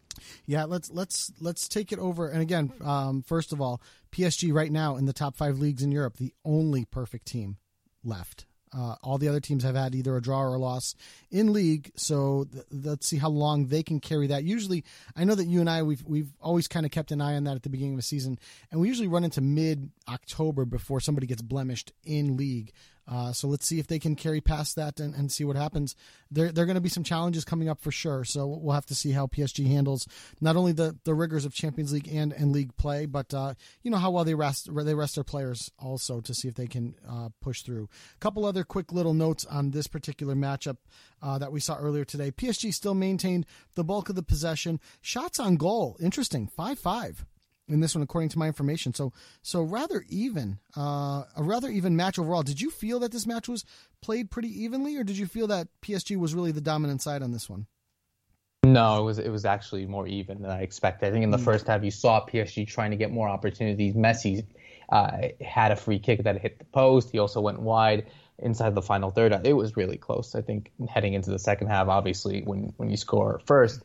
Yeah, 0.45 0.65
let's 0.65 0.91
let's 0.91 1.31
let's 1.39 1.67
take 1.67 1.91
it 1.91 1.99
over. 1.99 2.27
And 2.29 2.41
again, 2.41 2.71
um, 2.83 3.21
first 3.21 3.53
of 3.53 3.61
all, 3.61 3.81
PSG 4.11 4.53
right 4.53 4.71
now 4.71 4.97
in 4.97 5.05
the 5.05 5.13
top 5.13 5.35
five 5.35 5.59
leagues 5.59 5.83
in 5.83 5.91
Europe, 5.91 6.17
the 6.17 6.33
only 6.43 6.85
perfect 6.85 7.25
team 7.25 7.57
left. 8.03 8.45
Uh, 8.71 8.95
all 9.01 9.17
the 9.17 9.27
other 9.27 9.39
teams 9.39 9.63
have 9.63 9.75
had 9.75 9.95
either 9.95 10.15
a 10.15 10.21
draw 10.21 10.43
or 10.43 10.53
a 10.53 10.59
loss 10.59 10.93
in 11.31 11.51
league, 11.51 11.91
so 11.95 12.45
th- 12.51 12.65
let's 12.71 13.07
see 13.07 13.17
how 13.17 13.29
long 13.29 13.65
they 13.65 13.81
can 13.81 13.99
carry 13.99 14.27
that. 14.27 14.43
Usually, 14.43 14.83
I 15.15 15.23
know 15.23 15.33
that 15.33 15.47
you 15.47 15.59
and 15.59 15.69
I 15.69 15.81
we've 15.81 16.03
we've 16.03 16.31
always 16.39 16.67
kind 16.67 16.85
of 16.85 16.91
kept 16.91 17.11
an 17.11 17.19
eye 17.19 17.35
on 17.35 17.45
that 17.45 17.55
at 17.55 17.63
the 17.63 17.69
beginning 17.69 17.93
of 17.93 17.99
the 17.99 18.03
season, 18.03 18.37
and 18.71 18.79
we 18.79 18.87
usually 18.87 19.07
run 19.07 19.23
into 19.23 19.41
mid 19.41 19.89
October 20.07 20.65
before 20.65 20.99
somebody 20.99 21.25
gets 21.25 21.41
blemished 21.41 21.93
in 22.03 22.37
league. 22.37 22.71
Uh, 23.09 23.33
so 23.33 23.47
let's 23.47 23.65
see 23.65 23.79
if 23.79 23.87
they 23.87 23.97
can 23.97 24.15
carry 24.15 24.39
past 24.39 24.75
that 24.75 24.99
and, 24.99 25.15
and 25.15 25.31
see 25.31 25.43
what 25.43 25.55
happens. 25.55 25.95
There, 26.29 26.51
there 26.51 26.63
are 26.63 26.67
going 26.67 26.75
to 26.75 26.81
be 26.81 26.89
some 26.89 27.03
challenges 27.03 27.43
coming 27.43 27.67
up 27.67 27.81
for 27.81 27.91
sure. 27.91 28.23
So 28.23 28.45
we'll 28.45 28.75
have 28.75 28.85
to 28.87 28.95
see 28.95 29.11
how 29.11 29.25
PSG 29.25 29.65
handles 29.67 30.07
not 30.39 30.55
only 30.55 30.73
the, 30.73 30.95
the 31.05 31.15
rigors 31.15 31.43
of 31.43 31.53
Champions 31.53 31.91
League 31.91 32.07
and, 32.07 32.31
and 32.31 32.51
league 32.51 32.75
play, 32.77 33.07
but 33.07 33.33
uh, 33.33 33.55
you 33.81 33.89
know 33.89 33.97
how 33.97 34.11
well 34.11 34.23
they 34.23 34.35
rest 34.35 34.69
they 34.71 34.93
rest 34.93 35.15
their 35.15 35.23
players 35.23 35.71
also 35.79 36.21
to 36.21 36.33
see 36.35 36.47
if 36.47 36.53
they 36.53 36.67
can 36.67 36.93
uh, 37.09 37.29
push 37.41 37.63
through. 37.63 37.89
A 38.15 38.19
couple 38.19 38.45
other 38.45 38.63
quick 38.63 38.91
little 38.91 39.15
notes 39.15 39.43
on 39.45 39.71
this 39.71 39.87
particular 39.87 40.35
matchup 40.35 40.77
uh, 41.21 41.39
that 41.39 41.51
we 41.51 41.59
saw 41.59 41.77
earlier 41.77 42.05
today. 42.05 42.31
PSG 42.31 42.73
still 42.73 42.93
maintained 42.93 43.47
the 43.73 43.83
bulk 43.83 44.09
of 44.09 44.15
the 44.15 44.23
possession. 44.23 44.79
Shots 45.01 45.39
on 45.39 45.55
goal, 45.55 45.97
interesting, 45.99 46.47
five 46.47 46.77
five 46.77 47.25
in 47.69 47.79
this 47.79 47.95
one, 47.95 48.01
according 48.01 48.29
to 48.29 48.39
my 48.39 48.47
information. 48.47 48.93
So, 48.93 49.13
so 49.41 49.61
rather 49.61 50.03
even, 50.09 50.59
uh, 50.75 51.23
a 51.35 51.43
rather 51.43 51.69
even 51.69 51.95
match 51.95 52.19
overall. 52.19 52.43
Did 52.43 52.59
you 52.59 52.71
feel 52.71 52.99
that 52.99 53.11
this 53.11 53.27
match 53.27 53.47
was 53.47 53.65
played 54.01 54.31
pretty 54.31 54.49
evenly, 54.63 54.97
or 54.97 55.03
did 55.03 55.17
you 55.17 55.27
feel 55.27 55.47
that 55.47 55.67
PSG 55.81 56.17
was 56.17 56.33
really 56.33 56.51
the 56.51 56.61
dominant 56.61 57.01
side 57.01 57.21
on 57.21 57.31
this 57.31 57.49
one? 57.49 57.67
No, 58.63 58.99
it 58.99 59.03
was 59.03 59.19
it 59.19 59.29
was 59.29 59.45
actually 59.45 59.85
more 59.85 60.05
even 60.05 60.41
than 60.41 60.51
I 60.51 60.61
expected. 60.61 61.07
I 61.07 61.11
think 61.11 61.23
in 61.23 61.31
the 61.31 61.37
mm. 61.37 61.45
first 61.45 61.67
half 61.67 61.83
you 61.83 61.91
saw 61.91 62.25
PSG 62.25 62.67
trying 62.67 62.91
to 62.91 62.97
get 62.97 63.09
more 63.09 63.29
opportunities. 63.29 63.95
Messi 63.95 64.45
uh, 64.89 65.29
had 65.39 65.71
a 65.71 65.75
free 65.77 65.99
kick 65.99 66.23
that 66.23 66.41
hit 66.41 66.59
the 66.59 66.65
post. 66.65 67.09
He 67.11 67.19
also 67.19 67.39
went 67.39 67.61
wide 67.61 68.07
inside 68.37 68.75
the 68.75 68.81
final 68.81 69.11
third. 69.11 69.33
It 69.45 69.53
was 69.53 69.77
really 69.77 69.97
close. 69.97 70.35
I 70.35 70.41
think 70.41 70.71
heading 70.89 71.13
into 71.13 71.29
the 71.31 71.39
second 71.39 71.67
half, 71.67 71.87
obviously 71.87 72.41
when 72.41 72.73
when 72.75 72.89
you 72.89 72.97
score 72.97 73.41
first, 73.45 73.81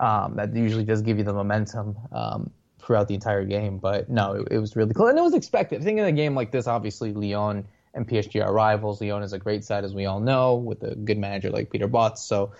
um, 0.00 0.36
that 0.36 0.54
usually 0.54 0.84
does 0.84 1.02
give 1.02 1.18
you 1.18 1.24
the 1.24 1.32
momentum. 1.32 1.96
Um, 2.10 2.50
throughout 2.88 3.06
the 3.06 3.14
entire 3.14 3.44
game. 3.44 3.76
But 3.76 4.08
no, 4.08 4.32
it, 4.32 4.48
it 4.52 4.58
was 4.58 4.74
really 4.74 4.94
cool, 4.94 5.06
and 5.08 5.18
it 5.18 5.22
was 5.22 5.34
expected. 5.34 5.82
I 5.82 5.84
think 5.84 5.98
in 5.98 6.06
a 6.06 6.12
game 6.12 6.34
like 6.34 6.50
this, 6.50 6.66
obviously 6.66 7.12
Lyon 7.12 7.66
and 7.92 8.08
PSG 8.08 8.42
are 8.42 8.52
rivals. 8.52 9.00
Lyon 9.02 9.22
is 9.22 9.34
a 9.34 9.38
great 9.38 9.62
side, 9.62 9.84
as 9.84 9.94
we 9.94 10.06
all 10.06 10.20
know, 10.20 10.56
with 10.56 10.82
a 10.82 10.94
good 10.96 11.18
manager 11.18 11.50
like 11.50 11.70
Peter 11.70 11.86
Bosz. 11.86 12.18
So 12.18 12.52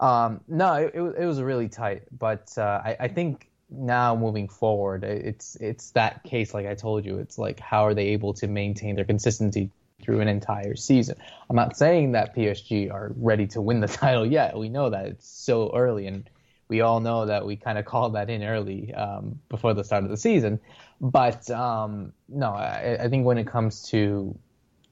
um, 0.00 0.40
no, 0.48 0.74
it, 0.74 0.92
it, 0.94 1.24
was 1.24 1.40
really 1.40 1.68
tight. 1.68 2.02
But 2.10 2.52
uh, 2.58 2.82
I, 2.84 2.96
I 3.00 3.08
think 3.08 3.48
now 3.70 4.16
moving 4.16 4.48
forward, 4.48 5.04
it's 5.04 5.54
it's 5.56 5.92
that 5.92 6.24
case 6.24 6.52
like 6.52 6.66
I 6.66 6.74
told 6.74 7.06
you. 7.06 7.18
It's 7.18 7.38
like 7.38 7.60
how 7.60 7.86
are 7.86 7.94
they 7.94 8.08
able 8.08 8.34
to 8.34 8.48
maintain 8.48 8.96
their 8.96 9.04
consistency 9.04 9.70
through 10.02 10.20
an 10.20 10.26
entire 10.26 10.74
season? 10.74 11.16
I'm 11.48 11.54
not 11.54 11.76
saying 11.76 12.12
that 12.12 12.34
PSG 12.34 12.92
are 12.92 13.12
ready 13.16 13.46
to 13.48 13.60
win 13.60 13.78
the 13.78 13.86
title 14.02 14.26
yet. 14.26 14.58
We 14.58 14.68
know 14.68 14.90
that 14.90 15.06
it's 15.06 15.28
so 15.28 15.70
early 15.72 16.08
and 16.08 16.28
we 16.68 16.80
all 16.80 17.00
know 17.00 17.26
that 17.26 17.46
we 17.46 17.56
kind 17.56 17.78
of 17.78 17.84
called 17.84 18.14
that 18.14 18.28
in 18.28 18.42
early 18.42 18.92
um, 18.94 19.38
before 19.48 19.74
the 19.74 19.84
start 19.84 20.04
of 20.04 20.10
the 20.10 20.16
season. 20.16 20.60
But 21.00 21.48
um, 21.50 22.12
no, 22.28 22.50
I, 22.50 22.98
I, 23.00 23.08
think 23.08 23.26
when 23.26 23.38
it 23.38 23.46
comes 23.46 23.82
to 23.90 24.36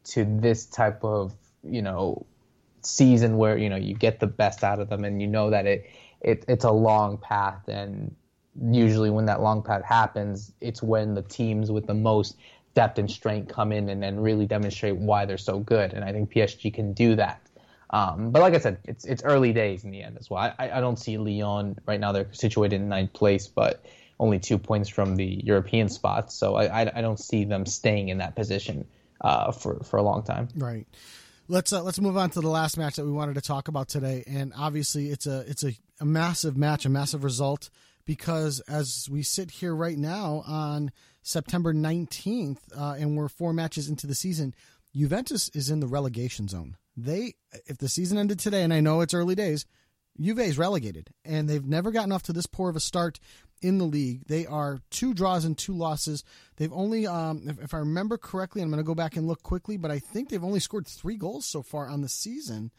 to 0.05 0.25
this 0.25 0.67
type 0.67 1.03
of 1.03 1.35
you 1.63 1.83
know 1.83 2.27
season 2.83 3.39
where 3.39 3.57
you 3.57 3.69
know 3.69 3.77
you 3.77 3.95
get 3.95 4.21
the 4.21 4.27
best 4.27 4.63
out 4.63 4.79
of 4.79 4.89
them 4.89 5.05
and 5.05 5.21
you 5.21 5.27
know 5.27 5.51
that 5.51 5.67
it, 5.67 5.91
it 6.21 6.45
it's 6.47 6.65
a 6.65 6.71
long 6.71 7.17
path 7.17 7.67
and 7.69 8.15
usually 8.71 9.11
when 9.11 9.25
that 9.25 9.41
long 9.41 9.63
path 9.63 9.83
happens 9.83 10.53
it's 10.61 10.83
when 10.83 11.15
the 11.15 11.23
teams 11.23 11.73
with 11.73 11.87
the 11.87 11.95
most 11.95 12.37
depth 12.75 12.99
and 12.99 13.11
strength 13.11 13.53
come 13.53 13.73
in 13.73 13.89
and 13.89 14.03
then 14.03 14.21
really 14.21 14.47
demonstrate 14.47 14.97
why 14.97 15.25
they're 15.25 15.39
so 15.39 15.59
good 15.59 15.95
and 15.95 16.05
I 16.05 16.13
think 16.13 16.31
PSG 16.31 16.73
can 16.73 16.93
do 16.93 17.17
that 17.17 17.41
um, 17.91 18.31
but 18.31 18.43
like 18.43 18.55
I 18.55 18.59
said, 18.59 18.79
it's 18.85 19.05
it's 19.05 19.23
early 19.23 19.53
days 19.53 19.85
in 19.85 19.91
the 19.91 20.03
end 20.03 20.17
as 20.19 20.31
well. 20.31 20.53
I, 20.59 20.71
I 20.71 20.81
don't 20.81 20.99
see 20.99 21.19
Lyon 21.19 21.79
right 21.87 22.01
now. 22.01 22.13
They're 22.13 22.33
situated 22.33 22.77
in 22.77 22.89
ninth 22.89 23.13
place, 23.13 23.47
but 23.47 23.85
only 24.19 24.39
two 24.39 24.59
points 24.59 24.89
from 24.89 25.17
the 25.17 25.41
European 25.45 25.89
spots. 25.89 26.35
So 26.35 26.57
I, 26.57 26.83
I, 26.83 26.93
I 26.97 27.01
don't 27.03 27.19
see 27.19 27.45
them 27.45 27.67
staying 27.67 28.09
in 28.09 28.19
that 28.19 28.37
position 28.37 28.87
uh, 29.21 29.53
for 29.53 29.83
for 29.85 29.99
a 29.99 30.03
long 30.03 30.23
time. 30.23 30.49
Right. 30.57 30.87
Let's 31.47 31.73
uh, 31.73 31.83
let's 31.83 32.01
move 32.01 32.17
on 32.17 32.31
to 32.31 32.41
the 32.41 32.49
last 32.49 32.79
match 32.79 32.97
that 32.97 33.05
we 33.05 33.13
wanted 33.13 33.35
to 33.35 33.43
talk 33.43 33.69
about 33.69 33.89
today, 33.89 34.25
and 34.27 34.53
obviously 34.57 35.11
it's 35.11 35.27
a 35.27 35.45
it's 35.47 35.63
a, 35.63 35.73
a 36.01 36.05
massive 36.05 36.57
match, 36.57 36.87
a 36.87 36.89
massive 36.89 37.23
result 37.23 37.69
because 38.07 38.61
as 38.61 39.09
we 39.11 39.23
sit 39.23 39.51
here 39.51 39.75
right 39.75 39.99
now 39.99 40.43
on 40.47 40.91
September 41.23 41.73
nineteenth, 41.73 42.61
uh, 42.77 42.97
and 42.99 43.17
we're 43.17 43.29
four 43.29 43.53
matches 43.53 43.89
into 43.89 44.07
the 44.07 44.15
season, 44.15 44.55
Juventus 44.97 45.51
is 45.51 45.71
in 45.71 45.81
the 45.81 45.87
relegation 45.87 46.49
zone 46.49 46.77
they 46.97 47.35
if 47.67 47.79
the 47.79 47.89
season 47.89 48.19
ended 48.19 48.39
today, 48.39 48.63
and 48.63 48.73
I 48.73 48.81
know 48.81 49.01
it's 49.01 49.15
early 49.15 49.35
days, 49.35 49.67
Juve 50.21 50.41
is 50.41 50.59
relegated, 50.59 51.11
and 51.25 51.49
they've 51.49 51.65
never 51.65 51.91
gotten 51.91 52.13
off 52.13 52.23
to 52.25 52.33
this 52.33 52.47
poor 52.47 52.71
of 52.71 52.77
a 52.77 52.81
start 52.81 53.19
in 53.61 53.79
the 53.79 53.85
league. 53.85 54.27
They 54.27 54.47
are 54.47 54.79
two 54.91 55.15
draws 55.15 55.45
and 55.45 55.57
two 55.57 55.73
losses. 55.73 56.23
They've 56.57 56.73
only, 56.73 57.07
um, 57.07 57.43
if, 57.49 57.63
if, 57.63 57.75
I 57.75 57.79
remember 57.79 58.19
correctly, 58.19 58.63
I'm 58.63 58.69
going 58.69 58.79
to 58.79 58.85
go 58.85 58.95
back 58.95 59.17
and 59.17 59.27
look 59.27 59.43
quickly, 59.43 59.77
but 59.77 59.91
I 59.91 59.99
think 59.99 60.29
they've 60.29 60.45
only 60.45 60.61
scored 60.61 60.87
three 60.87 61.17
goals 61.17 61.47
so 61.47 61.63
far 61.63 61.89
on 61.89 62.03
the 62.03 62.09
season. 62.09 62.71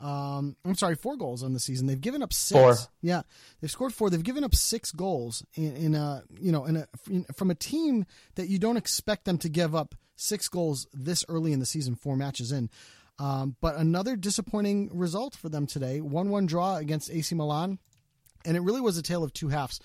Um, 0.00 0.56
I'm 0.64 0.74
sorry, 0.74 0.96
four 0.96 1.16
goals 1.16 1.42
on 1.42 1.52
the 1.52 1.60
season. 1.60 1.86
They've 1.86 2.00
given 2.00 2.22
up 2.22 2.32
six. 2.32 2.60
Four. 2.60 2.74
Yeah, 3.00 3.22
they've 3.60 3.70
scored 3.70 3.94
four. 3.94 4.10
They've 4.10 4.22
given 4.22 4.44
up 4.44 4.54
six 4.54 4.92
goals 4.92 5.44
in, 5.54 5.76
in 5.76 5.94
a, 5.94 6.24
you 6.40 6.52
know, 6.52 6.64
in 6.66 6.76
a 6.76 6.88
in, 7.08 7.24
from 7.34 7.50
a 7.50 7.54
team 7.54 8.04
that 8.34 8.48
you 8.48 8.58
don't 8.58 8.76
expect 8.76 9.24
them 9.24 9.38
to 9.38 9.48
give 9.48 9.74
up 9.74 9.94
six 10.16 10.48
goals 10.48 10.86
this 10.92 11.24
early 11.28 11.52
in 11.52 11.60
the 11.60 11.66
season, 11.66 11.94
four 11.94 12.16
matches 12.16 12.52
in. 12.52 12.70
Um, 13.18 13.56
but 13.60 13.76
another 13.76 14.16
disappointing 14.16 14.90
result 14.92 15.36
for 15.36 15.48
them 15.48 15.66
today 15.66 16.00
1 16.00 16.30
1 16.30 16.46
draw 16.46 16.76
against 16.76 17.10
AC 17.10 17.34
Milan. 17.34 17.78
And 18.44 18.56
it 18.56 18.60
really 18.60 18.80
was 18.80 18.98
a 18.98 19.02
tale 19.02 19.24
of 19.24 19.32
two 19.32 19.48
halves. 19.48 19.80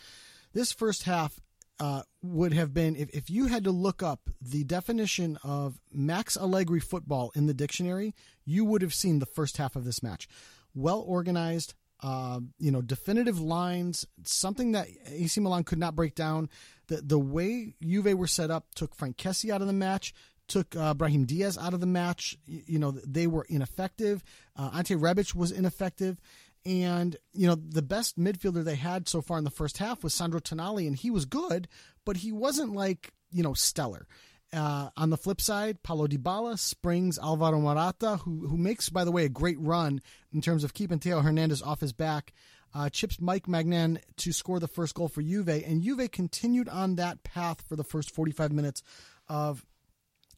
This 0.54 0.72
first 0.72 1.04
half 1.04 1.40
uh, 1.80 2.02
would 2.22 2.54
have 2.54 2.74
been, 2.74 2.96
if, 2.96 3.10
if 3.12 3.30
you 3.30 3.48
had 3.48 3.64
to 3.64 3.72
look 3.72 4.04
up 4.04 4.30
the 4.42 4.64
definition 4.66 5.38
of 5.44 5.80
Max 5.92 6.36
Allegri 6.36 6.82
football 6.82 7.32
in 7.36 7.46
the 7.46 7.54
dictionary, 7.54 8.14
you 8.46 8.66
would 8.66 8.82
have 8.82 8.94
seen 8.94 9.20
the 9.20 9.26
first 9.26 9.58
half 9.58 9.76
of 9.76 9.86
this 9.86 10.04
match. 10.04 10.28
Well 10.74 11.00
organized, 11.00 11.74
uh, 12.02 12.42
you 12.58 12.72
know, 12.72 12.82
definitive 12.82 13.40
lines, 13.40 14.06
something 14.24 14.74
that 14.74 14.88
AC 15.08 15.40
Milan 15.40 15.64
could 15.64 15.80
not 15.80 15.96
break 15.96 16.16
down. 16.16 16.50
The 16.88 16.98
the 16.98 17.20
way 17.20 17.76
Juve 17.82 18.18
were 18.18 18.28
set 18.28 18.52
up 18.52 18.74
took 18.76 18.96
Frank 18.96 19.18
Kessie 19.18 19.52
out 19.52 19.62
of 19.62 19.68
the 19.68 19.74
match, 19.74 20.14
took 20.50 20.76
uh, 20.76 20.94
Brahim 20.94 21.26
Diaz 21.26 21.58
out 21.58 21.74
of 21.74 21.80
the 21.80 21.86
match. 21.86 22.38
You, 22.46 22.80
know, 22.80 22.92
they 22.92 23.28
were 23.28 23.46
ineffective. 23.48 24.24
Uh, 24.56 24.72
Ante 24.74 24.96
Rebic 24.96 25.34
was 25.34 25.52
ineffective. 25.52 26.20
And, 26.66 27.16
you 27.32 27.48
know, 27.48 27.56
the 27.56 27.82
best 27.82 28.20
midfielder 28.20 28.64
they 28.64 28.76
had 28.76 29.08
so 29.08 29.22
far 29.22 29.38
in 29.38 29.46
the 29.46 29.50
first 29.50 29.78
half 29.78 30.04
was 30.04 30.14
Sandro 30.14 30.40
Tonali, 30.40 30.86
and 30.88 30.96
he 30.96 31.10
was 31.10 31.26
good, 31.26 31.70
but 32.06 32.18
he 32.18 32.32
wasn't 32.32 32.74
like, 32.74 33.14
you 33.32 33.44
know, 33.44 33.54
stellar. 33.54 34.08
Uh, 34.52 34.90
on 34.98 35.10
the 35.10 35.18
flip 35.18 35.40
side, 35.40 35.84
Paulo 35.84 36.08
Dybala 36.08 36.58
springs 36.58 37.20
Alvaro 37.20 37.60
Morata, 37.60 38.18
who 38.18 38.48
who 38.48 38.58
makes, 38.58 38.90
by 38.90 39.04
the 39.04 39.12
way, 39.12 39.24
a 39.26 39.30
great 39.30 39.60
run 39.60 40.02
in 40.34 40.42
terms 40.42 40.64
of 40.64 40.74
keeping 40.74 41.00
Theo 41.00 41.22
Hernandez 41.22 41.62
off 41.62 41.82
his 41.82 41.94
back. 41.94 42.34
Uh, 42.74 42.90
chips 42.90 43.20
Mike 43.20 43.48
Maignan 43.48 44.00
to 44.18 44.32
score 44.32 44.60
the 44.60 44.68
first 44.68 44.96
goal 44.96 45.08
for 45.08 45.22
Juve, 45.22 45.50
and 45.50 45.82
Juve 45.82 46.12
continued 46.12 46.68
on 46.68 46.96
that 46.96 47.24
path 47.24 47.62
for 47.68 47.76
the 47.76 47.84
first 47.84 48.12
45 48.12 48.52
minutes 48.52 48.84
of 49.28 49.66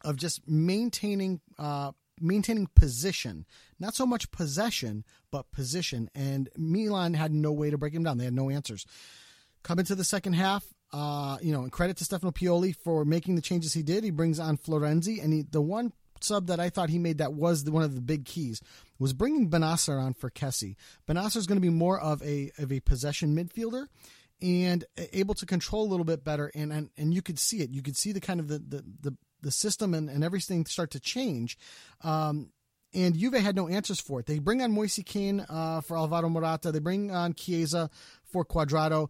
of 0.03 0.15
just 0.15 0.47
maintaining 0.47 1.41
uh, 1.57 1.91
maintaining 2.19 2.67
position, 2.75 3.45
not 3.79 3.95
so 3.95 4.05
much 4.05 4.31
possession, 4.31 5.03
but 5.31 5.51
position. 5.51 6.09
And 6.13 6.49
Milan 6.55 7.13
had 7.13 7.33
no 7.33 7.51
way 7.51 7.69
to 7.69 7.77
break 7.77 7.93
him 7.93 8.03
down; 8.03 8.17
they 8.17 8.25
had 8.25 8.33
no 8.33 8.49
answers. 8.49 8.85
Come 9.63 9.79
into 9.79 9.95
the 9.95 10.03
second 10.03 10.33
half, 10.33 10.65
uh, 10.91 11.37
you 11.41 11.51
know, 11.51 11.61
and 11.61 11.71
credit 11.71 11.97
to 11.97 12.05
Stefano 12.05 12.31
Pioli 12.31 12.75
for 12.75 13.05
making 13.05 13.35
the 13.35 13.41
changes 13.41 13.73
he 13.73 13.83
did. 13.83 14.03
He 14.03 14.11
brings 14.11 14.39
on 14.39 14.57
Florenzi, 14.57 15.23
and 15.23 15.33
he, 15.33 15.41
the 15.43 15.61
one 15.61 15.93
sub 16.23 16.47
that 16.47 16.59
I 16.59 16.69
thought 16.69 16.89
he 16.89 16.99
made 16.99 17.17
that 17.17 17.33
was 17.33 17.63
the, 17.63 17.71
one 17.71 17.83
of 17.83 17.95
the 17.95 18.01
big 18.01 18.25
keys 18.25 18.61
was 18.99 19.13
bringing 19.13 19.49
Bennacer 19.49 19.99
on 19.99 20.13
for 20.13 20.29
Kessie. 20.29 20.75
Bennacer 21.07 21.37
is 21.37 21.47
going 21.47 21.57
to 21.57 21.61
be 21.61 21.69
more 21.69 21.99
of 21.99 22.21
a 22.23 22.51
of 22.57 22.71
a 22.71 22.79
possession 22.81 23.35
midfielder 23.35 23.87
and 24.41 24.83
able 25.13 25.35
to 25.35 25.45
control 25.45 25.83
a 25.83 25.89
little 25.89 26.05
bit 26.05 26.23
better. 26.23 26.51
And 26.53 26.71
and, 26.71 26.89
and 26.97 27.13
you 27.13 27.21
could 27.21 27.39
see 27.39 27.61
it. 27.61 27.71
You 27.71 27.81
could 27.81 27.97
see 27.97 28.11
the 28.11 28.21
kind 28.21 28.39
of 28.39 28.47
the 28.47 28.59
the 28.59 28.83
the, 29.01 29.17
the 29.41 29.51
system 29.51 29.93
and, 29.93 30.09
and 30.09 30.23
everything 30.23 30.65
start 30.65 30.91
to 30.91 30.99
change. 30.99 31.57
Um, 32.01 32.51
and 32.93 33.15
Juve 33.17 33.35
had 33.35 33.55
no 33.55 33.69
answers 33.69 34.01
for 34.01 34.19
it. 34.19 34.25
They 34.25 34.39
bring 34.39 34.61
on 34.61 34.73
Moise 34.73 34.99
Kean 35.05 35.45
uh, 35.47 35.79
for 35.81 35.95
Alvaro 35.95 36.27
Morata. 36.27 36.73
They 36.73 36.79
bring 36.79 37.09
on 37.09 37.33
Chiesa 37.33 37.89
for 38.25 38.43
Cuadrado 38.43 39.09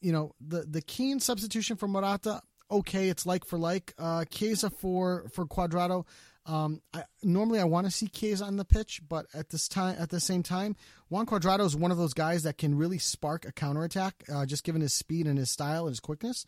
you 0.00 0.12
know 0.12 0.34
the 0.40 0.62
the 0.62 0.82
Kean 0.82 1.20
substitution 1.20 1.76
for 1.76 1.88
Morata. 1.88 2.40
Okay, 2.70 3.08
it's 3.08 3.26
like 3.26 3.44
for 3.44 3.58
like. 3.58 3.94
Uh, 3.98 4.24
Chiesa 4.30 4.70
for 4.70 5.28
for 5.32 5.46
Cuadrado. 5.46 6.04
Um, 6.46 6.80
I, 6.94 7.02
normally 7.24 7.58
I 7.58 7.64
want 7.64 7.88
to 7.88 7.90
see 7.90 8.06
Chiesa 8.06 8.44
on 8.44 8.56
the 8.56 8.64
pitch, 8.64 9.00
but 9.08 9.26
at 9.34 9.50
this 9.50 9.66
time, 9.66 9.96
at 9.98 10.10
the 10.10 10.20
same 10.20 10.44
time, 10.44 10.76
Juan 11.08 11.26
Cuadrado 11.26 11.64
is 11.66 11.74
one 11.74 11.90
of 11.90 11.98
those 11.98 12.14
guys 12.14 12.44
that 12.44 12.56
can 12.56 12.76
really 12.76 12.98
spark 12.98 13.44
a 13.44 13.52
counterattack, 13.52 14.22
uh, 14.32 14.46
just 14.46 14.62
given 14.62 14.80
his 14.80 14.92
speed 14.92 15.26
and 15.26 15.38
his 15.38 15.50
style 15.50 15.86
and 15.86 15.90
his 15.90 15.98
quickness. 15.98 16.46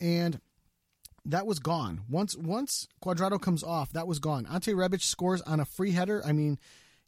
And 0.00 0.40
that 1.26 1.46
was 1.46 1.58
gone 1.58 2.02
once 2.08 2.36
once 2.36 2.86
Cuadrado 3.02 3.40
comes 3.40 3.62
off. 3.62 3.92
That 3.92 4.06
was 4.06 4.18
gone. 4.18 4.46
Ante 4.46 4.72
Rebic 4.72 5.02
scores 5.02 5.40
on 5.42 5.60
a 5.60 5.64
free 5.64 5.92
header. 5.92 6.22
I 6.24 6.32
mean, 6.32 6.58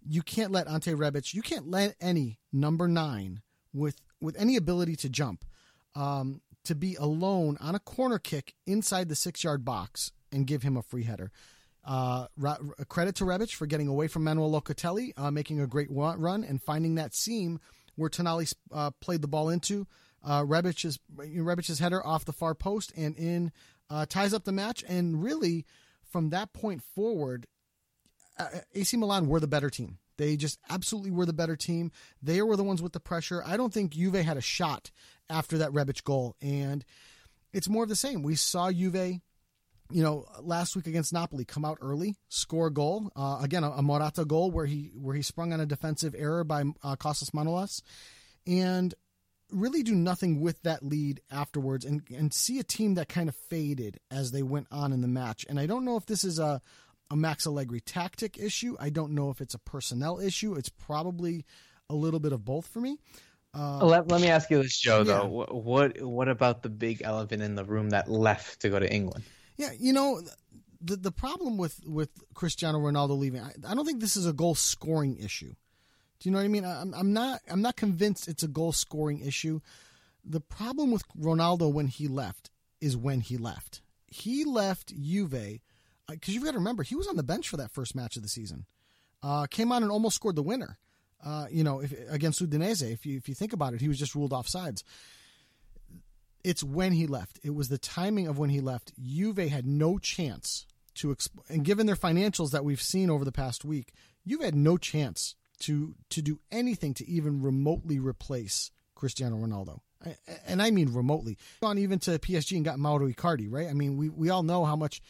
you 0.09 0.23
can't 0.23 0.53
let 0.53 0.69
Ante 0.69 0.93
Rebic. 0.93 1.35
You 1.35 1.43
can't 1.43 1.69
let 1.69 1.97
any 2.01 2.39
number 2.53 2.89
nine 2.89 3.43
with 3.73 3.97
with 4.21 4.37
any 4.39 4.57
ability 4.57 4.97
to 4.97 5.09
jump 5.09 5.45
um, 5.95 6.41
to 6.65 6.75
be 6.75 6.95
alone 6.97 7.57
on 7.61 7.75
a 7.75 7.81
corner 7.81 8.19
kick 8.19 8.55
inside 8.67 9.09
the 9.09 9.15
six 9.15 9.45
yard 9.45 9.65
box 9.65 10.13
and 10.33 10.47
give 10.47 10.63
him 10.63 10.77
a 10.77 10.83
free 10.83 11.05
header. 11.05 11.31
Uh, 11.85 12.27
credit 12.89 13.15
to 13.15 13.25
Rebic 13.25 13.55
for 13.55 13.67
getting 13.67 13.87
away 13.87 14.09
from 14.09 14.25
Manuel 14.25 14.51
Locatelli, 14.51 15.13
uh, 15.17 15.31
making 15.31 15.61
a 15.61 15.69
great 15.69 15.89
run 15.91 16.43
and 16.43 16.61
finding 16.61 16.97
that 16.97 17.15
seam 17.15 17.61
where 17.95 18.11
Tonali 18.11 18.53
uh, 18.73 18.91
played 19.01 19.23
the 19.23 19.29
ball 19.29 19.49
into. 19.49 19.87
Uh, 20.25 20.43
Rebic's, 20.43 20.99
Rebic's 21.17 21.79
header 21.79 22.05
off 22.05 22.25
the 22.25 22.33
far 22.33 22.55
post 22.55 22.93
and 22.97 23.17
in 23.17 23.53
uh, 23.91 24.07
ties 24.07 24.35
up 24.35 24.45
the 24.45 24.53
match. 24.53 24.85
And 24.89 25.23
really, 25.23 25.65
from 26.11 26.31
that 26.31 26.53
point 26.53 26.83
forward, 26.83 27.47
uh, 28.39 28.49
AC 28.75 28.97
Milan 28.97 29.27
were 29.27 29.41
the 29.41 29.47
better 29.47 29.71
team. 29.71 29.99
They 30.19 30.37
just 30.37 30.59
absolutely 30.71 31.11
were 31.11 31.27
the 31.27 31.33
better 31.33 31.57
team. 31.57 31.91
They 32.23 32.41
were 32.43 32.57
the 32.57 32.65
ones 32.65 32.83
with 32.83 32.93
the 32.93 33.01
pressure. 33.01 33.43
I 33.45 33.57
don't 33.57 33.73
think 33.73 33.93
Juve 33.93 34.15
had 34.15 34.37
a 34.37 34.43
shot 34.43 34.91
after 35.29 35.59
that 35.59 35.73
Rebic 35.73 36.05
goal. 36.05 36.37
And 36.41 36.85
it's 37.53 37.69
more 37.69 37.83
of 37.83 37.89
the 37.89 37.97
same. 37.97 38.23
We 38.23 38.35
saw 38.35 38.71
Juve, 38.71 38.95
you 39.91 40.03
know, 40.03 40.27
last 40.41 40.75
week 40.75 40.87
against 40.87 41.13
Napoli 41.13 41.45
come 41.45 41.65
out 41.65 41.79
early, 41.81 42.17
score 42.29 42.69
a 42.69 42.73
goal. 42.73 43.11
Uh, 43.15 43.41
again, 43.43 43.65
a, 43.65 43.71
a, 43.73 43.83
Morata 43.83 44.25
goal 44.25 44.51
where 44.51 44.67
he 44.67 44.91
where 44.95 45.15
he 45.15 45.23
sprung 45.23 45.53
on 45.53 45.61
a 45.61 45.67
defensive 45.67 46.15
error 46.17 46.45
by 46.45 46.63
uh, 46.83 46.97
Kostas 46.97 47.31
Manolas, 47.31 47.83
and 48.47 48.95
really 49.51 49.83
do 49.83 49.95
nothing 49.95 50.41
with 50.41 50.63
that 50.63 50.83
lead 50.83 51.21
afterwards, 51.31 51.85
and 51.85 52.03
and 52.15 52.33
see 52.33 52.59
a 52.59 52.65
team 52.65 52.95
that 52.95 53.09
kind 53.09 53.29
of 53.29 53.37
faded 53.37 53.99
as 54.11 54.33
they 54.33 54.43
went 54.43 54.67
on 54.71 54.93
in 54.93 55.01
the 55.01 55.09
match. 55.09 55.47
And 55.49 55.59
I 55.59 55.67
don't 55.67 55.85
know 55.85 55.97
if 55.97 56.07
this 56.07 56.25
is 56.25 56.39
a 56.39 56.61
a 57.11 57.17
Max 57.17 57.47
Allegri 57.47 57.81
tactic 57.81 58.39
issue. 58.39 58.77
I 58.81 58.91
don't 58.91 59.13
know 59.13 59.31
if 59.31 59.41
it's 59.41 59.55
a 59.55 59.59
personnel 59.59 60.19
issue. 60.19 60.55
It's 60.55 60.69
probably 60.69 61.45
a 61.89 61.95
little 61.95 62.21
bit 62.21 62.33
of 62.33 62.45
both 62.45 62.67
for 62.67 62.81
me. 62.81 62.99
Uh, 63.55 63.85
let, 63.87 64.09
let 64.09 64.21
me 64.21 64.29
ask 64.29 64.51
you 64.51 64.63
this, 64.63 64.79
Joe. 64.79 64.99
Yeah. 64.99 65.05
Though, 65.05 65.27
what, 65.27 65.55
what 65.55 66.03
what 66.03 66.29
about 66.29 66.63
the 66.63 66.69
big 66.69 67.03
elephant 67.03 67.43
in 67.43 67.55
the 67.55 67.65
room 67.65 67.91
that 67.91 68.11
left 68.11 68.61
to 68.61 68.69
go 68.69 68.79
to 68.79 68.93
England? 68.93 69.25
Yeah, 69.57 69.71
you 69.79 69.93
know, 69.93 70.21
the 70.83 70.97
the 70.97 71.13
problem 71.13 71.57
with 71.57 71.81
with 71.87 72.11
Cristiano 72.35 72.79
Ronaldo 72.79 73.19
leaving, 73.19 73.41
I, 73.41 73.53
I 73.67 73.75
don't 73.75 73.87
think 73.87 74.01
this 74.01 74.17
is 74.17 74.27
a 74.27 74.33
goal 74.33 74.55
scoring 74.55 75.17
issue. 75.17 75.55
Do 76.19 76.29
you 76.29 76.33
know 76.33 76.39
what 76.39 76.45
I 76.45 76.49
mean? 76.49 76.65
I'm, 76.65 76.95
I'm 76.95 77.13
not 77.13 77.41
I'm 77.51 77.63
not 77.63 77.77
convinced 77.77 78.29
it's 78.29 78.43
a 78.43 78.49
goal 78.49 78.73
scoring 78.73 79.21
issue. 79.21 79.61
The 80.25 80.41
problem 80.41 80.91
with 80.91 81.05
Ronaldo 81.19 81.73
when 81.73 81.87
he 81.87 82.09
left 82.09 82.51
is 82.81 82.97
when 82.97 83.21
he 83.21 83.37
left. 83.37 83.81
He 84.07 84.45
left 84.45 84.95
Juve 84.97 85.61
because 86.09 86.29
uh, 86.29 86.33
you've 86.33 86.45
got 86.45 86.53
to 86.53 86.59
remember 86.59 86.83
he 86.83 86.95
was 86.95 87.09
on 87.09 87.17
the 87.17 87.23
bench 87.23 87.49
for 87.49 87.57
that 87.59 87.71
first 87.71 87.95
match 87.95 88.17
of 88.17 88.23
the 88.23 88.29
season. 88.29 88.67
Uh, 89.23 89.47
came 89.47 89.73
on 89.73 89.83
and 89.83 89.93
almost 89.93 90.17
scored 90.17 90.37
the 90.37 90.43
winner. 90.43 90.79
Uh, 91.25 91.47
you 91.51 91.65
know, 91.65 91.81
if, 91.81 91.93
against 92.09 92.43
Udinese, 92.43 92.93
if 92.93 93.07
you 93.07 93.17
if 93.17 93.29
you 93.29 93.35
think 93.35 93.53
about 93.53 93.75
it, 93.75 93.81
he 93.81 93.89
was 93.89 93.99
just 93.99 94.15
ruled 94.15 94.33
off 94.33 94.49
sides. 94.49 94.85
It's 96.45 96.63
when 96.63 96.93
he 96.93 97.07
left. 97.07 97.41
It 97.43 97.55
was 97.55 97.69
the 97.69 97.79
timing 97.79 98.29
of 98.29 98.39
when 98.39 98.51
he 98.51 98.61
left. 98.61 98.93
Juve 99.03 99.39
had 99.39 99.67
no 99.67 99.99
chance 99.99 100.67
to, 100.95 101.09
exp- 101.09 101.31
and 101.49 101.65
given 101.65 101.87
their 101.87 101.97
financials 101.97 102.53
that 102.53 102.65
we've 102.65 102.81
seen 102.81 103.11
over 103.11 103.25
the 103.25 103.33
past 103.33 103.65
week, 103.65 103.93
Juve 104.27 104.43
had 104.43 104.55
no 104.55 104.77
chance 104.77 105.35
to 105.61 105.95
to 106.11 106.23
do 106.23 106.39
anything 106.51 106.95
to 106.95 107.09
even 107.09 107.43
remotely 107.43 107.99
replace 107.99 108.71
Cristiano 108.95 109.37
Ronaldo. 109.37 109.81
And 110.47 110.63
I 110.63 110.71
mean 110.71 110.93
remotely. 110.93 111.39
Gone 111.61 111.79
even 111.79 111.99
to 112.01 112.19
PSG 112.19 112.57
and 112.57 112.65
got 112.65 112.79
Mauro 112.79 113.09
Icardi, 113.09 113.49
right? 113.51 113.69
I 113.69 113.73
mean, 113.73 113.97
we, 113.97 114.09
we 114.09 114.31
all 114.31 114.43
know 114.43 114.65
how 114.65 114.77
much 114.77 115.01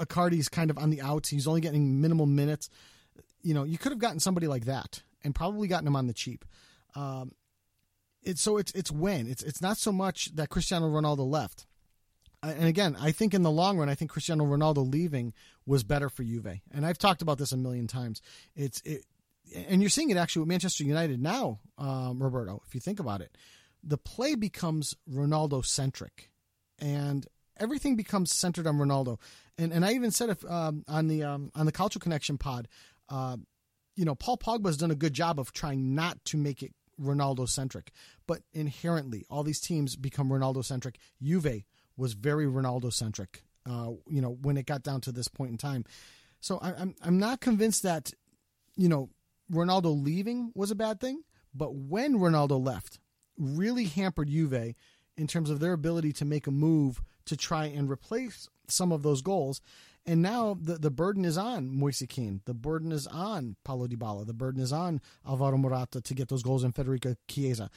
Icardi's 0.00 0.48
kind 0.48 0.70
of 0.70 0.78
on 0.78 0.90
the 0.90 1.02
outs. 1.02 1.28
He's 1.28 1.46
only 1.46 1.60
getting 1.60 2.00
minimal 2.00 2.26
minutes. 2.26 2.68
You 3.42 3.54
know, 3.54 3.64
you 3.64 3.78
could 3.78 3.92
have 3.92 3.98
gotten 3.98 4.20
somebody 4.20 4.46
like 4.46 4.64
that 4.64 5.02
and 5.22 5.34
probably 5.34 5.68
gotten 5.68 5.86
him 5.86 5.96
on 5.96 6.06
the 6.06 6.14
cheap. 6.14 6.44
Um, 6.96 7.32
so 8.34 8.56
it's 8.56 8.72
it's 8.72 8.90
when 8.90 9.26
it's 9.26 9.42
it's 9.42 9.60
not 9.60 9.76
so 9.76 9.92
much 9.92 10.34
that 10.34 10.48
Cristiano 10.48 10.88
Ronaldo 10.88 11.28
left. 11.28 11.66
And 12.42 12.66
again, 12.66 12.94
I 13.00 13.10
think 13.10 13.32
in 13.32 13.42
the 13.42 13.50
long 13.50 13.78
run, 13.78 13.88
I 13.88 13.94
think 13.94 14.10
Cristiano 14.10 14.44
Ronaldo 14.44 14.90
leaving 14.90 15.32
was 15.64 15.82
better 15.82 16.10
for 16.10 16.22
Juve. 16.22 16.60
And 16.72 16.84
I've 16.84 16.98
talked 16.98 17.22
about 17.22 17.38
this 17.38 17.52
a 17.52 17.56
million 17.56 17.86
times. 17.86 18.20
It's 18.54 18.82
it, 18.84 19.04
and 19.54 19.82
you're 19.82 19.90
seeing 19.90 20.10
it 20.10 20.16
actually 20.16 20.40
with 20.40 20.48
Manchester 20.48 20.84
United 20.84 21.20
now, 21.20 21.60
um, 21.78 22.22
Roberto. 22.22 22.62
If 22.66 22.74
you 22.74 22.80
think 22.80 23.00
about 23.00 23.20
it, 23.20 23.36
the 23.82 23.98
play 23.98 24.34
becomes 24.34 24.94
Ronaldo 25.10 25.64
centric, 25.64 26.30
and 26.78 27.26
everything 27.58 27.96
becomes 27.96 28.34
centered 28.34 28.66
on 28.66 28.78
Ronaldo. 28.78 29.20
And 29.58 29.72
and 29.72 29.84
I 29.84 29.92
even 29.92 30.10
said 30.10 30.30
if 30.30 30.44
um, 30.50 30.84
on 30.88 31.08
the 31.08 31.22
um, 31.22 31.50
on 31.54 31.66
the 31.66 31.72
Calcio 31.72 32.00
Connection 32.00 32.38
pod, 32.38 32.68
uh, 33.08 33.36
you 33.96 34.04
know, 34.04 34.14
Paul 34.14 34.38
Pogba 34.38 34.66
has 34.66 34.76
done 34.76 34.90
a 34.90 34.96
good 34.96 35.14
job 35.14 35.38
of 35.38 35.52
trying 35.52 35.94
not 35.94 36.24
to 36.26 36.36
make 36.36 36.62
it 36.62 36.72
Ronaldo 37.00 37.48
centric, 37.48 37.92
but 38.26 38.42
inherently, 38.52 39.24
all 39.30 39.42
these 39.42 39.60
teams 39.60 39.96
become 39.96 40.28
Ronaldo 40.28 40.64
centric. 40.64 40.98
Juve 41.22 41.64
was 41.96 42.14
very 42.14 42.46
Ronaldo 42.46 42.92
centric. 42.92 43.42
Uh, 43.66 43.92
you 44.08 44.20
know, 44.20 44.36
when 44.42 44.56
it 44.56 44.66
got 44.66 44.82
down 44.82 45.00
to 45.02 45.12
this 45.12 45.28
point 45.28 45.50
in 45.50 45.56
time, 45.56 45.84
so 46.40 46.58
I, 46.58 46.74
I'm 46.74 46.94
I'm 47.02 47.18
not 47.18 47.40
convinced 47.40 47.82
that 47.84 48.12
you 48.76 48.88
know 48.88 49.08
Ronaldo 49.52 50.02
leaving 50.02 50.52
was 50.54 50.70
a 50.70 50.76
bad 50.76 51.00
thing, 51.00 51.22
but 51.54 51.74
when 51.74 52.14
Ronaldo 52.14 52.64
left, 52.64 52.98
really 53.38 53.84
hampered 53.84 54.28
Juve 54.28 54.74
in 55.16 55.26
terms 55.26 55.50
of 55.50 55.60
their 55.60 55.72
ability 55.72 56.12
to 56.14 56.24
make 56.24 56.46
a 56.46 56.50
move 56.50 57.02
to 57.26 57.36
try 57.36 57.66
and 57.66 57.90
replace 57.90 58.48
some 58.68 58.92
of 58.92 59.02
those 59.02 59.22
goals. 59.22 59.60
And 60.06 60.20
now 60.20 60.56
the, 60.60 60.74
the 60.74 60.90
burden 60.90 61.24
is 61.24 61.38
on 61.38 61.70
Moise 61.70 62.04
Kean. 62.08 62.42
The 62.44 62.54
burden 62.54 62.92
is 62.92 63.06
on 63.06 63.56
Paulo 63.64 63.86
Dybala. 63.86 64.26
The 64.26 64.34
burden 64.34 64.62
is 64.62 64.72
on 64.72 65.00
Alvaro 65.26 65.56
Morata 65.56 66.00
to 66.00 66.14
get 66.14 66.28
those 66.28 66.42
goals 66.42 66.64
in 66.64 66.72
Federico 66.72 67.14
Chiesa. 67.28 67.70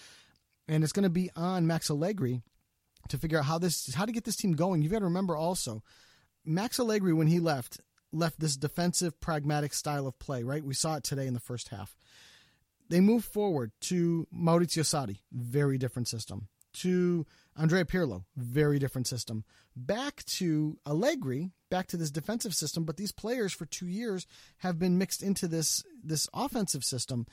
And 0.67 0.83
it's 0.83 0.93
going 0.93 1.03
to 1.03 1.09
be 1.09 1.29
on 1.35 1.67
Max 1.67 1.89
Allegri 1.89 2.41
to 3.07 3.17
figure 3.17 3.39
out 3.39 3.45
how 3.45 3.57
this 3.57 3.93
how 3.93 4.05
to 4.05 4.11
get 4.11 4.25
this 4.25 4.35
team 4.35 4.53
going. 4.53 4.81
You've 4.81 4.91
got 4.91 4.99
to 4.99 5.05
remember 5.05 5.37
also, 5.37 5.83
Max 6.43 6.79
Allegri 6.79 7.13
when 7.13 7.27
he 7.27 7.39
left 7.39 7.79
left 8.11 8.39
this 8.39 8.57
defensive 8.57 9.19
pragmatic 9.19 9.73
style 9.73 10.07
of 10.07 10.17
play. 10.19 10.43
Right, 10.43 10.63
we 10.63 10.73
saw 10.73 10.95
it 10.95 11.03
today 11.03 11.27
in 11.27 11.33
the 11.33 11.39
first 11.39 11.69
half. 11.69 11.95
they 12.89 12.99
move 13.01 13.25
forward 13.25 13.71
to 13.81 14.27
Maurizio 14.33 14.83
Sarri, 14.83 15.19
very 15.31 15.77
different 15.77 16.07
system. 16.07 16.47
To 16.73 17.25
Andrea 17.57 17.85
Pirlo, 17.85 18.23
very 18.35 18.77
different 18.79 19.07
system. 19.07 19.43
Back 19.75 20.23
to 20.25 20.77
Allegri, 20.85 21.51
back 21.69 21.87
to 21.87 21.97
this 21.97 22.11
defensive 22.11 22.53
system, 22.53 22.83
but 22.83 22.97
these 22.97 23.11
players 23.11 23.51
for 23.51 23.65
two 23.65 23.87
years 23.87 24.27
have 24.59 24.77
been 24.77 24.97
mixed 24.97 25.23
into 25.23 25.47
this 25.47 25.83
this 26.03 26.29
offensive 26.33 26.83
system. 26.83 27.25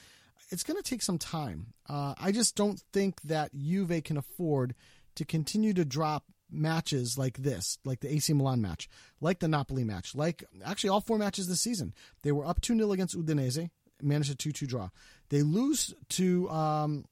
It's 0.50 0.62
going 0.62 0.82
to 0.82 0.88
take 0.88 1.02
some 1.02 1.18
time. 1.18 1.74
Uh, 1.88 2.14
I 2.18 2.32
just 2.32 2.56
don't 2.56 2.82
think 2.92 3.20
that 3.22 3.54
Juve 3.54 4.02
can 4.04 4.16
afford 4.16 4.74
to 5.14 5.24
continue 5.24 5.72
to 5.74 5.84
drop 5.84 6.24
matches 6.54 7.18
like 7.18 7.38
this, 7.38 7.78
like 7.84 8.00
the 8.00 8.12
AC 8.12 8.32
Milan 8.32 8.60
match, 8.60 8.88
like 9.20 9.40
the 9.40 9.48
Napoli 9.48 9.84
match, 9.84 10.14
like 10.14 10.44
actually 10.64 10.90
all 10.90 11.00
four 11.00 11.18
matches 11.18 11.48
this 11.48 11.60
season. 11.60 11.94
They 12.22 12.32
were 12.32 12.46
up 12.46 12.60
2 12.60 12.76
0 12.76 12.92
against 12.92 13.16
Udinese, 13.16 13.70
managed 14.02 14.32
a 14.32 14.34
2 14.34 14.52
2 14.52 14.66
draw. 14.66 14.88
They 15.28 15.42
lose 15.42 15.94
to, 16.10 16.48
um, 16.50 17.04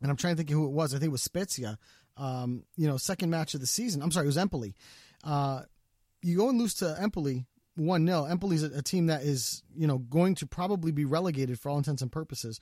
and 0.00 0.10
I'm 0.10 0.16
trying 0.16 0.34
to 0.34 0.36
think 0.38 0.50
who 0.50 0.66
it 0.66 0.72
was. 0.72 0.94
I 0.94 0.98
think 0.98 1.08
it 1.08 1.12
was 1.12 1.22
Spezia, 1.22 1.78
um, 2.16 2.64
you 2.76 2.86
know, 2.86 2.96
second 2.96 3.30
match 3.30 3.54
of 3.54 3.60
the 3.60 3.66
season. 3.66 4.02
I'm 4.02 4.10
sorry, 4.10 4.26
it 4.26 4.28
was 4.28 4.38
Empoli. 4.38 4.74
Uh, 5.24 5.62
you 6.22 6.36
go 6.36 6.48
and 6.48 6.58
lose 6.58 6.74
to 6.74 6.96
Empoli 7.00 7.46
1 7.76 8.06
0. 8.06 8.24
Empoli's 8.24 8.62
a, 8.62 8.78
a 8.78 8.82
team 8.82 9.06
that 9.06 9.22
is, 9.22 9.62
you 9.76 9.86
know, 9.86 9.98
going 9.98 10.34
to 10.36 10.46
probably 10.46 10.92
be 10.92 11.04
relegated 11.04 11.58
for 11.58 11.70
all 11.70 11.78
intents 11.78 12.02
and 12.02 12.12
purposes 12.12 12.60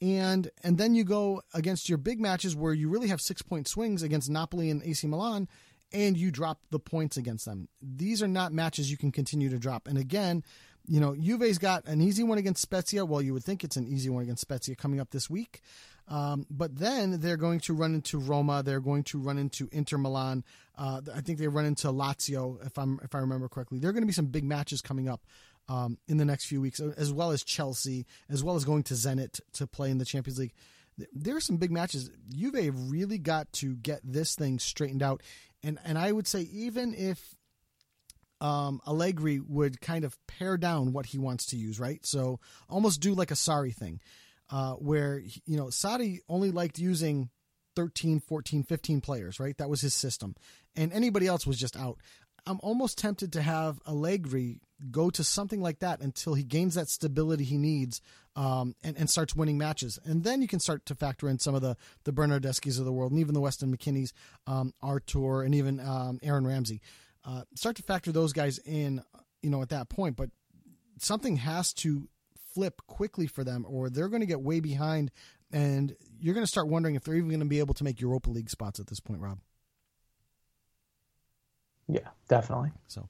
and 0.00 0.50
and 0.62 0.78
then 0.78 0.94
you 0.94 1.04
go 1.04 1.42
against 1.52 1.88
your 1.88 1.98
big 1.98 2.20
matches 2.20 2.56
where 2.56 2.72
you 2.72 2.88
really 2.88 3.08
have 3.08 3.20
six 3.20 3.42
point 3.42 3.68
swings 3.68 4.02
against 4.02 4.30
Napoli 4.30 4.70
and 4.70 4.82
AC 4.82 5.06
Milan, 5.06 5.48
and 5.92 6.16
you 6.16 6.30
drop 6.30 6.60
the 6.70 6.78
points 6.78 7.16
against 7.16 7.44
them. 7.44 7.68
These 7.80 8.22
are 8.22 8.28
not 8.28 8.52
matches 8.52 8.90
you 8.90 8.96
can 8.96 9.12
continue 9.12 9.48
to 9.48 9.58
drop. 9.58 9.88
And 9.88 9.96
again, 9.98 10.42
you 10.86 11.00
know, 11.00 11.14
Juve's 11.14 11.58
got 11.58 11.86
an 11.86 12.00
easy 12.00 12.22
one 12.22 12.38
against 12.38 12.62
Spezia. 12.62 13.04
Well, 13.04 13.22
you 13.22 13.32
would 13.32 13.44
think 13.44 13.64
it's 13.64 13.76
an 13.76 13.86
easy 13.86 14.10
one 14.10 14.22
against 14.22 14.42
Spezia 14.42 14.76
coming 14.76 15.00
up 15.00 15.10
this 15.10 15.30
week. 15.30 15.62
Um, 16.06 16.46
but 16.50 16.76
then 16.76 17.20
they're 17.20 17.38
going 17.38 17.60
to 17.60 17.72
run 17.72 17.94
into 17.94 18.18
Roma. 18.18 18.62
They're 18.62 18.80
going 18.80 19.04
to 19.04 19.18
run 19.18 19.38
into 19.38 19.68
Inter 19.72 19.96
Milan. 19.96 20.44
Uh, 20.76 21.00
I 21.14 21.22
think 21.22 21.38
they 21.38 21.48
run 21.48 21.64
into 21.64 21.88
Lazio, 21.88 22.64
if 22.66 22.78
I'm 22.78 23.00
if 23.02 23.14
I 23.14 23.18
remember 23.18 23.48
correctly. 23.48 23.78
There 23.78 23.88
are 23.88 23.92
going 23.92 24.02
to 24.02 24.06
be 24.06 24.12
some 24.12 24.26
big 24.26 24.44
matches 24.44 24.82
coming 24.82 25.08
up 25.08 25.22
um, 25.68 25.98
in 26.08 26.16
the 26.16 26.24
next 26.24 26.46
few 26.46 26.60
weeks, 26.60 26.80
as 26.80 27.12
well 27.12 27.30
as 27.30 27.42
Chelsea, 27.42 28.06
as 28.28 28.42
well 28.42 28.56
as 28.56 28.64
going 28.64 28.82
to 28.84 28.94
Zenit 28.94 29.40
to 29.54 29.66
play 29.66 29.90
in 29.90 29.98
the 29.98 30.04
Champions 30.04 30.38
League. 30.38 30.54
There 31.12 31.36
are 31.36 31.40
some 31.40 31.56
big 31.56 31.72
matches. 31.72 32.10
Juve 32.28 32.90
really 32.90 33.18
got 33.18 33.52
to 33.54 33.74
get 33.74 34.00
this 34.04 34.34
thing 34.34 34.58
straightened 34.58 35.02
out, 35.02 35.22
and 35.62 35.78
and 35.84 35.98
I 35.98 36.12
would 36.12 36.28
say 36.28 36.42
even 36.42 36.94
if 36.94 37.34
um, 38.40 38.80
Allegri 38.86 39.40
would 39.40 39.80
kind 39.80 40.04
of 40.04 40.16
pare 40.26 40.56
down 40.56 40.92
what 40.92 41.06
he 41.06 41.18
wants 41.18 41.46
to 41.46 41.56
use, 41.56 41.80
right? 41.80 42.04
So 42.04 42.40
almost 42.68 43.00
do 43.00 43.14
like 43.14 43.30
a 43.30 43.34
Sarri 43.34 43.74
thing, 43.74 44.00
uh, 44.50 44.74
where 44.74 45.20
you 45.46 45.56
know 45.56 45.66
Sarri 45.66 46.18
only 46.28 46.50
liked 46.50 46.78
using 46.78 47.30
13, 47.74 48.20
14, 48.20 48.62
15 48.62 49.00
players, 49.00 49.40
right? 49.40 49.56
That 49.58 49.70
was 49.70 49.80
his 49.80 49.94
system, 49.94 50.36
and 50.76 50.92
anybody 50.92 51.26
else 51.26 51.46
was 51.46 51.58
just 51.58 51.76
out. 51.76 51.98
I'm 52.46 52.60
almost 52.62 52.98
tempted 52.98 53.32
to 53.32 53.42
have 53.42 53.80
Allegri 53.88 54.60
go 54.90 55.10
to 55.10 55.24
something 55.24 55.60
like 55.60 55.80
that 55.80 56.00
until 56.00 56.34
he 56.34 56.42
gains 56.42 56.74
that 56.74 56.88
stability 56.88 57.44
he 57.44 57.58
needs 57.58 58.00
um, 58.36 58.74
and, 58.82 58.96
and 58.96 59.08
starts 59.08 59.34
winning 59.34 59.58
matches. 59.58 59.98
And 60.04 60.24
then 60.24 60.42
you 60.42 60.48
can 60.48 60.60
start 60.60 60.86
to 60.86 60.94
factor 60.94 61.28
in 61.28 61.38
some 61.38 61.54
of 61.54 61.62
the, 61.62 61.76
the 62.04 62.12
Bernardeschi's 62.12 62.78
of 62.78 62.84
the 62.84 62.92
world 62.92 63.12
and 63.12 63.20
even 63.20 63.34
the 63.34 63.40
Weston 63.40 63.74
McKennie's, 63.74 64.12
um, 64.46 64.72
Arthur, 64.82 65.42
and 65.42 65.54
even 65.54 65.80
um, 65.80 66.18
Aaron 66.22 66.46
Ramsey. 66.46 66.80
Uh, 67.24 67.42
start 67.54 67.76
to 67.76 67.82
factor 67.82 68.12
those 68.12 68.32
guys 68.32 68.58
in, 68.58 69.02
you 69.42 69.50
know, 69.50 69.62
at 69.62 69.70
that 69.70 69.88
point. 69.88 70.16
But 70.16 70.30
something 70.98 71.36
has 71.36 71.72
to 71.74 72.08
flip 72.52 72.82
quickly 72.86 73.26
for 73.26 73.42
them 73.42 73.66
or 73.68 73.90
they're 73.90 74.08
going 74.08 74.20
to 74.20 74.26
get 74.26 74.40
way 74.40 74.60
behind 74.60 75.10
and 75.54 75.94
you're 76.18 76.34
going 76.34 76.44
to 76.44 76.50
start 76.50 76.68
wondering 76.68 76.96
if 76.96 77.04
they're 77.04 77.14
even 77.14 77.28
going 77.28 77.40
to 77.40 77.46
be 77.46 77.60
able 77.60 77.74
to 77.74 77.84
make 77.84 78.00
Europa 78.00 78.30
League 78.30 78.50
spots 78.50 78.80
at 78.80 78.88
this 78.88 79.00
point, 79.00 79.20
Rob. 79.20 79.38
Yeah, 81.88 82.08
definitely. 82.28 82.72
So, 82.88 83.08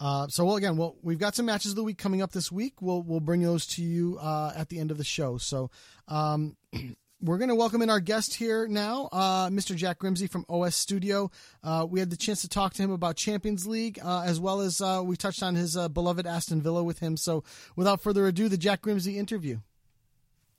uh, 0.00 0.28
so 0.28 0.44
well, 0.44 0.56
again, 0.56 0.76
well, 0.76 0.96
we've 1.02 1.18
got 1.18 1.34
some 1.34 1.46
matches 1.46 1.72
of 1.72 1.76
the 1.76 1.84
week 1.84 1.98
coming 1.98 2.22
up 2.22 2.32
this 2.32 2.52
week. 2.52 2.80
We'll 2.80 3.02
we'll 3.02 3.20
bring 3.20 3.42
those 3.42 3.66
to 3.68 3.82
you 3.82 4.18
uh, 4.20 4.52
at 4.54 4.68
the 4.68 4.78
end 4.78 4.90
of 4.90 4.98
the 4.98 5.04
show. 5.04 5.38
So, 5.38 5.70
um, 6.08 6.56
we're 7.22 7.38
going 7.38 7.48
to 7.48 7.54
welcome 7.54 7.80
in 7.80 7.88
our 7.88 8.00
guest 8.00 8.34
here 8.34 8.68
now, 8.68 9.08
uh, 9.10 9.48
Mr. 9.48 9.74
Jack 9.74 10.00
Grimse 10.00 10.28
from 10.28 10.44
OS 10.48 10.76
Studio. 10.76 11.30
Uh, 11.64 11.86
we 11.88 11.98
had 11.98 12.10
the 12.10 12.16
chance 12.16 12.42
to 12.42 12.48
talk 12.48 12.74
to 12.74 12.82
him 12.82 12.90
about 12.90 13.16
Champions 13.16 13.66
League, 13.66 13.98
uh, 14.04 14.22
as 14.22 14.38
well 14.38 14.60
as 14.60 14.80
we 15.04 15.16
touched 15.16 15.42
on 15.42 15.54
his 15.54 15.76
beloved 15.88 16.26
Aston 16.26 16.60
Villa 16.60 16.84
with 16.84 16.98
him. 16.98 17.16
So, 17.16 17.42
without 17.74 18.02
further 18.02 18.26
ado, 18.26 18.48
the 18.48 18.58
Jack 18.58 18.82
Grimse 18.82 19.06
interview. 19.06 19.60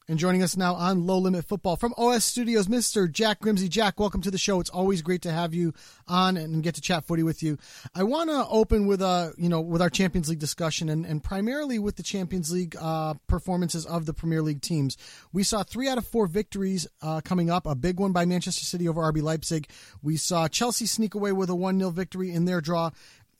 And 0.09 0.17
joining 0.17 0.41
us 0.41 0.55
now 0.55 0.73
on 0.73 1.05
Low 1.05 1.17
Limit 1.17 1.45
Futbol 1.45 1.77
from 1.77 1.93
OS 1.97 2.23
Studios, 2.23 2.67
Mr. 2.67 3.11
Jack 3.11 3.41
Grimse. 3.41 3.67
Jack, 3.67 3.99
welcome 3.99 4.21
to 4.21 4.31
the 4.31 4.37
show. 4.37 4.61
It's 4.61 4.69
always 4.69 5.01
great 5.01 5.21
to 5.23 5.33
have 5.33 5.53
you 5.53 5.73
on 6.07 6.37
and 6.37 6.63
get 6.63 6.75
to 6.75 6.81
chat 6.81 7.03
footy 7.03 7.23
with 7.23 7.43
you. 7.43 7.57
I 7.93 8.03
want 8.03 8.29
to 8.29 8.47
open 8.47 8.87
with 8.87 9.01
a, 9.01 9.05
uh, 9.05 9.31
you 9.37 9.49
know, 9.49 9.59
with 9.59 9.81
our 9.81 9.89
Champions 9.89 10.29
League 10.29 10.39
discussion 10.39 10.87
and, 10.87 11.05
and 11.05 11.21
primarily 11.21 11.77
with 11.77 11.97
the 11.97 12.03
Champions 12.03 12.53
League 12.53 12.77
uh, 12.79 13.15
performances 13.27 13.85
of 13.85 14.05
the 14.05 14.13
Premier 14.13 14.41
League 14.41 14.61
teams. 14.61 14.95
We 15.33 15.43
saw 15.43 15.63
three 15.63 15.89
out 15.89 15.97
of 15.97 16.07
four 16.07 16.27
victories 16.27 16.87
uh, 17.01 17.19
coming 17.19 17.49
up. 17.49 17.67
A 17.67 17.75
big 17.75 17.99
one 17.99 18.13
by 18.13 18.23
Manchester 18.23 18.63
City 18.63 18.87
over 18.87 19.01
RB 19.01 19.21
Leipzig. 19.21 19.67
We 20.01 20.15
saw 20.15 20.47
Chelsea 20.47 20.85
sneak 20.85 21.15
away 21.15 21.33
with 21.33 21.49
a 21.49 21.55
one 21.55 21.79
0 21.79 21.91
victory 21.91 22.31
in 22.31 22.45
their 22.45 22.61
draw. 22.61 22.91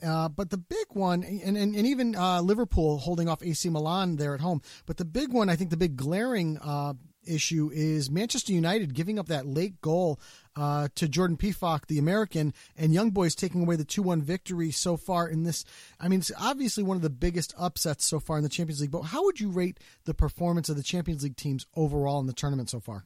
Uh, 0.06 0.30
but 0.30 0.50
the 0.50 0.58
big 0.58 0.86
one, 0.90 1.24
and, 1.24 1.58
and, 1.58 1.76
and 1.76 1.88
even 1.88 2.16
uh, 2.16 2.42
Liverpool 2.42 3.00
holding 3.00 3.28
off 3.28 3.42
AC 3.42 3.68
Milan 3.70 4.18
there 4.18 4.36
at 4.36 4.42
home. 4.42 4.62
But 4.86 4.98
the 4.98 5.06
big 5.06 5.34
one, 5.34 5.50
I 5.50 5.56
think 5.56 5.72
the 5.72 5.78
big 5.78 5.96
glaring 5.96 6.58
uh, 6.60 6.94
issue 7.28 7.70
is 7.74 8.10
Manchester 8.10 8.54
United 8.54 8.94
giving 8.94 9.20
up 9.20 9.28
that 9.28 9.46
late 9.46 9.82
goal 9.82 10.20
uh, 10.56 10.88
to 10.96 11.08
Jordan 11.08 11.38
Pefok, 11.38 11.88
the 11.88 12.00
American, 12.00 12.54
and 12.76 12.94
Young 12.94 13.12
Boys 13.12 13.36
taking 13.36 13.64
away 13.64 13.76
the 13.76 13.86
2 13.86 14.02
1 14.02 14.22
victory 14.22 14.72
so 14.72 14.98
far 14.98 15.28
in 15.28 15.44
this. 15.44 15.66
I 16.00 16.08
mean, 16.08 16.20
it's 16.20 16.32
obviously 16.40 16.84
one 16.84 16.98
of 16.98 17.04
the 17.04 17.10
biggest 17.10 17.54
upsets 17.58 18.06
so 18.06 18.20
far 18.20 18.38
in 18.38 18.44
the 18.44 18.50
Champions 18.50 18.82
League. 18.82 18.92
But 18.92 19.04
how 19.04 19.24
would 19.26 19.40
you 19.40 19.50
rate 19.50 19.80
the 20.06 20.14
performance 20.14 20.70
of 20.70 20.78
the 20.78 20.84
Champions 20.84 21.24
League 21.24 21.38
teams 21.38 21.66
overall 21.76 22.20
in 22.20 22.28
the 22.28 22.34
tournament 22.34 22.70
so 22.70 22.80
far? 22.80 23.06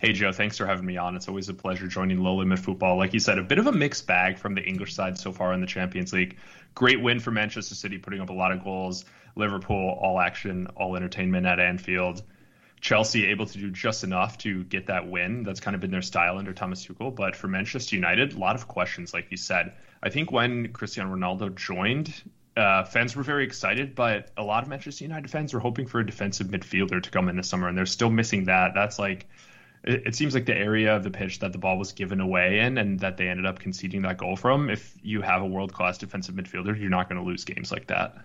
Hey, 0.00 0.12
Joe, 0.12 0.32
thanks 0.32 0.58
for 0.58 0.66
having 0.66 0.84
me 0.84 0.96
on. 0.96 1.14
It's 1.14 1.28
always 1.28 1.48
a 1.48 1.54
pleasure 1.54 1.86
joining 1.86 2.18
Low 2.18 2.36
Limit 2.36 2.58
Futbol. 2.58 2.96
Like 2.96 3.14
you 3.14 3.20
said, 3.20 3.38
a 3.38 3.42
bit 3.42 3.58
of 3.58 3.68
a 3.68 3.72
mixed 3.72 4.06
bag 4.06 4.36
from 4.36 4.54
the 4.54 4.62
English 4.62 4.94
side 4.94 5.16
so 5.16 5.30
far 5.30 5.52
in 5.52 5.60
the 5.60 5.66
Champions 5.66 6.12
League. 6.12 6.38
Great 6.74 7.00
win 7.00 7.20
for 7.20 7.30
Manchester 7.30 7.76
City, 7.76 7.98
putting 7.98 8.20
up 8.20 8.30
a 8.30 8.32
lot 8.32 8.50
of 8.50 8.64
goals. 8.64 9.04
Liverpool, 9.36 9.98
all 10.00 10.18
action, 10.18 10.66
all 10.74 10.96
entertainment 10.96 11.46
at 11.46 11.60
Anfield. 11.60 12.22
Chelsea 12.80 13.26
able 13.26 13.46
to 13.46 13.58
do 13.58 13.70
just 13.70 14.02
enough 14.02 14.38
to 14.38 14.64
get 14.64 14.86
that 14.86 15.08
win. 15.08 15.44
That's 15.44 15.60
kind 15.60 15.76
of 15.76 15.80
been 15.80 15.92
their 15.92 16.02
style 16.02 16.36
under 16.36 16.52
Thomas 16.52 16.84
Tuchel. 16.84 17.14
But 17.14 17.36
for 17.36 17.46
Manchester 17.46 17.94
United, 17.94 18.32
a 18.32 18.38
lot 18.38 18.56
of 18.56 18.66
questions, 18.66 19.14
like 19.14 19.30
you 19.30 19.36
said. 19.36 19.72
I 20.02 20.08
think 20.08 20.32
when 20.32 20.72
Cristiano 20.72 21.14
Ronaldo 21.14 21.54
joined, 21.54 22.12
uh, 22.56 22.82
fans 22.84 23.14
were 23.14 23.22
very 23.22 23.44
excited, 23.44 23.94
but 23.94 24.32
a 24.36 24.42
lot 24.42 24.64
of 24.64 24.68
Manchester 24.68 25.04
United 25.04 25.30
fans 25.30 25.54
were 25.54 25.60
hoping 25.60 25.86
for 25.86 26.00
a 26.00 26.06
defensive 26.06 26.48
midfielder 26.48 27.00
to 27.00 27.10
come 27.10 27.28
in 27.28 27.36
this 27.36 27.48
summer, 27.48 27.68
and 27.68 27.78
they're 27.78 27.86
still 27.86 28.10
missing 28.10 28.46
that. 28.46 28.72
That's 28.74 28.98
like 28.98 29.28
it, 29.84 30.06
it, 30.06 30.14
seems 30.14 30.34
like 30.34 30.46
the 30.46 30.56
area 30.56 30.94
of 30.94 31.02
the 31.02 31.10
pitch 31.10 31.40
that 31.40 31.52
the 31.52 31.58
ball 31.58 31.78
was 31.78 31.92
given 31.92 32.20
away 32.20 32.60
in 32.60 32.78
and 32.78 33.00
that 33.00 33.16
they 33.16 33.28
ended 33.28 33.46
up 33.46 33.58
conceding 33.58 34.02
that 34.02 34.18
goal 34.18 34.36
from. 34.36 34.70
If 34.70 34.94
you 35.02 35.22
have 35.22 35.42
a 35.42 35.46
world 35.46 35.72
class 35.72 35.98
defensive 35.98 36.34
midfielder, 36.34 36.78
you're 36.78 36.90
not 36.90 37.08
going 37.08 37.20
to 37.20 37.26
lose 37.26 37.44
games 37.44 37.72
like 37.72 37.88
that. 37.88 38.16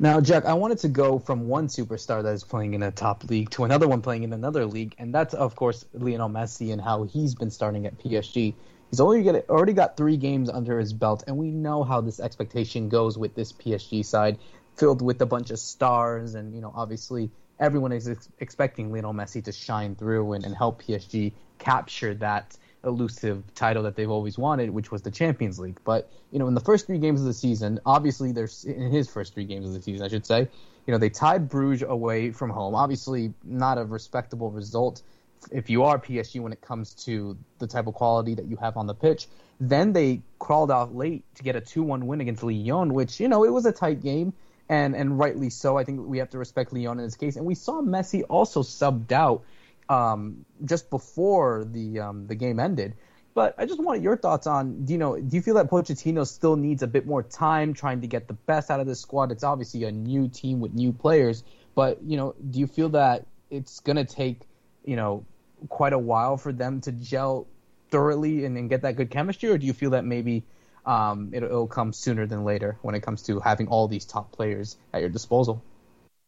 Now, 0.00 0.20
Jack, 0.20 0.44
I 0.44 0.54
wanted 0.54 0.78
to 0.78 0.88
go 0.88 1.20
from 1.20 1.46
one 1.46 1.68
superstar 1.68 2.22
that 2.24 2.32
is 2.32 2.42
playing 2.42 2.74
in 2.74 2.82
a 2.82 2.90
top 2.90 3.22
league 3.24 3.50
to 3.50 3.62
another 3.62 3.86
one 3.86 4.02
playing 4.02 4.24
in 4.24 4.32
another 4.32 4.66
league, 4.66 4.96
and 4.98 5.14
that's 5.14 5.34
of 5.34 5.54
course 5.54 5.84
Lionel 5.92 6.28
Messi 6.28 6.72
and 6.72 6.80
how 6.80 7.04
he's 7.04 7.36
been 7.36 7.50
starting 7.50 7.86
at 7.86 7.96
PSG. 7.98 8.54
He's 8.90 9.00
already 9.00 9.72
got 9.72 9.96
three 9.96 10.16
games 10.16 10.50
under 10.50 10.80
his 10.80 10.92
belt, 10.92 11.22
and 11.28 11.36
we 11.36 11.50
know 11.52 11.84
how 11.84 12.00
this 12.00 12.18
expectation 12.18 12.88
goes 12.88 13.16
with 13.16 13.36
this 13.36 13.52
PSG 13.52 14.04
side, 14.04 14.38
filled 14.76 15.00
with 15.00 15.20
a 15.22 15.26
bunch 15.26 15.50
of 15.50 15.60
stars, 15.60 16.34
and 16.34 16.52
you 16.52 16.60
know 16.60 16.72
obviously 16.74 17.30
everyone 17.60 17.92
is 17.92 18.08
ex- 18.08 18.28
expecting 18.40 18.92
Lionel 18.92 19.14
Messi 19.14 19.42
to 19.44 19.52
shine 19.52 19.94
through 19.94 20.32
and, 20.32 20.44
and 20.44 20.54
help 20.54 20.82
PSG 20.82 21.32
capture 21.58 22.14
that 22.14 22.56
elusive 22.84 23.42
title 23.54 23.82
that 23.82 23.96
they've 23.96 24.10
always 24.10 24.36
wanted, 24.36 24.70
which 24.70 24.90
was 24.90 25.02
the 25.02 25.10
Champions 25.10 25.58
League. 25.58 25.80
But 25.84 26.10
you 26.30 26.38
know, 26.38 26.48
in 26.48 26.54
the 26.54 26.60
first 26.60 26.86
three 26.86 26.98
games 26.98 27.20
of 27.20 27.26
the 27.26 27.32
season, 27.32 27.80
obviously 27.86 28.32
there's 28.32 28.64
in 28.64 28.90
his 28.90 29.08
first 29.08 29.34
three 29.34 29.44
games 29.44 29.66
of 29.66 29.74
the 29.74 29.82
season, 29.82 30.04
I 30.04 30.08
should 30.08 30.26
say, 30.26 30.48
you 30.86 30.92
know, 30.92 30.98
they 30.98 31.10
tied 31.10 31.48
Bruges 31.48 31.88
away 31.88 32.30
from 32.30 32.50
home. 32.50 32.74
Obviously, 32.74 33.32
not 33.42 33.78
a 33.78 33.84
respectable 33.84 34.50
result 34.50 35.02
if 35.50 35.68
you 35.68 35.82
are 35.82 35.98
PSG 35.98 36.40
when 36.40 36.52
it 36.52 36.60
comes 36.60 36.94
to 36.94 37.36
the 37.58 37.66
type 37.66 37.86
of 37.86 37.94
quality 37.94 38.34
that 38.34 38.46
you 38.46 38.56
have 38.56 38.76
on 38.76 38.86
the 38.86 38.94
pitch. 38.94 39.28
Then 39.60 39.92
they 39.92 40.22
crawled 40.38 40.70
out 40.70 40.94
late 40.94 41.24
to 41.36 41.42
get 41.42 41.56
a 41.56 41.60
2-1 41.60 42.04
win 42.04 42.20
against 42.20 42.42
Lyon, 42.42 42.92
which 42.92 43.20
you 43.20 43.28
know 43.28 43.44
it 43.44 43.52
was 43.52 43.66
a 43.66 43.72
tight 43.72 44.02
game 44.02 44.32
and 44.68 44.94
and 44.96 45.18
rightly 45.18 45.50
so. 45.50 45.76
I 45.76 45.84
think 45.84 46.06
we 46.06 46.18
have 46.18 46.30
to 46.30 46.38
respect 46.38 46.72
Lyon 46.72 46.98
in 46.98 47.04
this 47.04 47.16
case. 47.16 47.36
And 47.36 47.46
we 47.46 47.54
saw 47.54 47.82
Messi 47.82 48.22
also 48.28 48.62
subbed 48.62 49.12
out 49.12 49.44
um, 49.88 50.44
just 50.64 50.90
before 50.90 51.64
the 51.64 52.00
um, 52.00 52.26
the 52.26 52.34
game 52.34 52.58
ended. 52.58 52.94
But 53.34 53.56
I 53.58 53.66
just 53.66 53.82
wanted 53.82 54.04
your 54.04 54.16
thoughts 54.16 54.46
on, 54.46 54.84
do 54.84 54.92
you 54.92 54.98
know, 54.98 55.18
do 55.18 55.36
you 55.36 55.42
feel 55.42 55.54
that 55.54 55.68
Pochettino 55.68 56.24
still 56.24 56.54
needs 56.54 56.84
a 56.84 56.86
bit 56.86 57.04
more 57.04 57.20
time 57.20 57.74
trying 57.74 58.00
to 58.02 58.06
get 58.06 58.28
the 58.28 58.34
best 58.34 58.70
out 58.70 58.78
of 58.78 58.86
this 58.86 59.00
squad? 59.00 59.32
It's 59.32 59.42
obviously 59.42 59.82
a 59.84 59.90
new 59.90 60.28
team 60.28 60.60
with 60.60 60.72
new 60.72 60.92
players, 60.92 61.42
But 61.74 62.00
you 62.02 62.16
know, 62.16 62.34
do 62.50 62.60
you 62.60 62.68
feel 62.68 62.90
that 62.90 63.26
it's 63.50 63.80
going 63.80 63.96
to 63.96 64.04
take 64.04 64.42
you 64.84 64.96
know 64.96 65.24
quite 65.68 65.92
a 65.92 65.98
while 65.98 66.36
for 66.36 66.52
them 66.52 66.80
to 66.82 66.92
gel 66.92 67.46
thoroughly 67.90 68.44
and, 68.44 68.56
and 68.56 68.70
get 68.70 68.82
that 68.82 68.96
good 68.96 69.10
chemistry, 69.10 69.50
or 69.50 69.58
do 69.58 69.66
you 69.66 69.72
feel 69.72 69.90
that 69.90 70.04
maybe 70.04 70.44
um, 70.86 71.30
it, 71.32 71.42
it'll 71.42 71.66
come 71.66 71.92
sooner 71.92 72.26
than 72.26 72.44
later 72.44 72.78
when 72.82 72.94
it 72.94 73.00
comes 73.00 73.22
to 73.22 73.40
having 73.40 73.68
all 73.68 73.88
these 73.88 74.04
top 74.04 74.32
players 74.32 74.76
at 74.92 75.00
your 75.00 75.10
disposal? 75.10 75.62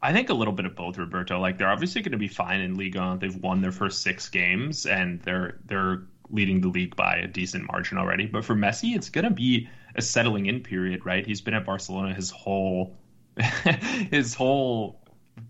I 0.02 0.12
think 0.12 0.28
a 0.28 0.34
little 0.34 0.52
bit 0.52 0.66
of 0.66 0.76
both, 0.76 0.98
Roberto. 0.98 1.40
Like 1.40 1.58
they're 1.58 1.70
obviously 1.70 2.02
going 2.02 2.12
to 2.12 2.18
be 2.18 2.28
fine 2.28 2.60
in 2.60 2.76
Liga. 2.76 3.16
They've 3.20 3.36
won 3.36 3.60
their 3.60 3.72
first 3.72 4.02
six 4.02 4.28
games 4.28 4.86
and 4.86 5.20
they're 5.22 5.58
they're 5.64 6.02
leading 6.30 6.60
the 6.60 6.68
league 6.68 6.96
by 6.96 7.16
a 7.16 7.26
decent 7.26 7.66
margin 7.70 7.98
already. 7.98 8.26
But 8.26 8.44
for 8.44 8.54
Messi, 8.54 8.94
it's 8.94 9.08
going 9.08 9.24
to 9.24 9.30
be 9.30 9.68
a 9.94 10.02
settling 10.02 10.46
in 10.46 10.62
period, 10.62 11.06
right? 11.06 11.26
He's 11.26 11.40
been 11.40 11.54
at 11.54 11.64
Barcelona 11.64 12.14
his 12.14 12.30
whole 12.30 12.96
his 14.10 14.34
whole 14.34 15.00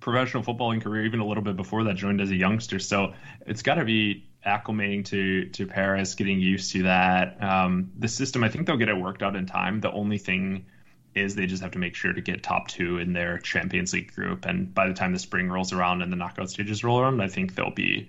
professional 0.00 0.42
footballing 0.42 0.82
career, 0.82 1.04
even 1.04 1.20
a 1.20 1.26
little 1.26 1.42
bit 1.42 1.56
before 1.56 1.84
that, 1.84 1.96
joined 1.96 2.20
as 2.20 2.30
a 2.30 2.36
youngster. 2.36 2.78
So 2.78 3.14
it's 3.46 3.62
got 3.62 3.76
to 3.76 3.84
be 3.84 4.26
acclimating 4.46 5.04
to 5.06 5.46
to 5.50 5.66
Paris, 5.66 6.14
getting 6.14 6.40
used 6.40 6.72
to 6.72 6.84
that. 6.84 7.42
Um, 7.42 7.92
the 7.98 8.08
system, 8.08 8.44
I 8.44 8.48
think 8.48 8.66
they'll 8.66 8.76
get 8.76 8.88
it 8.88 8.96
worked 8.96 9.22
out 9.22 9.36
in 9.36 9.46
time. 9.46 9.80
The 9.80 9.90
only 9.90 10.18
thing 10.18 10.66
is 11.14 11.34
they 11.34 11.46
just 11.46 11.62
have 11.62 11.72
to 11.72 11.78
make 11.78 11.94
sure 11.94 12.12
to 12.12 12.20
get 12.20 12.42
top 12.42 12.68
two 12.68 12.98
in 12.98 13.12
their 13.12 13.38
Champions 13.38 13.92
League 13.92 14.14
group. 14.14 14.44
And 14.44 14.72
by 14.72 14.86
the 14.86 14.94
time 14.94 15.12
the 15.12 15.18
spring 15.18 15.48
rolls 15.48 15.72
around 15.72 16.02
and 16.02 16.12
the 16.12 16.16
knockout 16.16 16.50
stages 16.50 16.84
roll 16.84 17.00
around, 17.00 17.22
I 17.22 17.28
think 17.28 17.54
they'll 17.54 17.70
be 17.70 18.08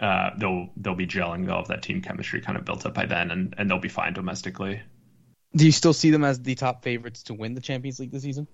uh, 0.00 0.30
they'll 0.36 0.68
they'll 0.76 0.94
be 0.94 1.06
gelling. 1.06 1.46
They'll 1.46 1.58
have 1.58 1.68
that 1.68 1.82
team 1.82 2.02
chemistry 2.02 2.40
kind 2.40 2.58
of 2.58 2.64
built 2.64 2.84
up 2.84 2.94
by 2.94 3.06
then, 3.06 3.30
and, 3.30 3.54
and 3.56 3.70
they'll 3.70 3.78
be 3.78 3.88
fine 3.88 4.12
domestically. 4.12 4.82
Do 5.56 5.64
you 5.64 5.72
still 5.72 5.92
see 5.92 6.10
them 6.10 6.24
as 6.24 6.40
the 6.40 6.56
top 6.56 6.82
favorites 6.82 7.22
to 7.24 7.34
win 7.34 7.54
the 7.54 7.60
Champions 7.60 8.00
League 8.00 8.10
this 8.10 8.22
season? 8.22 8.48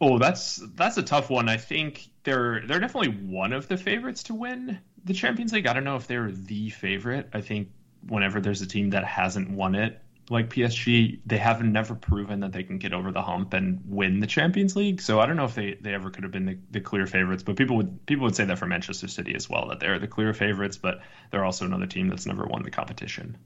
Oh, 0.00 0.18
that's 0.18 0.56
that's 0.74 0.96
a 0.96 1.02
tough 1.02 1.30
one. 1.30 1.48
I 1.48 1.58
think 1.58 2.08
they're 2.24 2.62
they're 2.66 2.80
definitely 2.80 3.26
one 3.26 3.52
of 3.52 3.68
the 3.68 3.76
favorites 3.76 4.24
to 4.24 4.34
win 4.34 4.80
the 5.04 5.14
Champions 5.14 5.52
League. 5.52 5.66
I 5.66 5.72
don't 5.72 5.84
know 5.84 5.96
if 5.96 6.06
they're 6.06 6.30
the 6.30 6.70
favorite. 6.70 7.28
I 7.32 7.40
think 7.40 7.68
whenever 8.06 8.40
there's 8.40 8.62
a 8.62 8.66
team 8.66 8.90
that 8.90 9.04
hasn't 9.04 9.50
won 9.50 9.74
it, 9.74 10.00
like 10.30 10.48
PSG, 10.48 11.20
they 11.26 11.36
haven't 11.36 11.70
never 11.70 11.94
proven 11.94 12.40
that 12.40 12.52
they 12.52 12.62
can 12.62 12.78
get 12.78 12.94
over 12.94 13.12
the 13.12 13.20
hump 13.20 13.52
and 13.52 13.82
win 13.86 14.20
the 14.20 14.26
Champions 14.26 14.74
League. 14.74 15.02
So 15.02 15.20
I 15.20 15.26
don't 15.26 15.36
know 15.36 15.44
if 15.44 15.54
they, 15.54 15.76
they 15.78 15.92
ever 15.92 16.10
could 16.10 16.22
have 16.22 16.32
been 16.32 16.46
the, 16.46 16.58
the 16.70 16.80
clear 16.80 17.06
favorites. 17.06 17.42
But 17.42 17.56
people 17.56 17.76
would 17.76 18.06
people 18.06 18.24
would 18.24 18.34
say 18.34 18.46
that 18.46 18.58
for 18.58 18.66
Manchester 18.66 19.08
City 19.08 19.34
as 19.34 19.50
well, 19.50 19.68
that 19.68 19.80
they're 19.80 19.98
the 19.98 20.08
clear 20.08 20.32
favorites, 20.32 20.78
but 20.78 21.02
they're 21.30 21.44
also 21.44 21.66
another 21.66 21.86
team 21.86 22.08
that's 22.08 22.26
never 22.26 22.46
won 22.46 22.62
the 22.62 22.70
competition. 22.70 23.36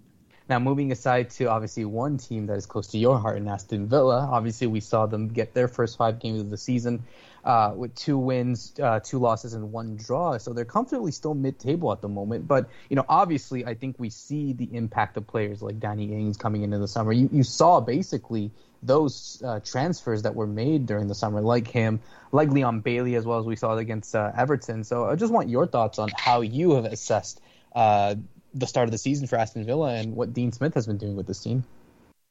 Now, 0.49 0.59
moving 0.59 0.93
aside 0.93 1.31
to 1.31 1.47
obviously 1.47 1.85
one 1.85 2.17
team 2.17 2.47
that 2.47 2.57
is 2.57 2.65
close 2.65 2.87
to 2.89 2.99
your 2.99 3.19
heart 3.19 3.37
in 3.37 3.47
Aston 3.49 3.87
Villa, 3.87 4.27
obviously 4.31 4.67
we 4.67 4.81
saw 4.81 5.05
them 5.05 5.29
get 5.29 5.53
their 5.53 5.69
first 5.69 5.99
five 5.99 6.21
games 6.21 6.41
of 6.41 6.49
the 6.49 6.57
season 6.57 7.05
uh, 7.45 7.73
with 7.77 7.95
two 7.95 8.19
wins, 8.19 8.75
uh, 8.83 9.01
two 9.01 9.19
losses, 9.19 9.55
and 9.55 9.73
one 9.73 9.97
draw. 9.97 10.39
So 10.39 10.53
they're 10.53 10.65
comfortably 10.65 11.13
still 11.13 11.35
mid-table 11.35 11.93
at 11.93 12.01
the 12.01 12.09
moment. 12.09 12.47
But 12.47 12.69
you 12.89 12.97
know, 12.97 13.05
obviously, 13.09 13.65
I 13.65 13.75
think 13.75 13.97
we 13.99 14.11
see 14.11 14.53
the 14.53 14.69
impact 14.75 15.17
of 15.17 15.27
players 15.27 15.63
like 15.63 15.79
Danny 15.79 16.13
Ings 16.13 16.37
coming 16.37 16.63
into 16.63 16.79
the 16.79 16.89
summer. 16.89 17.13
You, 17.13 17.29
you 17.33 17.43
saw 17.43 17.81
basically 17.81 18.51
those 18.83 19.43
uh, 19.45 19.61
transfers 19.61 20.23
that 20.23 20.35
were 20.35 20.47
made 20.47 20.87
during 20.87 21.09
the 21.09 21.15
summer, 21.15 21.41
like 21.41 21.69
him, 21.69 22.01
like 22.33 22.51
Leon 22.51 22.81
Bailey, 22.81 23.17
as 23.17 23.25
well 23.25 23.39
as 23.39 23.47
we 23.47 23.57
saw 23.57 23.77
it 23.77 23.81
against 23.81 24.15
uh, 24.15 24.33
Everton. 24.37 24.85
So 24.85 25.07
I 25.07 25.17
just 25.17 25.33
want 25.33 25.49
your 25.49 25.67
thoughts 25.67 25.99
on 25.99 26.11
how 26.17 26.43
you 26.43 26.73
have 26.73 26.85
assessed 26.85 27.41
uh, 27.75 28.15
the 28.55 28.67
start 28.67 28.87
of 28.89 28.93
the 28.93 28.99
season 28.99 29.27
for 29.27 29.37
Aston 29.37 29.65
Villa 29.65 29.95
and 29.95 30.15
what 30.15 30.33
Dean 30.33 30.53
Smith 30.53 30.75
has 30.75 30.87
been 30.87 30.99
doing 30.99 31.17
with 31.17 31.27
this 31.27 31.41
team. 31.41 31.65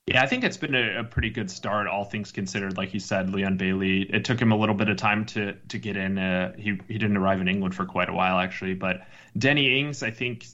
Yeah, 0.07 0.23
I 0.23 0.27
think 0.27 0.45
it's 0.45 0.55
been 0.55 0.73
a, 0.73 1.01
a, 1.01 1.03
pretty 1.03 1.29
good 1.29 1.51
start, 1.51 1.85
all 1.87 2.05
things 2.05 2.31
considered. 2.31 2.77
Like 2.77 2.93
you 2.93 2.99
said, 2.99 3.29
Leon 3.29 3.57
Bailey. 3.57 4.03
It 4.03 4.23
took 4.23 4.41
him 4.41 4.53
a 4.53 4.55
little 4.55 4.73
bit 4.73 4.87
of 4.87 4.95
time 4.95 5.25
to 5.25 5.53
to 5.53 5.77
get 5.77 5.97
in. 5.97 6.17
Uh, 6.17 6.53
he 6.55 6.79
he 6.87 6.97
didn't 6.97 7.17
arrive 7.17 7.41
in 7.41 7.49
England 7.49 7.75
for 7.75 7.85
quite 7.85 8.07
a 8.07 8.13
while 8.13 8.39
actually, 8.39 8.73
but 8.73 9.05
Denny 9.37 9.81
Ings, 9.81 10.03
I 10.03 10.11
think, 10.11 10.45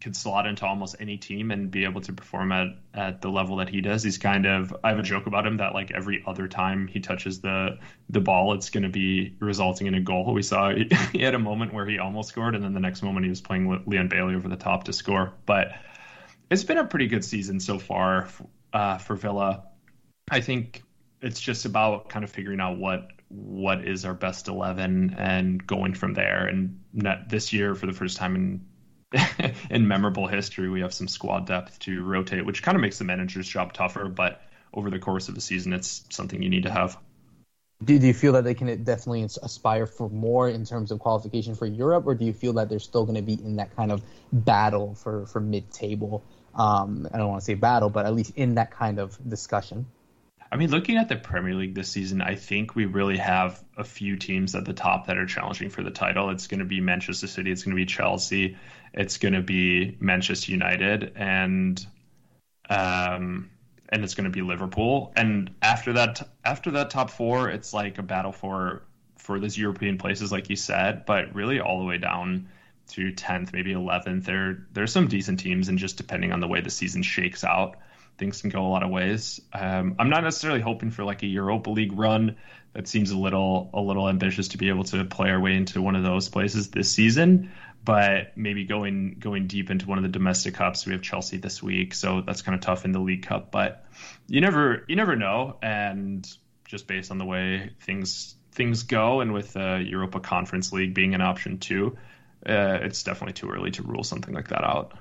could 0.00 0.16
slot 0.16 0.46
into 0.46 0.64
almost 0.64 0.96
any 0.98 1.18
team 1.18 1.50
and 1.50 1.70
be 1.70 1.84
able 1.84 2.00
to 2.00 2.12
perform 2.14 2.52
at 2.52 2.68
at 2.94 3.20
the 3.20 3.28
level 3.28 3.56
that 3.56 3.68
he 3.68 3.82
does. 3.82 4.02
He's 4.02 4.16
kind 4.16 4.46
of 4.46 4.74
I 4.82 4.88
have 4.88 4.98
a 4.98 5.02
joke 5.02 5.26
about 5.26 5.46
him 5.46 5.58
that 5.58 5.74
like 5.74 5.90
every 5.90 6.24
other 6.26 6.48
time 6.48 6.88
he 6.88 7.00
touches 7.00 7.42
the 7.42 7.78
the 8.08 8.20
ball, 8.20 8.54
it's 8.54 8.70
going 8.70 8.84
to 8.84 8.88
be 8.88 9.36
resulting 9.40 9.88
in 9.88 9.94
a 9.94 10.00
goal. 10.00 10.32
We 10.32 10.42
saw 10.42 10.70
he, 10.70 10.88
he 11.12 11.22
had 11.22 11.34
a 11.34 11.38
moment 11.38 11.74
where 11.74 11.84
he 11.84 11.98
almost 11.98 12.30
scored, 12.30 12.54
and 12.54 12.64
then 12.64 12.72
the 12.72 12.80
next 12.80 13.02
moment 13.02 13.24
he 13.24 13.30
was 13.30 13.42
playing 13.42 13.82
Leon 13.84 14.08
Bailey 14.08 14.36
over 14.36 14.48
the 14.48 14.56
top 14.56 14.84
to 14.84 14.94
score, 14.94 15.34
but 15.44 15.72
it's 16.48 16.64
been 16.64 16.78
a 16.78 16.86
pretty 16.86 17.08
good 17.08 17.26
season 17.26 17.60
so 17.60 17.78
far 17.78 18.26
uh, 18.72 18.98
for 18.98 19.16
Villa. 19.16 19.64
I 20.30 20.40
think 20.40 20.82
it's 21.20 21.40
just 21.40 21.64
about 21.64 22.08
kind 22.08 22.24
of 22.24 22.30
figuring 22.30 22.60
out 22.60 22.78
what 22.78 23.08
what 23.28 23.86
is 23.86 24.04
our 24.04 24.14
best 24.14 24.48
eleven 24.48 25.14
and 25.16 25.66
going 25.66 25.94
from 25.94 26.14
there. 26.14 26.46
And 26.46 26.80
this 27.28 27.52
year, 27.52 27.74
for 27.74 27.86
the 27.86 27.92
first 27.92 28.16
time 28.16 28.36
in 28.36 28.66
in 29.70 29.86
memorable 29.86 30.26
history, 30.26 30.68
we 30.68 30.80
have 30.80 30.94
some 30.94 31.08
squad 31.08 31.46
depth 31.46 31.78
to 31.80 32.02
rotate, 32.02 32.44
which 32.44 32.62
kind 32.62 32.76
of 32.76 32.82
makes 32.82 32.98
the 32.98 33.04
manager's 33.04 33.48
job 33.48 33.72
tougher. 33.72 34.08
But 34.08 34.42
over 34.74 34.90
the 34.90 34.98
course 34.98 35.28
of 35.28 35.34
the 35.34 35.40
season, 35.40 35.72
it's 35.72 36.04
something 36.10 36.42
you 36.42 36.48
need 36.48 36.62
to 36.64 36.70
have. 36.70 36.98
Do, 37.84 37.98
do 37.98 38.06
you 38.06 38.14
feel 38.14 38.32
that 38.34 38.44
they 38.44 38.54
can 38.54 38.84
definitely 38.84 39.22
aspire 39.22 39.86
for 39.86 40.08
more 40.08 40.48
in 40.48 40.64
terms 40.64 40.92
of 40.92 41.00
qualification 41.00 41.54
for 41.54 41.66
Europe, 41.66 42.06
or 42.06 42.14
do 42.14 42.24
you 42.24 42.32
feel 42.32 42.52
that 42.54 42.68
they're 42.68 42.78
still 42.78 43.04
going 43.04 43.16
to 43.16 43.22
be 43.22 43.34
in 43.44 43.56
that 43.56 43.74
kind 43.74 43.90
of 43.90 44.02
battle 44.32 44.94
for, 44.94 45.26
for 45.26 45.40
mid 45.40 45.70
table 45.72 46.22
um, 46.54 47.08
I 47.12 47.18
don't 47.18 47.28
want 47.28 47.40
to 47.40 47.44
say 47.44 47.54
battle, 47.54 47.90
but 47.90 48.06
at 48.06 48.14
least 48.14 48.32
in 48.36 48.56
that 48.56 48.70
kind 48.70 48.98
of 48.98 49.18
discussion. 49.28 49.86
I 50.50 50.56
mean, 50.56 50.70
looking 50.70 50.98
at 50.98 51.08
the 51.08 51.16
Premier 51.16 51.54
League 51.54 51.74
this 51.74 51.88
season, 51.88 52.20
I 52.20 52.34
think 52.34 52.74
we 52.74 52.84
really 52.84 53.16
have 53.16 53.64
a 53.78 53.84
few 53.84 54.16
teams 54.16 54.54
at 54.54 54.66
the 54.66 54.74
top 54.74 55.06
that 55.06 55.16
are 55.16 55.24
challenging 55.24 55.70
for 55.70 55.82
the 55.82 55.90
title. 55.90 56.28
It's 56.28 56.46
going 56.46 56.60
to 56.60 56.66
be 56.66 56.78
Manchester 56.78 57.26
City, 57.26 57.50
it's 57.50 57.62
going 57.62 57.74
to 57.74 57.80
be 57.80 57.86
Chelsea, 57.86 58.58
it's 58.92 59.16
going 59.16 59.32
to 59.32 59.40
be 59.40 59.96
Manchester 59.98 60.52
United, 60.52 61.12
and 61.16 61.84
um, 62.68 63.50
and 63.88 64.04
it's 64.04 64.14
going 64.14 64.24
to 64.24 64.30
be 64.30 64.42
Liverpool. 64.42 65.12
And 65.16 65.54
after 65.62 65.94
that, 65.94 66.28
after 66.44 66.72
that 66.72 66.90
top 66.90 67.10
four, 67.10 67.48
it's 67.48 67.72
like 67.72 67.96
a 67.96 68.02
battle 68.02 68.32
for 68.32 68.82
for 69.16 69.40
those 69.40 69.56
European 69.56 69.96
places, 69.96 70.30
like 70.30 70.50
you 70.50 70.56
said, 70.56 71.06
but 71.06 71.34
really 71.34 71.60
all 71.60 71.78
the 71.78 71.86
way 71.86 71.96
down 71.96 72.48
to 72.92 73.12
10th, 73.12 73.52
maybe 73.52 73.72
11th. 73.72 74.24
There 74.24 74.66
there's 74.72 74.92
some 74.92 75.08
decent 75.08 75.40
teams, 75.40 75.68
and 75.68 75.78
just 75.78 75.96
depending 75.96 76.32
on 76.32 76.40
the 76.40 76.48
way 76.48 76.60
the 76.60 76.70
season 76.70 77.02
shakes 77.02 77.42
out, 77.42 77.76
things 78.18 78.40
can 78.40 78.50
go 78.50 78.64
a 78.64 78.68
lot 78.68 78.82
of 78.82 78.90
ways. 78.90 79.40
Um, 79.52 79.96
I'm 79.98 80.10
not 80.10 80.22
necessarily 80.22 80.60
hoping 80.60 80.90
for 80.90 81.04
like 81.04 81.22
a 81.22 81.26
Europa 81.26 81.70
League 81.70 81.92
run. 81.92 82.36
That 82.74 82.88
seems 82.88 83.10
a 83.10 83.18
little 83.18 83.70
a 83.72 83.80
little 83.80 84.08
ambitious 84.08 84.48
to 84.48 84.58
be 84.58 84.68
able 84.68 84.84
to 84.84 85.04
play 85.04 85.30
our 85.30 85.40
way 85.40 85.54
into 85.54 85.80
one 85.82 85.96
of 85.96 86.02
those 86.02 86.28
places 86.28 86.70
this 86.70 86.90
season. 86.90 87.50
But 87.84 88.36
maybe 88.36 88.64
going 88.64 89.16
going 89.18 89.46
deep 89.46 89.70
into 89.70 89.86
one 89.86 89.98
of 89.98 90.04
the 90.04 90.10
domestic 90.10 90.54
cups. 90.54 90.86
We 90.86 90.92
have 90.92 91.02
Chelsea 91.02 91.38
this 91.38 91.62
week, 91.62 91.94
so 91.94 92.20
that's 92.20 92.42
kind 92.42 92.54
of 92.54 92.60
tough 92.60 92.84
in 92.84 92.92
the 92.92 93.00
League 93.00 93.24
Cup. 93.24 93.50
But 93.50 93.86
you 94.28 94.40
never 94.40 94.84
you 94.86 94.96
never 94.96 95.16
know, 95.16 95.56
and 95.62 96.28
just 96.66 96.86
based 96.86 97.10
on 97.10 97.18
the 97.18 97.24
way 97.24 97.70
things 97.80 98.36
things 98.52 98.82
go, 98.82 99.20
and 99.20 99.32
with 99.32 99.54
the 99.54 99.84
Europa 99.84 100.20
Conference 100.20 100.72
League 100.72 100.94
being 100.94 101.14
an 101.14 101.22
option 101.22 101.58
too, 101.58 101.96
uh, 102.46 102.78
it's 102.82 103.02
definitely 103.02 103.34
too 103.34 103.50
early 103.50 103.70
to 103.72 103.82
rule 103.82 104.04
something 104.04 104.34
like 104.34 104.48
that 104.48 104.64
out. 104.64 104.92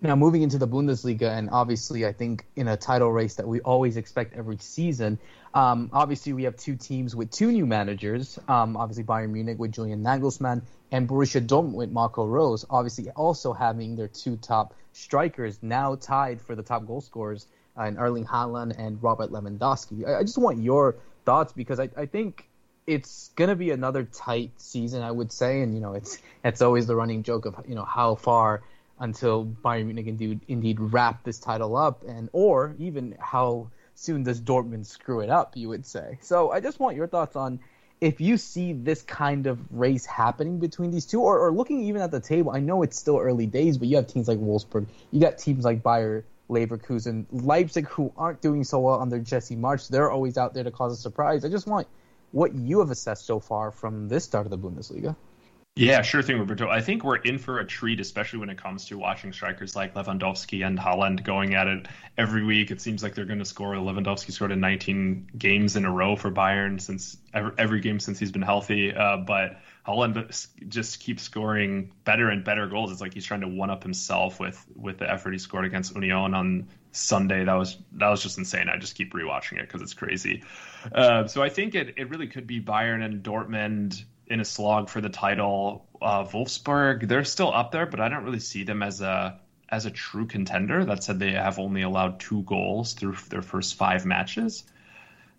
Now, 0.00 0.16
moving 0.16 0.42
into 0.42 0.58
the 0.58 0.68
Bundesliga, 0.68 1.30
and 1.30 1.48
obviously, 1.50 2.04
I 2.04 2.12
think 2.12 2.44
in 2.56 2.68
a 2.68 2.76
title 2.76 3.10
race 3.10 3.36
that 3.36 3.48
we 3.48 3.60
always 3.60 3.96
expect 3.96 4.34
every 4.34 4.58
season, 4.58 5.18
um, 5.54 5.88
obviously, 5.92 6.32
we 6.34 6.42
have 6.42 6.56
two 6.56 6.76
teams 6.76 7.16
with 7.16 7.30
two 7.30 7.50
new 7.50 7.64
managers. 7.64 8.38
Um, 8.48 8.76
obviously, 8.76 9.04
Bayern 9.04 9.30
Munich 9.30 9.58
with 9.58 9.72
Julian 9.72 10.02
Nagelsmann 10.02 10.62
and 10.90 11.08
Borussia 11.08 11.40
Dortmund 11.40 11.72
with 11.74 11.90
Marco 11.90 12.26
Rose. 12.26 12.66
Obviously, 12.68 13.08
also 13.12 13.52
having 13.52 13.96
their 13.96 14.08
two 14.08 14.36
top 14.36 14.74
strikers 14.92 15.58
now 15.62 15.94
tied 15.94 16.40
for 16.40 16.54
the 16.54 16.62
top 16.62 16.86
goal 16.86 17.00
scorers 17.00 17.46
uh, 17.78 17.84
in 17.84 17.96
Erling 17.96 18.26
Haaland 18.26 18.74
and 18.78 19.02
Robert 19.02 19.30
Lewandowski. 19.30 20.06
I, 20.06 20.18
I 20.18 20.22
just 20.22 20.38
want 20.38 20.60
your 20.60 20.96
thoughts 21.24 21.52
because 21.52 21.80
I, 21.80 21.88
I 21.96 22.06
think 22.06 22.48
it's 22.86 23.30
gonna 23.36 23.56
be 23.56 23.70
another 23.70 24.04
tight 24.04 24.52
season, 24.58 25.02
I 25.02 25.10
would 25.10 25.32
say, 25.32 25.62
and 25.62 25.74
you 25.74 25.80
know 25.80 25.94
it's 25.94 26.18
it's 26.44 26.62
always 26.62 26.86
the 26.86 26.96
running 26.96 27.22
joke 27.22 27.46
of 27.46 27.56
you 27.68 27.74
know 27.74 27.84
how 27.84 28.14
far 28.14 28.62
until 29.00 29.44
Bayern 29.44 29.86
Munich 29.86 30.06
indeed, 30.06 30.40
indeed 30.48 30.78
wrap 30.78 31.24
this 31.24 31.38
title 31.38 31.76
up, 31.76 32.04
and 32.06 32.28
or 32.32 32.74
even 32.78 33.16
how 33.18 33.70
soon 33.94 34.22
does 34.22 34.40
Dortmund 34.40 34.86
screw 34.86 35.20
it 35.20 35.30
up, 35.30 35.56
you 35.56 35.68
would 35.68 35.86
say. 35.86 36.18
So 36.20 36.50
I 36.50 36.60
just 36.60 36.78
want 36.78 36.96
your 36.96 37.06
thoughts 37.06 37.36
on 37.36 37.60
if 38.00 38.20
you 38.20 38.36
see 38.36 38.72
this 38.72 39.02
kind 39.02 39.46
of 39.46 39.58
race 39.70 40.04
happening 40.04 40.58
between 40.58 40.90
these 40.90 41.06
two, 41.06 41.20
or, 41.22 41.38
or 41.38 41.52
looking 41.52 41.84
even 41.84 42.02
at 42.02 42.10
the 42.10 42.20
table. 42.20 42.52
I 42.52 42.60
know 42.60 42.82
it's 42.82 42.98
still 42.98 43.18
early 43.18 43.46
days, 43.46 43.78
but 43.78 43.88
you 43.88 43.96
have 43.96 44.06
teams 44.06 44.28
like 44.28 44.38
Wolfsburg, 44.38 44.86
you 45.10 45.20
got 45.20 45.38
teams 45.38 45.64
like 45.64 45.82
Bayer 45.82 46.24
Leverkusen, 46.50 47.24
Leipzig, 47.32 47.88
who 47.88 48.12
aren't 48.16 48.42
doing 48.42 48.62
so 48.64 48.80
well 48.80 49.00
under 49.00 49.18
Jesse 49.18 49.56
Marsch. 49.56 49.88
They're 49.88 50.10
always 50.10 50.36
out 50.36 50.54
there 50.54 50.64
to 50.64 50.70
cause 50.70 50.92
a 50.92 50.96
surprise. 50.96 51.44
I 51.44 51.48
just 51.48 51.66
want 51.66 51.88
what 52.34 52.54
you 52.54 52.80
have 52.80 52.90
assessed 52.90 53.26
so 53.26 53.38
far 53.38 53.70
from 53.70 54.08
this 54.08 54.24
start 54.24 54.44
of 54.44 54.50
the 54.50 54.58
Bundesliga. 54.58 55.14
Yeah, 55.76 56.02
sure 56.02 56.22
thing, 56.22 56.38
Roberto. 56.38 56.68
I 56.68 56.80
think 56.80 57.02
we're 57.02 57.16
in 57.16 57.38
for 57.38 57.58
a 57.58 57.66
treat, 57.66 57.98
especially 57.98 58.38
when 58.38 58.48
it 58.48 58.58
comes 58.58 58.86
to 58.86 58.98
watching 58.98 59.32
strikers 59.32 59.74
like 59.74 59.94
Lewandowski 59.94 60.64
and 60.64 60.78
Haaland 60.78 61.24
going 61.24 61.54
at 61.54 61.66
it 61.66 61.86
every 62.16 62.44
week. 62.44 62.70
It 62.70 62.80
seems 62.80 63.02
like 63.02 63.16
they're 63.16 63.24
going 63.24 63.40
to 63.40 63.44
score. 63.44 63.74
Lewandowski 63.74 64.30
scored 64.30 64.52
in 64.52 64.60
19 64.60 65.30
games 65.36 65.74
in 65.74 65.84
a 65.84 65.90
row 65.90 66.14
for 66.14 66.30
Bayern 66.30 66.80
since 66.80 67.16
every, 67.32 67.80
game 67.80 67.98
since 67.98 68.20
he's 68.20 68.30
been 68.30 68.42
healthy. 68.42 68.94
Uh, 68.94 69.16
but 69.16 69.60
Haaland 69.84 70.48
just 70.68 71.00
keeps 71.00 71.24
scoring 71.24 71.90
better 72.04 72.30
and 72.30 72.44
better 72.44 72.68
goals. 72.68 72.92
It's 72.92 73.00
like 73.00 73.14
he's 73.14 73.24
trying 73.24 73.40
to 73.40 73.48
one 73.48 73.70
up 73.70 73.82
himself 73.82 74.38
with 74.38 74.64
with 74.76 74.98
the 74.98 75.10
effort 75.10 75.32
he 75.32 75.38
scored 75.38 75.64
against 75.64 75.92
Union 75.94 76.34
on 76.34 76.68
Sunday. 76.96 77.44
That 77.44 77.54
was 77.54 77.76
that 77.92 78.08
was 78.08 78.22
just 78.22 78.38
insane. 78.38 78.68
I 78.68 78.76
just 78.78 78.94
keep 78.94 79.12
rewatching 79.12 79.58
it 79.58 79.62
because 79.62 79.82
it's 79.82 79.94
crazy. 79.94 80.42
Uh, 80.92 81.26
so 81.26 81.42
I 81.42 81.48
think 81.48 81.74
it, 81.74 81.94
it 81.96 82.10
really 82.10 82.28
could 82.28 82.46
be 82.46 82.60
Bayern 82.60 83.04
and 83.04 83.22
Dortmund 83.22 84.04
in 84.26 84.40
a 84.40 84.44
slog 84.44 84.88
for 84.88 85.00
the 85.00 85.08
title. 85.08 85.86
Uh, 86.00 86.24
Wolfsburg, 86.24 87.08
they're 87.08 87.24
still 87.24 87.52
up 87.52 87.72
there, 87.72 87.86
but 87.86 88.00
I 88.00 88.08
don't 88.08 88.24
really 88.24 88.40
see 88.40 88.64
them 88.64 88.82
as 88.82 89.00
a 89.00 89.40
as 89.68 89.86
a 89.86 89.90
true 89.90 90.26
contender. 90.26 90.84
That 90.84 91.02
said, 91.02 91.18
they 91.18 91.32
have 91.32 91.58
only 91.58 91.82
allowed 91.82 92.20
two 92.20 92.42
goals 92.42 92.94
through 92.94 93.16
their 93.28 93.42
first 93.42 93.74
five 93.74 94.06
matches. 94.06 94.64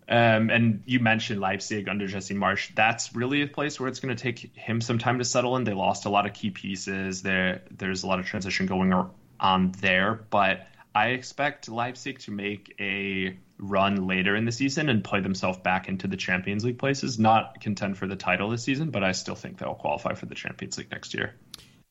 Um, 0.08 0.50
and 0.50 0.82
you 0.86 1.00
mentioned 1.00 1.40
Leipzig 1.40 1.88
under 1.88 2.06
Jesse 2.06 2.34
Marsch. 2.34 2.72
That's 2.76 3.16
really 3.16 3.42
a 3.42 3.48
place 3.48 3.80
where 3.80 3.88
it's 3.88 3.98
going 3.98 4.14
to 4.14 4.22
take 4.22 4.54
him 4.54 4.80
some 4.80 4.98
time 4.98 5.18
to 5.18 5.24
settle 5.24 5.56
in. 5.56 5.64
They 5.64 5.72
lost 5.72 6.04
a 6.04 6.10
lot 6.10 6.26
of 6.26 6.32
key 6.32 6.50
pieces. 6.50 7.22
There, 7.22 7.62
there's 7.72 8.04
a 8.04 8.06
lot 8.06 8.20
of 8.20 8.26
transition 8.26 8.66
going 8.66 8.92
on 9.40 9.72
there, 9.80 10.20
but 10.30 10.68
I 10.96 11.08
expect 11.08 11.68
Leipzig 11.68 12.20
to 12.20 12.30
make 12.30 12.74
a 12.80 13.38
run 13.58 14.06
later 14.06 14.34
in 14.34 14.46
the 14.46 14.50
season 14.52 14.88
and 14.88 15.04
play 15.04 15.20
themselves 15.20 15.58
back 15.58 15.90
into 15.90 16.06
the 16.08 16.16
Champions 16.16 16.64
League 16.64 16.78
places. 16.78 17.18
Not 17.18 17.60
contend 17.60 17.98
for 17.98 18.06
the 18.06 18.16
title 18.16 18.48
this 18.48 18.64
season, 18.64 18.88
but 18.88 19.04
I 19.04 19.12
still 19.12 19.34
think 19.34 19.58
they'll 19.58 19.74
qualify 19.74 20.14
for 20.14 20.24
the 20.24 20.34
Champions 20.34 20.78
League 20.78 20.90
next 20.90 21.12
year. 21.12 21.34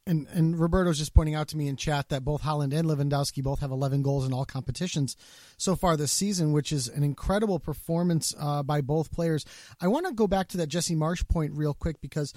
And 0.07 0.25
and 0.31 0.59
Roberto's 0.59 0.97
just 0.97 1.13
pointing 1.13 1.35
out 1.35 1.49
to 1.49 1.57
me 1.57 1.67
in 1.67 1.75
chat 1.75 2.09
that 2.09 2.25
both 2.25 2.41
Haaland 2.41 2.73
and 2.73 2.87
Lewandowski 2.87 3.43
both 3.43 3.59
have 3.59 3.69
11 3.69 4.01
goals 4.01 4.25
in 4.25 4.33
all 4.33 4.43
competitions 4.43 5.15
so 5.59 5.75
far 5.75 5.95
this 5.95 6.11
season, 6.11 6.51
which 6.51 6.71
is 6.71 6.87
an 6.87 7.03
incredible 7.03 7.59
performance 7.59 8.33
uh, 8.39 8.63
by 8.63 8.81
both 8.81 9.11
players. 9.11 9.45
I 9.79 9.87
want 9.87 10.07
to 10.07 10.13
go 10.13 10.25
back 10.25 10.47
to 10.49 10.57
that 10.57 10.67
Jesse 10.67 10.95
Marsch 10.95 11.27
point 11.27 11.53
real 11.53 11.75
quick 11.75 12.01
because 12.01 12.33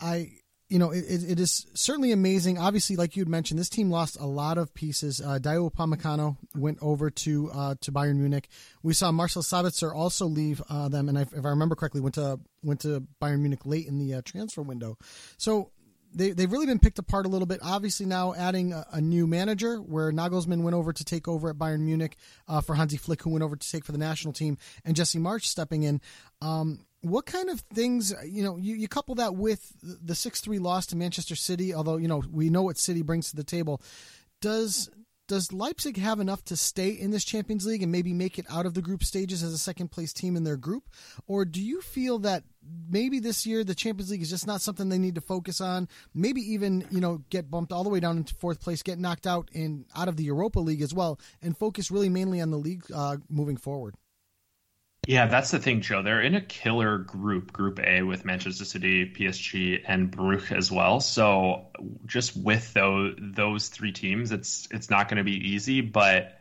I 0.00 0.34
you 0.72 0.78
know, 0.78 0.90
it, 0.90 1.04
it 1.06 1.38
is 1.38 1.66
certainly 1.74 2.12
amazing. 2.12 2.56
Obviously, 2.56 2.96
like 2.96 3.14
you 3.14 3.20
had 3.20 3.28
mentioned, 3.28 3.60
this 3.60 3.68
team 3.68 3.90
lost 3.90 4.16
a 4.18 4.24
lot 4.24 4.56
of 4.56 4.72
pieces. 4.72 5.20
Uh, 5.20 5.38
Dayot 5.38 5.70
Upamecano 5.70 6.38
went 6.56 6.78
over 6.80 7.10
to 7.10 7.50
uh, 7.52 7.74
to 7.82 7.92
Bayern 7.92 8.16
Munich. 8.16 8.48
We 8.82 8.94
saw 8.94 9.12
Marcel 9.12 9.42
Sabitzer 9.42 9.94
also 9.94 10.24
leave 10.24 10.62
uh, 10.70 10.88
them, 10.88 11.10
and 11.10 11.18
if 11.18 11.34
I 11.34 11.50
remember 11.50 11.74
correctly, 11.74 12.00
went 12.00 12.14
to 12.14 12.40
went 12.62 12.80
to 12.80 13.06
Bayern 13.20 13.40
Munich 13.40 13.66
late 13.66 13.86
in 13.86 13.98
the 13.98 14.14
uh, 14.14 14.22
transfer 14.24 14.62
window. 14.62 14.96
So 15.36 15.72
they 16.14 16.30
they've 16.30 16.50
really 16.50 16.64
been 16.64 16.78
picked 16.78 16.98
apart 16.98 17.26
a 17.26 17.28
little 17.28 17.46
bit. 17.46 17.60
Obviously, 17.62 18.06
now 18.06 18.32
adding 18.32 18.72
a, 18.72 18.86
a 18.92 19.00
new 19.02 19.26
manager, 19.26 19.76
where 19.76 20.10
Nagelsmann 20.10 20.62
went 20.62 20.74
over 20.74 20.94
to 20.94 21.04
take 21.04 21.28
over 21.28 21.50
at 21.50 21.56
Bayern 21.56 21.80
Munich 21.80 22.16
uh, 22.48 22.62
for 22.62 22.76
Hansi 22.76 22.96
Flick, 22.96 23.20
who 23.20 23.28
went 23.28 23.42
over 23.42 23.56
to 23.56 23.70
take 23.70 23.84
for 23.84 23.92
the 23.92 23.98
national 23.98 24.32
team, 24.32 24.56
and 24.86 24.96
Jesse 24.96 25.18
Marsch 25.18 25.44
stepping 25.44 25.82
in. 25.82 26.00
Um, 26.40 26.86
what 27.02 27.26
kind 27.26 27.50
of 27.50 27.60
things 27.74 28.14
you 28.24 28.42
know 28.42 28.56
you, 28.56 28.74
you 28.74 28.88
couple 28.88 29.14
that 29.16 29.34
with 29.34 29.72
the 29.82 30.14
6-3 30.14 30.60
loss 30.60 30.86
to 30.86 30.96
manchester 30.96 31.34
city 31.34 31.74
although 31.74 31.96
you 31.96 32.08
know 32.08 32.22
we 32.30 32.48
know 32.48 32.62
what 32.62 32.78
city 32.78 33.02
brings 33.02 33.30
to 33.30 33.36
the 33.36 33.44
table. 33.44 33.82
Does 34.40 34.90
does 35.28 35.52
leipzig 35.52 35.96
have 35.96 36.20
enough 36.20 36.44
to 36.44 36.56
stay 36.56 36.90
in 36.90 37.10
this 37.10 37.24
champions 37.24 37.64
league 37.64 37.82
and 37.82 37.92
maybe 37.92 38.12
make 38.12 38.38
it 38.38 38.46
out 38.50 38.66
of 38.66 38.74
the 38.74 38.82
group 38.82 39.02
stages 39.04 39.42
as 39.42 39.52
a 39.52 39.58
second 39.58 39.88
place 39.88 40.12
team 40.12 40.36
in 40.36 40.44
their 40.44 40.56
group? 40.56 40.90
Or 41.26 41.44
do 41.44 41.62
you 41.62 41.80
feel 41.80 42.18
that 42.20 42.42
maybe 42.90 43.18
this 43.18 43.46
year 43.46 43.64
the 43.64 43.74
champions 43.74 44.10
league 44.10 44.20
is 44.20 44.30
just 44.30 44.46
not 44.46 44.60
something 44.60 44.88
they 44.88 44.98
need 44.98 45.14
to 45.14 45.20
focus 45.20 45.60
on? 45.60 45.88
Maybe 46.12 46.40
even 46.52 46.86
you 46.90 47.00
know 47.00 47.22
get 47.30 47.50
bumped 47.50 47.72
all 47.72 47.84
the 47.84 47.90
way 47.90 48.00
down 48.00 48.18
into 48.18 48.34
fourth 48.34 48.60
place 48.60 48.82
get 48.82 48.98
knocked 48.98 49.26
out 49.26 49.48
in 49.52 49.86
out 49.96 50.08
of 50.08 50.16
the 50.16 50.24
europa 50.24 50.60
league 50.60 50.82
as 50.82 50.92
well 50.92 51.18
and 51.40 51.56
focus 51.56 51.90
really 51.90 52.08
mainly 52.08 52.40
on 52.40 52.50
the 52.50 52.58
league 52.58 52.84
uh, 52.94 53.16
moving 53.28 53.56
forward 53.56 53.94
yeah, 55.06 55.26
that's 55.26 55.50
the 55.50 55.58
thing, 55.58 55.80
Joe. 55.80 56.02
They're 56.02 56.20
in 56.20 56.36
a 56.36 56.40
killer 56.40 56.98
group, 56.98 57.52
Group 57.52 57.80
A, 57.80 58.02
with 58.02 58.24
Manchester 58.24 58.64
City, 58.64 59.10
PSG, 59.10 59.82
and 59.84 60.12
Brugge 60.12 60.52
as 60.52 60.70
well. 60.70 61.00
So 61.00 61.66
just 62.06 62.36
with 62.36 62.72
those 62.72 63.16
those 63.18 63.68
three 63.68 63.90
teams, 63.90 64.30
it's 64.30 64.68
it's 64.70 64.90
not 64.90 65.08
going 65.08 65.16
to 65.16 65.24
be 65.24 65.50
easy. 65.50 65.80
But 65.80 66.38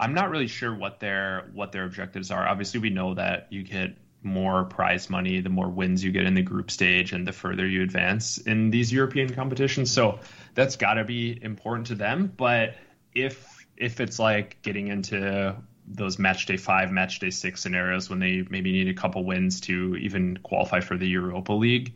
I'm 0.00 0.14
not 0.14 0.30
really 0.30 0.46
sure 0.46 0.74
what 0.74 1.00
their 1.00 1.50
what 1.52 1.72
their 1.72 1.84
objectives 1.84 2.30
are. 2.30 2.48
Obviously, 2.48 2.80
we 2.80 2.88
know 2.88 3.12
that 3.12 3.48
you 3.50 3.62
get 3.62 3.94
more 4.22 4.64
prize 4.64 5.08
money 5.10 5.40
the 5.40 5.48
more 5.50 5.68
wins 5.68 6.02
you 6.02 6.10
get 6.10 6.24
in 6.24 6.32
the 6.32 6.42
group 6.42 6.70
stage, 6.70 7.12
and 7.12 7.26
the 7.26 7.32
further 7.32 7.66
you 7.66 7.82
advance 7.82 8.38
in 8.38 8.70
these 8.70 8.90
European 8.90 9.34
competitions. 9.34 9.92
So 9.92 10.20
that's 10.54 10.76
got 10.76 10.94
to 10.94 11.04
be 11.04 11.38
important 11.42 11.88
to 11.88 11.94
them. 11.94 12.32
But 12.34 12.74
if 13.14 13.66
if 13.76 14.00
it's 14.00 14.18
like 14.18 14.62
getting 14.62 14.88
into 14.88 15.56
those 15.90 16.18
match 16.18 16.46
day 16.46 16.56
five, 16.56 16.90
match 16.90 17.18
day 17.18 17.30
six 17.30 17.60
scenarios 17.60 18.10
when 18.10 18.18
they 18.18 18.44
maybe 18.50 18.72
need 18.72 18.88
a 18.88 18.94
couple 18.94 19.24
wins 19.24 19.60
to 19.62 19.96
even 19.96 20.36
qualify 20.38 20.80
for 20.80 20.96
the 20.96 21.08
Europa 21.08 21.52
League. 21.52 21.94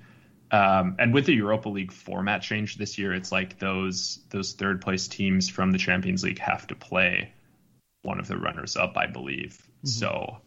Um, 0.50 0.96
and 0.98 1.14
with 1.14 1.24
the 1.26 1.34
Europa 1.34 1.68
League 1.68 1.92
format 1.92 2.42
change 2.42 2.76
this 2.76 2.98
year, 2.98 3.14
it's 3.14 3.32
like 3.32 3.58
those 3.58 4.20
those 4.30 4.52
third 4.52 4.80
place 4.82 5.08
teams 5.08 5.48
from 5.48 5.72
the 5.72 5.78
Champions 5.78 6.22
League 6.22 6.38
have 6.38 6.66
to 6.66 6.74
play 6.74 7.32
one 8.02 8.18
of 8.18 8.28
the 8.28 8.36
runners 8.36 8.76
up, 8.76 8.96
I 8.96 9.06
believe. 9.06 9.66
Mm-hmm. 9.84 9.88
So 9.88 10.38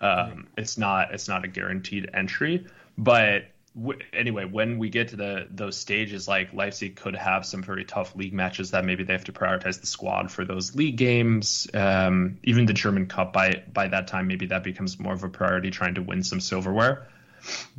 um, 0.00 0.48
it's 0.56 0.78
not 0.78 1.12
it's 1.12 1.28
not 1.28 1.44
a 1.44 1.48
guaranteed 1.48 2.10
entry, 2.14 2.66
but 2.96 3.44
w- 3.74 3.98
anyway, 4.12 4.44
when 4.44 4.78
we 4.78 4.90
get 4.90 5.08
to 5.08 5.16
the 5.16 5.46
those 5.50 5.76
stages, 5.76 6.28
like 6.28 6.52
Leipzig 6.52 6.96
could 6.96 7.16
have 7.16 7.44
some 7.46 7.62
very 7.62 7.84
tough 7.84 8.14
league 8.16 8.32
matches 8.32 8.72
that 8.72 8.84
maybe 8.84 9.04
they 9.04 9.12
have 9.12 9.24
to 9.24 9.32
prioritize 9.32 9.80
the 9.80 9.86
squad 9.86 10.30
for 10.30 10.44
those 10.44 10.74
league 10.74 10.96
games. 10.96 11.68
Um, 11.74 12.38
even 12.42 12.66
the 12.66 12.72
German 12.72 13.06
Cup 13.06 13.32
by 13.32 13.62
by 13.72 13.88
that 13.88 14.08
time, 14.08 14.26
maybe 14.26 14.46
that 14.46 14.64
becomes 14.64 14.98
more 14.98 15.12
of 15.12 15.24
a 15.24 15.28
priority, 15.28 15.70
trying 15.70 15.94
to 15.94 16.02
win 16.02 16.22
some 16.22 16.40
silverware. 16.40 17.08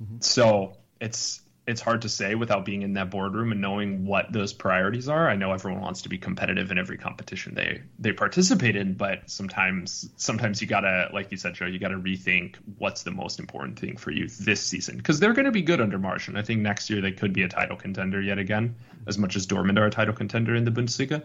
Mm-hmm. 0.02 0.18
So 0.20 0.78
it's 1.00 1.42
it's 1.66 1.80
hard 1.80 2.02
to 2.02 2.10
say 2.10 2.36
without 2.36 2.66
being 2.66 2.82
in 2.82 2.94
that 2.94 3.10
boardroom 3.10 3.54
and 3.54 3.62
knowing 3.62 4.06
what 4.06 4.32
those 4.34 4.52
priorities 4.52 5.08
are. 5.08 5.30
I 5.30 5.36
know 5.36 5.54
everyone 5.54 5.82
wants 5.82 6.02
to 6.02 6.10
be 6.10 6.18
competitive 6.18 6.72
in 6.72 6.78
every 6.78 6.98
competition 6.98 7.56
they 7.56 7.82
they 8.00 8.12
participate 8.12 8.76
in, 8.76 8.96
but 8.96 9.30
sometimes 9.30 10.10
sometimes 10.18 10.62
you 10.62 10.68
gotta, 10.68 11.10
like 11.14 11.32
you 11.32 11.38
said, 11.38 11.54
Joe, 11.54 11.66
you 11.66 11.80
gotta 11.80 11.96
rethink 11.96 12.56
what's 12.78 13.04
the 13.04 13.12
most 13.12 13.40
important 13.40 13.80
thing 13.80 13.96
for 13.96 14.12
you 14.12 14.28
this 14.28 14.62
season 14.62 14.98
because 14.98 15.20
they're 15.20 15.34
going 15.34 15.46
to 15.46 15.52
be 15.52 15.62
good 15.62 15.80
under 15.80 15.98
Marsch, 15.98 16.28
and 16.28 16.38
I 16.38 16.42
think 16.42 16.62
next 16.62 16.90
year 16.90 17.02
they 17.02 17.12
could 17.12 17.32
be 17.32 17.44
a 17.44 17.50
title 17.50 17.78
contender 17.78 18.22
yet 18.22 18.40
again, 18.40 18.76
as 19.08 19.18
much 19.18 19.36
as 19.36 19.48
Dortmund 19.48 19.80
are 19.80 19.86
a 19.86 19.92
title 19.92 20.14
contender 20.14 20.56
in 20.56 20.66
the 20.66 20.72
Bundesliga, 20.72 21.24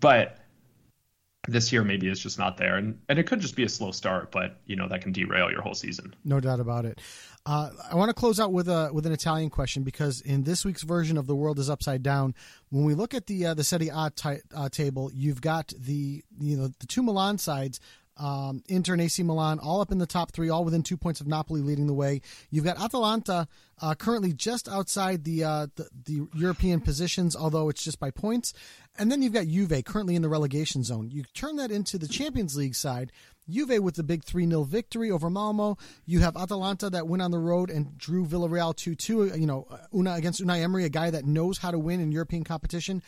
but 0.00 0.38
this 1.48 1.72
year 1.72 1.82
maybe 1.82 2.08
it's 2.08 2.20
just 2.20 2.38
not 2.38 2.56
there 2.56 2.76
and, 2.76 2.98
and 3.08 3.18
it 3.18 3.26
could 3.26 3.40
just 3.40 3.56
be 3.56 3.64
a 3.64 3.68
slow 3.68 3.90
start 3.90 4.30
but 4.30 4.60
you 4.66 4.76
know 4.76 4.88
that 4.88 5.00
can 5.00 5.12
derail 5.12 5.50
your 5.50 5.62
whole 5.62 5.74
season 5.74 6.14
no 6.24 6.38
doubt 6.38 6.60
about 6.60 6.84
it 6.84 7.00
uh, 7.48 7.70
I 7.90 7.94
want 7.94 8.10
to 8.10 8.14
close 8.14 8.38
out 8.38 8.52
with 8.52 8.68
a 8.68 8.90
with 8.92 9.06
an 9.06 9.12
Italian 9.12 9.48
question 9.48 9.82
because 9.82 10.20
in 10.20 10.42
this 10.42 10.66
week's 10.66 10.82
version 10.82 11.16
of 11.16 11.26
the 11.26 11.34
world 11.34 11.58
is 11.58 11.70
upside 11.70 12.02
down. 12.02 12.34
When 12.68 12.84
we 12.84 12.92
look 12.92 13.14
at 13.14 13.26
the 13.26 13.46
uh, 13.46 13.54
the 13.54 13.64
Serie 13.64 13.88
A 13.88 14.12
t- 14.14 14.42
uh, 14.54 14.68
table, 14.68 15.10
you've 15.14 15.40
got 15.40 15.72
the 15.78 16.22
you 16.38 16.58
know 16.58 16.68
the 16.78 16.86
two 16.86 17.02
Milan 17.02 17.38
sides. 17.38 17.80
Um, 18.18 18.62
Inter 18.66 18.94
and 18.94 19.02
AC 19.02 19.22
Milan 19.22 19.58
all 19.58 19.80
up 19.80 19.92
in 19.92 19.98
the 19.98 20.06
top 20.06 20.32
three, 20.32 20.48
all 20.48 20.64
within 20.64 20.82
two 20.82 20.96
points 20.96 21.20
of 21.20 21.26
Napoli 21.26 21.60
leading 21.60 21.86
the 21.86 21.94
way. 21.94 22.20
You've 22.50 22.64
got 22.64 22.80
Atalanta 22.80 23.46
uh, 23.80 23.94
currently 23.94 24.32
just 24.32 24.68
outside 24.68 25.24
the, 25.24 25.44
uh, 25.44 25.66
the, 25.76 25.88
the 26.04 26.26
European 26.34 26.80
positions, 26.80 27.36
although 27.36 27.68
it's 27.68 27.84
just 27.84 28.00
by 28.00 28.10
points. 28.10 28.52
And 28.98 29.12
then 29.12 29.22
you've 29.22 29.32
got 29.32 29.46
Juve 29.46 29.84
currently 29.84 30.16
in 30.16 30.22
the 30.22 30.28
relegation 30.28 30.82
zone. 30.82 31.10
You 31.10 31.24
turn 31.34 31.56
that 31.56 31.70
into 31.70 31.98
the 31.98 32.08
Champions 32.08 32.56
League 32.56 32.74
side. 32.74 33.12
Juve 33.48 33.82
with 33.82 33.94
the 33.94 34.02
big 34.02 34.24
3 34.24 34.46
0 34.46 34.64
victory 34.64 35.10
over 35.10 35.30
Malmo. 35.30 35.78
You 36.04 36.20
have 36.20 36.36
Atalanta 36.36 36.90
that 36.90 37.08
went 37.08 37.22
on 37.22 37.30
the 37.30 37.38
road 37.38 37.70
and 37.70 37.96
drew 37.96 38.26
Villarreal 38.26 38.76
2 38.76 38.94
2, 38.94 39.38
you 39.38 39.46
know, 39.46 39.66
Una 39.94 40.14
against 40.14 40.44
Unai 40.44 40.62
Emery, 40.62 40.84
a 40.84 40.90
guy 40.90 41.10
that 41.10 41.24
knows 41.24 41.58
how 41.58 41.70
to 41.70 41.78
win 41.78 42.00
in 42.00 42.12
European 42.12 42.44
competition. 42.44 43.02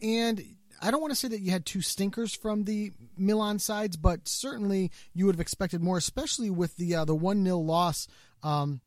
And 0.00 0.42
I 0.82 0.90
don't 0.90 1.00
want 1.00 1.12
to 1.12 1.18
say 1.18 1.28
that 1.28 1.40
you 1.40 1.52
had 1.52 1.64
two 1.64 1.80
stinkers 1.80 2.34
from 2.34 2.64
the 2.64 2.92
Milan 3.16 3.58
sides, 3.58 3.96
but 3.96 4.26
certainly 4.28 4.90
you 5.14 5.26
would 5.26 5.36
have 5.36 5.40
expected 5.40 5.80
more, 5.80 5.96
especially 5.96 6.50
with 6.50 6.76
the 6.76 6.96
uh, 6.96 7.04
the 7.04 7.14
one 7.14 7.44
0 7.44 7.58
loss 7.58 8.08
um, 8.42 8.80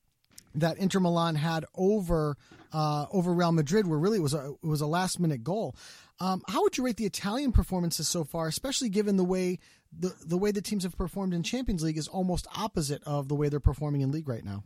that 0.54 0.78
Inter 0.78 1.00
Milan 1.00 1.36
had 1.36 1.66
over 1.74 2.38
uh, 2.74 3.06
over 3.12 3.34
Real 3.34 3.52
Madrid, 3.52 3.88
where 3.88 3.98
really 3.98 4.18
it 4.18 4.22
was 4.22 4.34
a 4.34 4.54
it 4.62 4.68
was 4.68 4.82
a 4.82 4.88
last 4.88 5.20
minute 5.20 5.44
goal. 5.44 5.76
Um, 6.20 6.44
how 6.48 6.64
would 6.64 6.78
you 6.78 6.86
rate 6.86 6.98
the 6.98 7.06
Italian 7.06 7.52
performances 7.52 8.08
so 8.08 8.24
far, 8.24 8.48
especially 8.48 8.90
given 8.90 9.18
the 9.18 9.24
way 9.24 9.60
the 9.98 10.14
the 10.26 10.38
way 10.38 10.52
the 10.52 10.62
teams 10.62 10.84
have 10.84 10.98
performed 10.98 11.34
in 11.34 11.44
Champions 11.44 11.84
League 11.84 11.98
is 11.98 12.08
almost 12.08 12.48
opposite 12.56 13.04
of 13.06 13.28
the 13.28 13.36
way 13.36 13.50
they're 13.50 13.60
performing 13.60 14.02
in 14.02 14.12
league 14.12 14.28
right 14.28 14.44
now. 14.44 14.64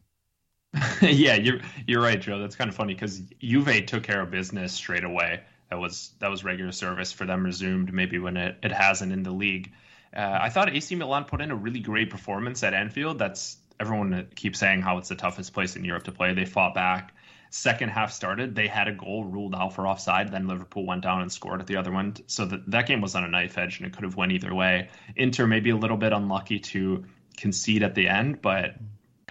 yeah, 1.02 1.36
you're 1.36 1.60
you're 1.88 2.02
right, 2.02 2.20
Joe. 2.20 2.40
That's 2.40 2.56
kind 2.56 2.70
of 2.70 2.76
funny 2.76 2.94
because 2.94 3.22
Juve 3.40 3.86
took 3.86 4.04
care 4.04 4.22
of 4.22 4.32
business 4.32 4.74
straight 4.74 5.04
away. 5.04 5.42
That 5.70 5.80
was 5.80 6.12
that 6.20 6.30
was 6.30 6.44
regular 6.44 6.72
service 6.72 7.12
for 7.12 7.26
them 7.26 7.44
resumed. 7.44 7.94
Maybe 7.94 8.20
when 8.20 8.38
it, 8.38 8.58
it 8.64 8.72
hasn't 8.72 9.12
in 9.12 9.24
the 9.24 9.32
league. 9.32 9.72
Uh, 10.16 10.40
I 10.42 10.50
thought 10.50 10.76
AC 10.76 10.96
Milan 10.96 11.26
put 11.26 11.42
in 11.42 11.52
a 11.52 11.56
really 11.56 11.80
great 11.80 12.10
performance 12.10 12.64
at 12.64 12.74
Anfield. 12.74 13.20
That's 13.20 13.58
everyone 13.80 14.28
keeps 14.36 14.60
saying 14.60 14.82
how 14.82 14.98
it's 14.98 15.10
the 15.10 15.16
toughest 15.16 15.54
place 15.54 15.76
in 15.76 15.86
Europe 15.86 16.04
to 16.04 16.12
play. 16.12 16.34
They 16.34 16.46
fought 16.46 16.74
back. 16.74 17.14
Second 17.52 17.90
half 17.90 18.12
started, 18.12 18.54
they 18.54 18.68
had 18.68 18.88
a 18.88 18.92
goal 18.92 19.24
ruled 19.24 19.56
out 19.56 19.74
for 19.74 19.88
offside. 19.88 20.32
Then 20.32 20.48
Liverpool 20.48 20.86
went 20.86 21.02
down 21.02 21.22
and 21.22 21.32
scored 21.32 21.62
at 21.62 21.68
the 21.68 21.78
other 21.78 21.96
end. 21.96 22.22
So 22.28 22.46
that 22.46 22.70
that 22.70 22.88
game 22.88 23.02
was 23.02 23.16
on 23.16 23.24
a 23.24 23.28
knife 23.28 23.58
edge, 23.58 23.78
and 23.78 23.88
it 23.88 23.94
could 23.94 24.04
have 24.04 24.16
went 24.16 24.32
either 24.32 24.54
way. 24.54 24.90
Inter 25.16 25.48
maybe 25.48 25.70
a 25.70 25.76
little 25.76 25.98
bit 25.98 26.14
unlucky 26.14 26.60
to 26.60 27.06
concede 27.38 27.84
at 27.84 27.96
the 27.96 28.08
end, 28.08 28.42
but 28.42 28.76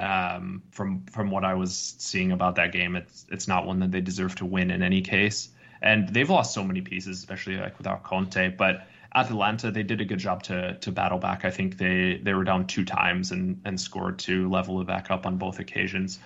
um, 0.01 0.63
from 0.71 1.05
from 1.07 1.31
what 1.31 1.45
I 1.45 1.55
was 1.55 1.77
seeing 1.99 2.33
about 2.33 2.57
that 2.57 2.73
game, 2.73 2.97
it's 2.97 3.27
it's 3.31 3.49
not 3.49 3.67
one 3.67 3.81
that 3.81 3.91
they 3.91 4.01
deserve 4.01 4.37
to 4.37 4.47
win 4.47 4.71
in 4.71 4.83
any 4.83 5.03
case. 5.03 5.49
And 5.83 6.09
they've 6.09 6.29
lost 6.29 6.55
so 6.55 6.65
many 6.65 6.81
pieces, 6.81 7.19
especially 7.19 7.57
like 7.57 7.79
without 7.79 8.03
Conte. 8.03 8.51
But 8.57 8.89
Atalanta, 9.15 9.71
they 9.71 9.83
did 9.83 10.01
a 10.01 10.05
good 10.05 10.19
job 10.19 10.43
to 10.45 10.75
to 10.75 10.93
battle 10.93 11.19
back. 11.19 11.45
I 11.45 11.51
think 11.51 11.79
they 11.79 12.21
they 12.23 12.35
were 12.35 12.45
down 12.45 12.67
two 12.67 12.85
times 12.85 13.31
and 13.33 13.61
and 13.65 13.81
scored 13.81 14.19
to 14.21 14.49
level 14.51 14.81
it 14.81 14.87
back 14.87 15.11
up 15.11 15.27
on 15.27 15.39
both 15.39 15.59
occasions. 15.61 16.19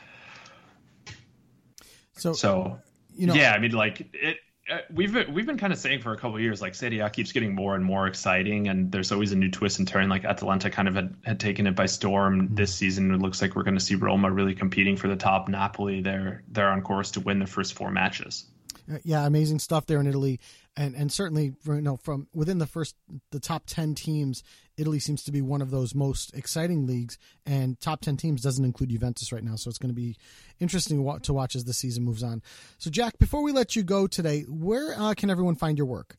So, 2.14 2.32
So 2.32 2.78
you 3.14 3.26
know, 3.26 3.34
yeah, 3.34 3.52
I 3.52 3.58
mean, 3.58 3.72
like 3.72 4.08
it. 4.12 4.38
Uh, 4.70 4.78
we've 4.94 5.12
been, 5.12 5.34
we've 5.34 5.44
been 5.44 5.58
kind 5.58 5.72
of 5.72 5.78
saying 5.78 6.00
for 6.00 6.12
a 6.12 6.16
couple 6.16 6.36
of 6.36 6.40
years, 6.40 6.62
like 6.62 6.76
Serie 6.76 7.00
A 7.00 7.10
keeps 7.10 7.32
getting 7.32 7.52
more 7.52 7.74
and 7.74 7.84
more 7.84 8.06
exciting, 8.06 8.68
and 8.68 8.92
there's 8.92 9.10
always 9.10 9.32
a 9.32 9.36
new 9.36 9.50
twist 9.50 9.80
and 9.80 9.88
turn. 9.88 10.08
Like 10.08 10.24
Atalanta 10.24 10.70
kind 10.70 10.86
of 10.86 10.94
had, 10.94 11.16
had 11.24 11.40
taken 11.40 11.66
it 11.66 11.74
by 11.74 11.86
storm 11.86 12.42
Mm-hmm. 12.42 12.54
this 12.54 12.72
season. 12.72 13.12
It 13.12 13.20
looks 13.20 13.42
like 13.42 13.56
we're 13.56 13.64
going 13.64 13.74
to 13.74 13.84
see 13.84 13.96
Roma 13.96 14.30
really 14.30 14.54
competing 14.54 14.96
for 14.96 15.08
the 15.08 15.16
top. 15.16 15.48
Napoli, 15.48 16.00
they're 16.00 16.44
they're 16.52 16.70
on 16.70 16.80
course 16.82 17.10
to 17.12 17.20
win 17.20 17.40
the 17.40 17.46
first 17.46 17.74
four 17.74 17.90
matches. 17.90 18.46
Uh, 18.90 18.98
yeah, 19.04 19.26
amazing 19.26 19.58
stuff 19.58 19.86
there 19.86 20.00
in 20.00 20.06
Italy, 20.06 20.40
and 20.76 20.94
and 20.94 21.12
certainly 21.12 21.54
you 21.64 21.80
know 21.80 21.96
from 21.96 22.26
within 22.34 22.58
the 22.58 22.66
first 22.66 22.96
the 23.30 23.40
top 23.40 23.64
ten 23.66 23.94
teams, 23.94 24.42
Italy 24.76 24.98
seems 24.98 25.22
to 25.24 25.32
be 25.32 25.40
one 25.42 25.62
of 25.62 25.70
those 25.70 25.94
most 25.94 26.34
exciting 26.34 26.86
leagues, 26.86 27.18
and 27.46 27.78
top 27.80 28.00
ten 28.00 28.16
teams 28.16 28.42
doesn't 28.42 28.64
include 28.64 28.90
Juventus 28.90 29.32
right 29.32 29.44
now, 29.44 29.56
so 29.56 29.68
it's 29.68 29.78
going 29.78 29.90
to 29.90 29.94
be 29.94 30.16
interesting 30.60 30.98
to 31.22 31.32
watch 31.32 31.56
as 31.56 31.64
the 31.64 31.72
season 31.72 32.04
moves 32.04 32.22
on. 32.22 32.42
So, 32.78 32.90
Jack, 32.90 33.18
before 33.18 33.42
we 33.42 33.52
let 33.52 33.76
you 33.76 33.82
go 33.82 34.06
today, 34.06 34.42
where 34.42 34.94
uh, 34.98 35.14
can 35.14 35.30
everyone 35.30 35.54
find 35.54 35.78
your 35.78 35.86
work? 35.86 36.16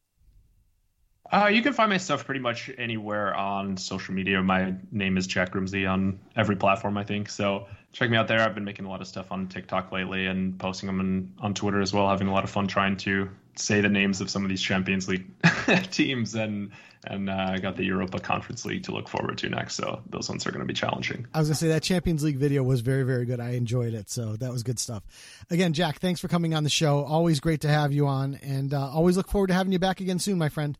Uh, 1.31 1.47
you 1.47 1.61
can 1.61 1.73
find 1.73 1.89
my 1.89 1.97
stuff 1.97 2.25
pretty 2.25 2.41
much 2.41 2.69
anywhere 2.77 3.33
on 3.33 3.77
social 3.77 4.13
media. 4.13 4.41
My 4.43 4.75
name 4.91 5.17
is 5.17 5.25
Jack 5.25 5.51
Grimse 5.51 5.89
on 5.89 6.19
every 6.35 6.55
platform, 6.55 6.97
I 6.97 7.05
think. 7.05 7.29
So 7.29 7.67
check 7.93 8.09
me 8.09 8.17
out 8.17 8.27
there. 8.27 8.41
I've 8.41 8.55
been 8.55 8.65
making 8.65 8.85
a 8.85 8.89
lot 8.89 9.01
of 9.01 9.07
stuff 9.07 9.31
on 9.31 9.47
TikTok 9.47 9.91
lately 9.91 10.25
and 10.25 10.59
posting 10.59 10.87
them 10.87 10.99
in, 10.99 11.33
on 11.39 11.53
Twitter 11.53 11.79
as 11.79 11.93
well. 11.93 12.09
Having 12.09 12.27
a 12.27 12.33
lot 12.33 12.43
of 12.43 12.49
fun 12.49 12.67
trying 12.67 12.97
to 12.97 13.29
say 13.55 13.81
the 13.81 13.89
names 13.89 14.19
of 14.19 14.29
some 14.29 14.43
of 14.43 14.49
these 14.49 14.61
Champions 14.61 15.07
League 15.07 15.25
teams, 15.91 16.35
and 16.35 16.71
and 17.05 17.29
uh, 17.29 17.51
I 17.51 17.59
got 17.59 17.75
the 17.75 17.83
Europa 17.83 18.19
Conference 18.19 18.65
League 18.65 18.83
to 18.83 18.91
look 18.91 19.07
forward 19.07 19.37
to 19.39 19.49
next. 19.49 19.75
So 19.75 20.01
those 20.09 20.27
ones 20.27 20.47
are 20.47 20.51
going 20.51 20.61
to 20.61 20.65
be 20.65 20.73
challenging. 20.73 21.27
I 21.33 21.39
was 21.39 21.49
going 21.49 21.55
to 21.55 21.59
say 21.59 21.67
that 21.69 21.83
Champions 21.83 22.23
League 22.23 22.37
video 22.37 22.63
was 22.63 22.81
very, 22.81 23.03
very 23.03 23.25
good. 23.25 23.39
I 23.39 23.51
enjoyed 23.51 23.93
it, 23.93 24.09
so 24.09 24.35
that 24.37 24.51
was 24.51 24.63
good 24.63 24.79
stuff. 24.79 25.03
Again, 25.49 25.73
Jack, 25.73 25.99
thanks 25.99 26.19
for 26.19 26.27
coming 26.27 26.53
on 26.53 26.63
the 26.63 26.69
show. 26.69 27.03
Always 27.03 27.39
great 27.39 27.61
to 27.61 27.69
have 27.69 27.93
you 27.93 28.07
on, 28.07 28.35
and 28.35 28.73
uh, 28.73 28.89
always 28.89 29.17
look 29.17 29.27
forward 29.27 29.47
to 29.47 29.53
having 29.53 29.71
you 29.71 29.79
back 29.79 30.01
again 30.01 30.19
soon, 30.19 30.37
my 30.37 30.49
friend. 30.49 30.77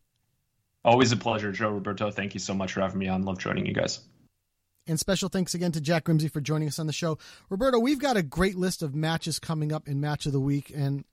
Always 0.84 1.12
a 1.12 1.16
pleasure, 1.16 1.52
Joe 1.52 1.70
Roberto. 1.70 2.10
Thank 2.10 2.34
you 2.34 2.40
so 2.40 2.54
much 2.54 2.72
for 2.72 2.80
having 2.80 2.98
me 2.98 3.08
on. 3.08 3.22
Love 3.22 3.38
joining 3.38 3.64
you 3.64 3.72
guys. 3.72 4.00
And 4.86 5.00
special 5.00 5.30
thanks 5.30 5.54
again 5.54 5.72
to 5.72 5.80
Jack 5.80 6.04
Grimse 6.04 6.30
for 6.30 6.42
joining 6.42 6.68
us 6.68 6.78
on 6.78 6.86
the 6.86 6.92
show. 6.92 7.16
Roberto, 7.48 7.78
we've 7.78 7.98
got 7.98 8.18
a 8.18 8.22
great 8.22 8.56
list 8.56 8.82
of 8.82 8.94
matches 8.94 9.38
coming 9.38 9.72
up 9.72 9.88
in 9.88 9.98
Match 9.98 10.26
of 10.26 10.32
the 10.32 10.40
Week, 10.40 10.70
and 10.74 11.04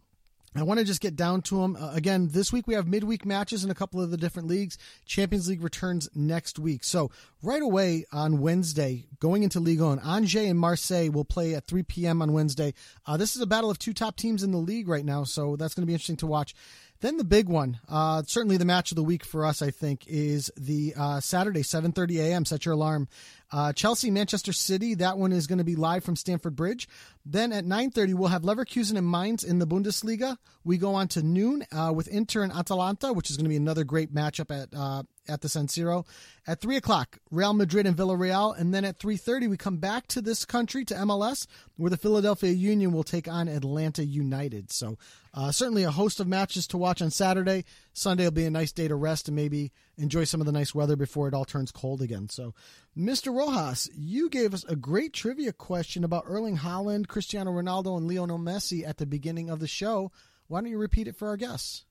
I 0.53 0.63
want 0.63 0.81
to 0.81 0.85
just 0.85 0.99
get 0.99 1.15
down 1.15 1.41
to 1.43 1.61
them. 1.61 1.77
Uh, 1.77 1.93
again, 1.93 2.27
this 2.31 2.51
week 2.51 2.67
we 2.67 2.73
have 2.73 2.85
midweek 2.85 3.25
matches 3.25 3.63
in 3.63 3.71
a 3.71 3.75
couple 3.75 4.01
of 4.01 4.11
the 4.11 4.17
different 4.17 4.49
leagues. 4.49 4.77
Champions 5.05 5.47
League 5.47 5.63
returns 5.63 6.09
next 6.13 6.59
week. 6.59 6.83
So, 6.83 7.11
right 7.41 7.61
away 7.61 8.03
on 8.11 8.41
Wednesday, 8.41 9.05
going 9.21 9.43
into 9.43 9.61
Ligue 9.61 9.79
1, 9.79 9.99
Angers 9.99 10.49
and 10.49 10.59
Marseille 10.59 11.09
will 11.09 11.23
play 11.23 11.55
at 11.55 11.67
3 11.67 11.83
p.m. 11.83 12.21
on 12.21 12.33
Wednesday. 12.33 12.73
Uh, 13.05 13.15
this 13.15 13.37
is 13.37 13.41
a 13.41 13.47
battle 13.47 13.71
of 13.71 13.79
two 13.79 13.93
top 13.93 14.17
teams 14.17 14.43
in 14.43 14.51
the 14.51 14.57
league 14.57 14.89
right 14.89 15.05
now, 15.05 15.23
so 15.23 15.55
that's 15.55 15.73
going 15.73 15.83
to 15.83 15.87
be 15.87 15.93
interesting 15.93 16.17
to 16.17 16.27
watch. 16.27 16.53
Then 16.99 17.17
the 17.17 17.23
big 17.23 17.49
one, 17.49 17.79
uh, 17.89 18.21
certainly 18.27 18.57
the 18.57 18.65
match 18.65 18.91
of 18.91 18.95
the 18.95 19.03
week 19.03 19.25
for 19.25 19.43
us, 19.43 19.63
I 19.63 19.71
think, 19.71 20.05
is 20.05 20.51
the 20.55 20.93
uh, 20.95 21.19
Saturday, 21.19 21.63
7:30 21.63 22.19
a.m. 22.19 22.45
Set 22.45 22.65
your 22.65 22.73
alarm. 22.73 23.07
Uh, 23.51 23.73
Chelsea, 23.73 24.09
Manchester 24.09 24.53
City. 24.53 24.95
That 24.95 25.17
one 25.17 25.31
is 25.31 25.47
going 25.47 25.57
to 25.57 25.63
be 25.63 25.75
live 25.75 26.03
from 26.03 26.15
Stamford 26.15 26.55
Bridge. 26.55 26.87
Then 27.25 27.51
at 27.51 27.65
9:30, 27.65 28.13
we'll 28.13 28.29
have 28.29 28.43
Leverkusen 28.43 28.97
and 28.97 29.09
Mainz 29.09 29.43
in 29.43 29.59
the 29.59 29.67
Bundesliga. 29.67 30.37
We 30.63 30.77
go 30.77 30.95
on 30.95 31.07
to 31.09 31.21
noon 31.21 31.65
uh, 31.71 31.91
with 31.93 32.07
Inter 32.07 32.43
and 32.43 32.53
Atalanta, 32.53 33.13
which 33.13 33.29
is 33.29 33.37
going 33.37 33.45
to 33.45 33.49
be 33.49 33.57
another 33.57 33.83
great 33.83 34.13
matchup 34.13 34.51
at 34.51 34.69
uh, 34.73 35.03
at 35.27 35.41
the 35.41 35.49
San 35.49 35.67
Siro. 35.67 36.05
At 36.47 36.59
three 36.59 36.77
o'clock, 36.77 37.19
Real 37.29 37.53
Madrid 37.53 37.85
and 37.85 37.95
Villarreal, 37.95 38.57
and 38.57 38.73
then 38.73 38.83
at 38.83 38.99
3:30, 38.99 39.47
we 39.47 39.57
come 39.57 39.77
back 39.77 40.07
to 40.07 40.21
this 40.21 40.45
country 40.45 40.83
to 40.85 40.95
MLS, 40.95 41.45
where 41.77 41.89
the 41.89 41.97
Philadelphia 41.97 42.51
Union 42.51 42.91
will 42.91 43.03
take 43.03 43.27
on 43.27 43.47
Atlanta 43.47 44.03
United. 44.03 44.71
So 44.71 44.97
uh, 45.33 45.51
certainly 45.51 45.83
a 45.83 45.91
host 45.91 46.19
of 46.19 46.27
matches 46.27 46.67
to 46.67 46.77
watch 46.77 47.01
on 47.01 47.11
Saturday. 47.11 47.65
Sunday 47.93 48.23
will 48.23 48.31
be 48.31 48.45
a 48.45 48.51
nice 48.51 48.71
day 48.71 48.87
to 48.87 48.95
rest 48.95 49.27
and 49.27 49.35
maybe 49.35 49.71
enjoy 49.97 50.23
some 50.23 50.41
of 50.41 50.45
the 50.45 50.51
nice 50.51 50.73
weather 50.73 50.95
before 50.95 51.27
it 51.27 51.33
all 51.33 51.45
turns 51.45 51.71
cold 51.71 52.01
again. 52.01 52.27
So, 52.29 52.53
Mr. 52.97 53.35
Rojas, 53.35 53.89
you 53.95 54.29
gave 54.29 54.53
us 54.53 54.63
a 54.65 54.75
great 54.75 55.13
trivia 55.13 55.53
question 55.53 56.03
about 56.03 56.25
Erling 56.27 56.57
Haaland, 56.57 57.07
Cristiano 57.07 57.51
Ronaldo, 57.51 57.97
and 57.97 58.07
Lionel 58.07 58.39
Messi 58.39 58.87
at 58.87 58.97
the 58.97 59.05
beginning 59.05 59.49
of 59.49 59.59
the 59.59 59.67
show. 59.67 60.11
Why 60.47 60.61
don't 60.61 60.69
you 60.69 60.77
repeat 60.77 61.07
it 61.07 61.15
for 61.15 61.29
our 61.29 61.37
guests? 61.37 61.85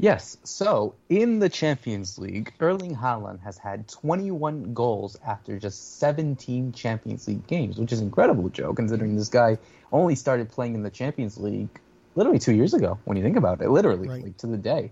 Yes. 0.00 0.36
So 0.44 0.96
in 1.08 1.38
the 1.38 1.48
Champions 1.48 2.18
League, 2.18 2.52
Erling 2.60 2.96
Haaland 2.96 3.40
has 3.42 3.56
had 3.56 3.88
21 3.88 4.74
goals 4.74 5.16
after 5.24 5.58
just 5.58 5.98
17 5.98 6.72
Champions 6.72 7.28
League 7.28 7.46
games, 7.46 7.78
which 7.78 7.92
is 7.92 8.00
incredible, 8.00 8.48
Joe, 8.48 8.74
considering 8.74 9.16
this 9.16 9.28
guy 9.28 9.56
only 9.92 10.16
started 10.16 10.50
playing 10.50 10.74
in 10.74 10.82
the 10.82 10.90
Champions 10.90 11.38
League 11.38 11.68
literally 12.16 12.40
two 12.40 12.54
years 12.54 12.74
ago. 12.74 12.98
When 13.04 13.16
you 13.16 13.22
think 13.22 13.36
about 13.36 13.62
it, 13.62 13.70
literally 13.70 14.08
Right. 14.08 14.24
like 14.24 14.36
to 14.38 14.46
the 14.48 14.58
day. 14.58 14.90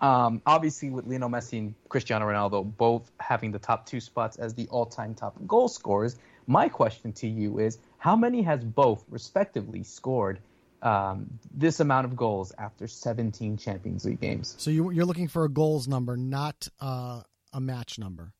Um, 0.00 0.42
obviously, 0.46 0.90
with 0.90 1.06
Lionel 1.06 1.30
Messi 1.30 1.58
and 1.58 1.74
Cristiano 1.88 2.26
Ronaldo 2.26 2.76
both 2.76 3.10
having 3.20 3.52
the 3.52 3.58
top 3.58 3.86
two 3.86 4.00
spots 4.00 4.36
as 4.36 4.52
the 4.54 4.68
all-time 4.68 5.14
top 5.14 5.34
goal 5.46 5.68
scorers, 5.68 6.16
my 6.46 6.68
question 6.68 7.12
to 7.14 7.28
you 7.28 7.58
is: 7.58 7.78
How 7.98 8.16
many 8.16 8.42
has 8.42 8.62
both 8.64 9.04
respectively 9.08 9.84
scored? 9.84 10.40
Um, 10.82 11.38
this 11.54 11.78
amount 11.80 12.06
of 12.06 12.16
goals 12.16 12.52
after 12.58 12.88
17 12.88 13.56
Champions 13.56 14.04
League 14.04 14.20
games. 14.20 14.54
So 14.58 14.70
you, 14.70 14.90
you're 14.90 15.04
looking 15.04 15.28
for 15.28 15.44
a 15.44 15.48
goals 15.48 15.86
number, 15.86 16.16
not 16.16 16.66
uh, 16.80 17.22
a 17.52 17.60
match 17.60 17.98
number. 17.98 18.32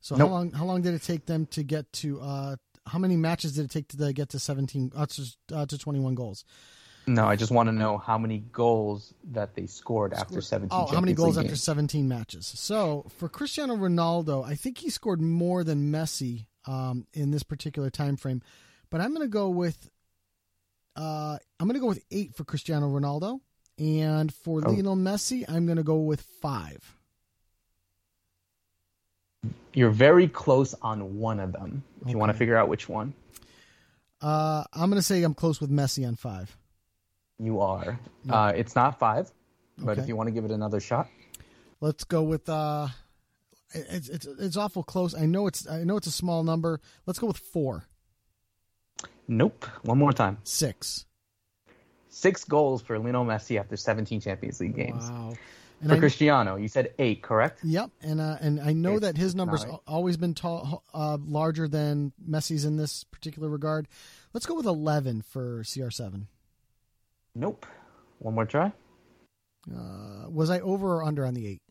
So 0.00 0.16
Nope. 0.16 0.28
how 0.28 0.34
long 0.34 0.50
how 0.52 0.64
long 0.64 0.80
did 0.82 0.94
it 0.94 1.02
take 1.02 1.26
them 1.26 1.44
to 1.46 1.62
get 1.62 1.92
to? 1.94 2.20
Uh, 2.20 2.56
how 2.86 2.98
many 2.98 3.16
matches 3.16 3.52
did 3.52 3.66
it 3.66 3.70
take 3.70 3.88
to 3.88 4.12
get 4.14 4.30
to 4.30 4.38
17 4.38 4.92
uh, 4.96 5.04
to, 5.06 5.22
uh, 5.52 5.66
to 5.66 5.76
21 5.76 6.14
goals? 6.14 6.44
No, 7.06 7.26
I 7.26 7.36
just 7.36 7.50
want 7.52 7.68
to 7.68 7.72
know 7.74 7.98
how 7.98 8.16
many 8.18 8.38
goals 8.52 9.12
that 9.32 9.54
they 9.54 9.66
scored 9.66 10.14
after 10.14 10.40
17 10.40 10.68
Oh, 10.72 10.86
how 10.86 11.00
many 11.00 11.12
goals 11.12 11.36
League 11.36 11.44
after 11.46 11.52
games. 11.54 11.62
17 11.62 12.08
matches? 12.08 12.46
So 12.46 13.06
for 13.16 13.28
Cristiano 13.28 13.74
Ronaldo, 13.76 14.44
I 14.46 14.54
think 14.54 14.78
he 14.78 14.90
scored 14.90 15.20
more 15.20 15.64
than 15.64 15.90
Messi 15.92 16.46
um, 16.66 17.06
in 17.12 17.30
this 17.30 17.42
particular 17.42 17.90
time 17.90 18.16
frame. 18.16 18.42
But 18.90 19.00
I'm 19.00 19.10
going 19.14 19.26
to 19.26 19.28
go 19.32 19.48
with 19.48 19.90
uh, 20.96 21.38
I'm 21.58 21.66
going 21.66 21.74
to 21.74 21.80
go 21.80 21.86
with 21.86 22.02
eight 22.10 22.34
for 22.34 22.44
Cristiano 22.44 22.88
Ronaldo, 22.88 23.40
and 23.78 24.32
for 24.32 24.60
Oh. 24.64 24.70
Lionel 24.70 24.96
Messi, 24.96 25.44
I'm 25.48 25.66
going 25.66 25.78
to 25.78 25.82
go 25.84 25.98
with 26.00 26.22
five. 26.42 26.96
You're 29.72 29.90
very 29.90 30.28
close 30.28 30.74
on 30.82 31.18
one 31.18 31.38
of 31.40 31.52
them. 31.52 31.82
If 32.02 32.10
you 32.10 32.18
want 32.18 32.32
to 32.32 32.38
figure 32.38 32.56
out 32.56 32.68
which 32.68 32.88
one, 32.88 33.14
Uh, 34.20 34.64
I'm 34.74 34.90
going 34.90 34.98
to 34.98 35.02
say 35.02 35.22
I'm 35.22 35.32
close 35.34 35.60
with 35.62 35.70
Messi 35.70 36.06
on 36.06 36.14
five. 36.16 36.54
you 37.38 37.60
are. 37.60 37.98
Uh, 38.28 38.52
it's 38.54 38.74
not 38.76 38.98
five, 38.98 39.30
but 39.78 39.92
Okay. 39.92 40.02
if 40.02 40.08
you 40.08 40.14
want 40.16 40.26
to 40.26 40.30
give 40.30 40.44
it 40.44 40.50
another 40.50 40.78
shot, 40.80 41.08
Let's 41.80 42.04
go 42.04 42.22
with 42.22 42.46
uh, 42.50 42.88
it's 43.72 44.10
it's 44.10 44.26
it's 44.26 44.56
awful 44.58 44.82
close. 44.82 45.14
I 45.14 45.24
know 45.24 45.46
it's 45.46 45.66
I 45.66 45.82
know 45.84 45.96
it's 45.96 46.06
a 46.06 46.12
small 46.12 46.44
number. 46.44 46.78
Let's 47.06 47.18
go 47.18 47.28
with 47.28 47.38
four, 47.38 47.86
nope. 49.30 49.64
One 49.84 49.96
more 49.98 50.12
time. 50.12 50.36
six. 50.44 51.06
Six 52.10 52.44
goals 52.44 52.82
for 52.82 52.98
Lionel 52.98 53.24
Messi 53.24 53.58
after 53.58 53.76
17 53.76 54.20
Champions 54.20 54.60
League 54.60 54.74
games. 54.74 55.08
Wow. 55.08 55.32
And 55.80 55.88
For 55.88 55.96
I- 55.96 55.98
Cristiano, 56.00 56.56
you 56.56 56.68
said 56.68 56.92
eight, 56.98 57.22
correct? 57.22 57.60
Yep, 57.64 57.90
and 58.02 58.20
uh, 58.20 58.36
and 58.42 58.60
I 58.60 58.74
know 58.74 58.98
that 58.98 59.16
his 59.16 59.34
numbers 59.34 59.64
al- 59.64 59.82
always 59.86 60.18
been 60.18 60.34
tall, 60.34 60.82
uh, 60.92 61.16
larger 61.24 61.66
than 61.68 62.12
Messi's 62.28 62.66
in 62.66 62.76
this 62.76 63.04
particular 63.04 63.48
regard. 63.48 63.88
Let's 64.34 64.44
go 64.44 64.54
with 64.56 64.66
eleven 64.66 65.22
for 65.22 65.62
CR7. 65.62 66.26
Nope. 67.34 67.64
One 68.18 68.34
more 68.34 68.44
try. 68.44 68.72
Uh, 69.74 70.28
was 70.28 70.50
I 70.50 70.60
over 70.60 70.96
or 70.96 71.04
under 71.04 71.24
on 71.24 71.32
the 71.32 71.46
eight? 71.46 71.62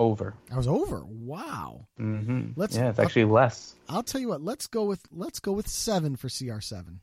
Over. 0.00 0.32
I 0.50 0.56
was 0.56 0.66
over. 0.66 1.04
Wow. 1.04 1.86
hmm 1.98 2.52
Let's- 2.56 2.74
yeah, 2.74 2.88
it's 2.88 2.98
actually 2.98 3.26
less. 3.26 3.74
I'll 3.88 4.02
tell 4.02 4.20
you 4.20 4.28
what. 4.28 4.40
Let's 4.42 4.66
go 4.66 4.84
with 4.84 5.02
let's 5.12 5.40
go 5.40 5.52
with 5.52 5.68
seven 5.68 6.16
for 6.16 6.28
CR7. 6.28 7.00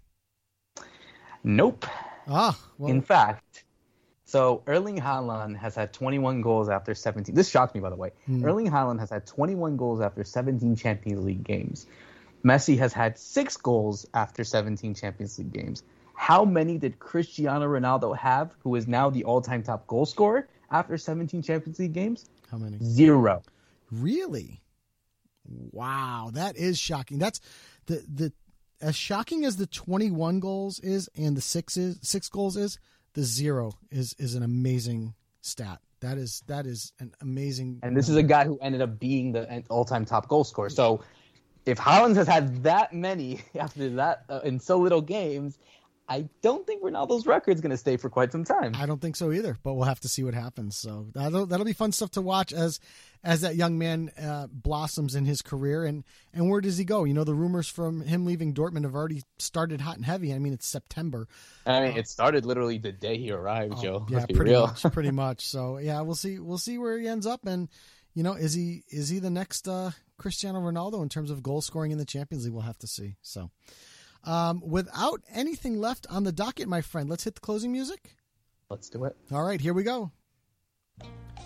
Nope. 1.44 1.86
Ah, 2.28 2.60
well, 2.78 2.90
In 2.92 3.02
fact, 3.02 3.64
so 4.26 4.64
Erling 4.68 4.98
Haaland 4.98 5.56
has 5.58 5.76
had 5.76 5.94
21 5.94 6.42
goals 6.42 6.70
after 6.70 6.94
17. 6.94 7.34
This 7.36 7.50
shocked 7.50 7.76
me, 7.76 7.82
by 7.82 7.90
the 7.90 7.96
way. 7.96 8.12
Hmm. 8.26 8.44
Erling 8.44 8.68
Haaland 8.70 9.00
has 9.00 9.10
had 9.10 9.26
21 9.26 9.78
goals 9.78 10.02
after 10.02 10.24
17 10.24 10.76
Champions 10.76 11.24
League 11.24 11.44
games. 11.44 11.86
Messi 12.44 12.78
has 12.80 12.94
had 12.94 13.18
six 13.18 13.56
goals 13.58 14.06
after 14.14 14.44
17 14.44 14.94
Champions 14.94 15.38
League 15.38 15.54
games. 15.54 15.84
How 16.16 16.44
many 16.44 16.78
did 16.78 16.98
Cristiano 17.00 17.68
Ronaldo 17.68 18.18
have, 18.18 18.56
who 18.64 18.76
is 18.76 18.88
now 18.88 19.10
the 19.10 19.24
all-time 19.24 19.62
top 19.64 19.86
goal 19.88 20.06
scorer 20.06 20.48
after 20.72 20.98
17 20.98 21.42
Champions 21.44 21.80
League 21.80 21.94
games? 21.94 22.26
How 22.52 22.58
many? 22.58 22.78
Zero. 22.82 23.44
Really? 23.92 24.62
Wow, 25.72 26.32
that 26.34 26.58
is 26.58 26.78
shocking. 26.78 27.20
That's 27.20 27.40
the 27.86 28.04
the 28.08 28.34
as 28.80 28.96
shocking 28.96 29.44
as 29.44 29.58
the 29.58 29.66
21 29.66 30.40
goals 30.40 30.80
is 30.80 31.10
and 31.16 31.36
the 31.36 31.42
six 31.42 31.78
is 31.78 32.00
six 32.02 32.30
goals 32.30 32.58
is, 32.58 32.78
the 33.14 33.24
zero 33.24 33.72
is 33.90 34.16
is 34.20 34.36
an 34.36 34.44
amazing 34.44 35.14
stat. 35.42 35.80
That 36.02 36.18
is 36.18 36.44
that 36.48 36.66
is 36.66 36.94
an 37.00 37.14
amazing. 37.22 37.80
And 37.82 37.96
this 37.98 38.10
is 38.10 38.16
a 38.16 38.24
guy 38.24 38.46
who 38.46 38.58
ended 38.60 38.82
up 38.82 39.00
being 39.00 39.32
the 39.32 39.64
all-time 39.70 40.06
top 40.06 40.28
goal 40.28 40.44
scorer. 40.44 40.70
So 40.70 41.04
if 41.66 41.78
Haaland 41.78 42.16
has 42.16 42.28
had 42.28 42.64
that 42.64 42.94
many 42.94 43.42
after 43.56 43.90
that 43.92 44.24
uh, 44.30 44.42
in 44.44 44.60
so 44.60 44.78
little 44.78 45.02
games, 45.02 45.58
I 46.10 46.30
don't 46.42 46.66
think 46.66 46.82
Ronaldo's 46.84 47.28
record's 47.28 47.60
going 47.60 47.72
to 47.72 47.78
stay 47.78 47.98
for 47.98 48.10
quite 48.10 48.32
some 48.32 48.46
time. 48.46 48.74
I 48.76 48.86
don't 48.86 49.02
think 49.02 49.18
so 49.18 49.32
either, 49.34 49.58
but 49.62 49.74
we'll 49.74 49.84
have 49.88 50.00
to 50.02 50.08
see 50.08 50.24
what 50.24 50.34
happens. 50.34 50.78
So 50.78 51.08
that'll 51.14 51.46
that'll 51.48 51.66
be 51.66 51.74
fun 51.74 51.92
stuff 51.92 52.12
to 52.12 52.22
watch 52.22 52.54
as 52.54 52.80
as 53.24 53.42
that 53.42 53.56
young 53.58 53.78
man 53.78 54.12
uh, 54.22 54.48
blossoms 54.50 55.16
in 55.16 55.26
his 55.26 55.42
career 55.42 55.84
and 55.84 56.06
and 56.34 56.50
where 56.50 56.62
does 56.62 56.78
he 56.78 56.86
go? 56.86 57.04
You 57.04 57.14
know, 57.14 57.26
the 57.26 57.34
rumors 57.34 57.68
from 57.68 58.02
him 58.02 58.26
leaving 58.26 58.54
Dortmund 58.54 58.84
have 58.84 58.96
already 58.96 59.24
started 59.38 59.82
hot 59.82 59.98
and 59.98 60.06
heavy. 60.06 60.34
I 60.34 60.40
mean, 60.40 60.54
it's 60.54 60.66
September. 60.68 61.28
I 61.66 61.82
mean, 61.82 61.98
it 61.98 62.08
started 62.08 62.46
literally 62.46 62.78
the 62.78 62.94
day 62.94 63.18
he 63.18 63.32
arrived, 63.32 63.74
Oh, 63.78 63.82
Joe. 63.82 64.06
yeah, 64.10 64.26
pretty 64.28 64.52
real. 64.52 64.68
much, 64.68 64.84
pretty 64.94 65.12
much. 65.26 65.46
So 65.46 65.78
yeah, 65.78 66.00
we'll 66.02 66.16
see. 66.16 66.40
We'll 66.40 66.58
see 66.58 66.78
where 66.78 66.98
he 66.98 67.08
ends 67.08 67.26
up, 67.28 67.46
and 67.46 67.68
you 68.14 68.24
know, 68.24 68.34
is 68.34 68.54
he 68.54 68.84
is 68.90 69.10
he 69.10 69.20
the 69.20 69.30
next 69.30 69.68
uh, 69.68 69.92
Cristiano 70.18 70.60
Ronaldo 70.62 71.04
in 71.04 71.10
terms 71.10 71.32
of 71.32 71.44
goal 71.44 71.60
scoring 71.62 71.92
in 71.92 71.98
the 71.98 72.06
Champions 72.06 72.46
League? 72.46 72.54
We'll 72.54 72.64
have 72.64 72.78
to 72.80 72.88
see. 72.88 73.16
So, 73.22 73.52
um, 74.28 74.62
without 74.64 75.22
anything 75.34 75.80
left 75.80 76.06
on 76.10 76.24
the 76.24 76.32
docket, 76.32 76.68
my 76.68 76.82
friend, 76.82 77.10
let's 77.10 77.24
hit 77.24 77.36
the 77.36 77.42
closing 77.42 77.72
music. 77.72 78.16
Let's 78.70 78.90
do 78.90 79.06
it. 79.06 79.16
All 79.32 79.44
right, 79.44 79.62
here 79.62 79.74
we 79.74 79.84
go. 79.84 80.12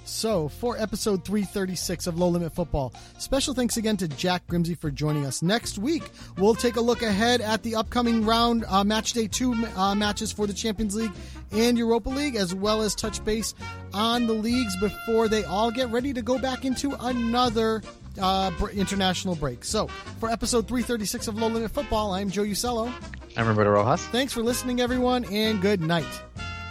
So, 0.04 0.50
for 0.50 0.78
episode 0.80 1.24
336 1.24 2.08
of 2.08 2.18
Low 2.18 2.30
Limit 2.30 2.56
Futbol, 2.56 2.92
special 3.20 3.54
thanks 3.54 3.78
again 3.78 3.98
to 3.98 4.08
Jack 4.08 4.48
Grimse 4.48 4.76
for 4.76 4.90
joining 4.90 5.28
us. 5.28 5.44
Next 5.44 5.78
week, 5.78 6.04
we'll 6.38 6.56
take 6.56 6.76
a 6.76 6.82
look 6.82 7.04
ahead 7.04 7.40
at 7.40 7.62
the 7.62 7.76
upcoming 7.76 8.26
round, 8.26 8.66
uh, 8.68 8.84
match 8.84 9.14
day 9.14 9.28
two 9.28 9.54
uh, 9.76 9.94
matches 9.94 10.32
for 10.32 10.48
the 10.48 10.54
Champions 10.54 10.96
League 10.96 11.12
and 11.52 11.78
Europa 11.78 12.10
League, 12.10 12.36
as 12.36 12.56
well 12.56 12.82
as 12.82 12.96
touch 12.96 13.24
base 13.24 13.54
on 13.94 14.26
the 14.26 14.34
leagues 14.34 14.76
before 14.80 15.28
they 15.28 15.44
all 15.44 15.70
get 15.70 15.90
ready 15.90 16.14
to 16.14 16.24
go 16.24 16.40
back 16.40 16.66
into 16.66 16.96
another 17.06 17.84
uh, 18.20 18.52
international 18.74 19.36
break. 19.36 19.64
So, 19.64 19.88
for 20.20 20.30
episode 20.30 20.68
336 20.68 21.28
of 21.28 21.38
Low 21.38 21.48
Limit 21.48 21.74
Futbol, 21.74 22.16
I'm 22.16 22.30
Joe 22.30 22.44
Usello. 22.44 22.92
I'm 23.38 23.48
Roberto 23.48 23.72
Rojas. 23.72 24.06
Thanks 24.08 24.34
for 24.34 24.44
listening, 24.44 24.82
everyone, 24.82 25.26
and 25.26 25.62
good 25.62 25.82
night. 25.82 26.06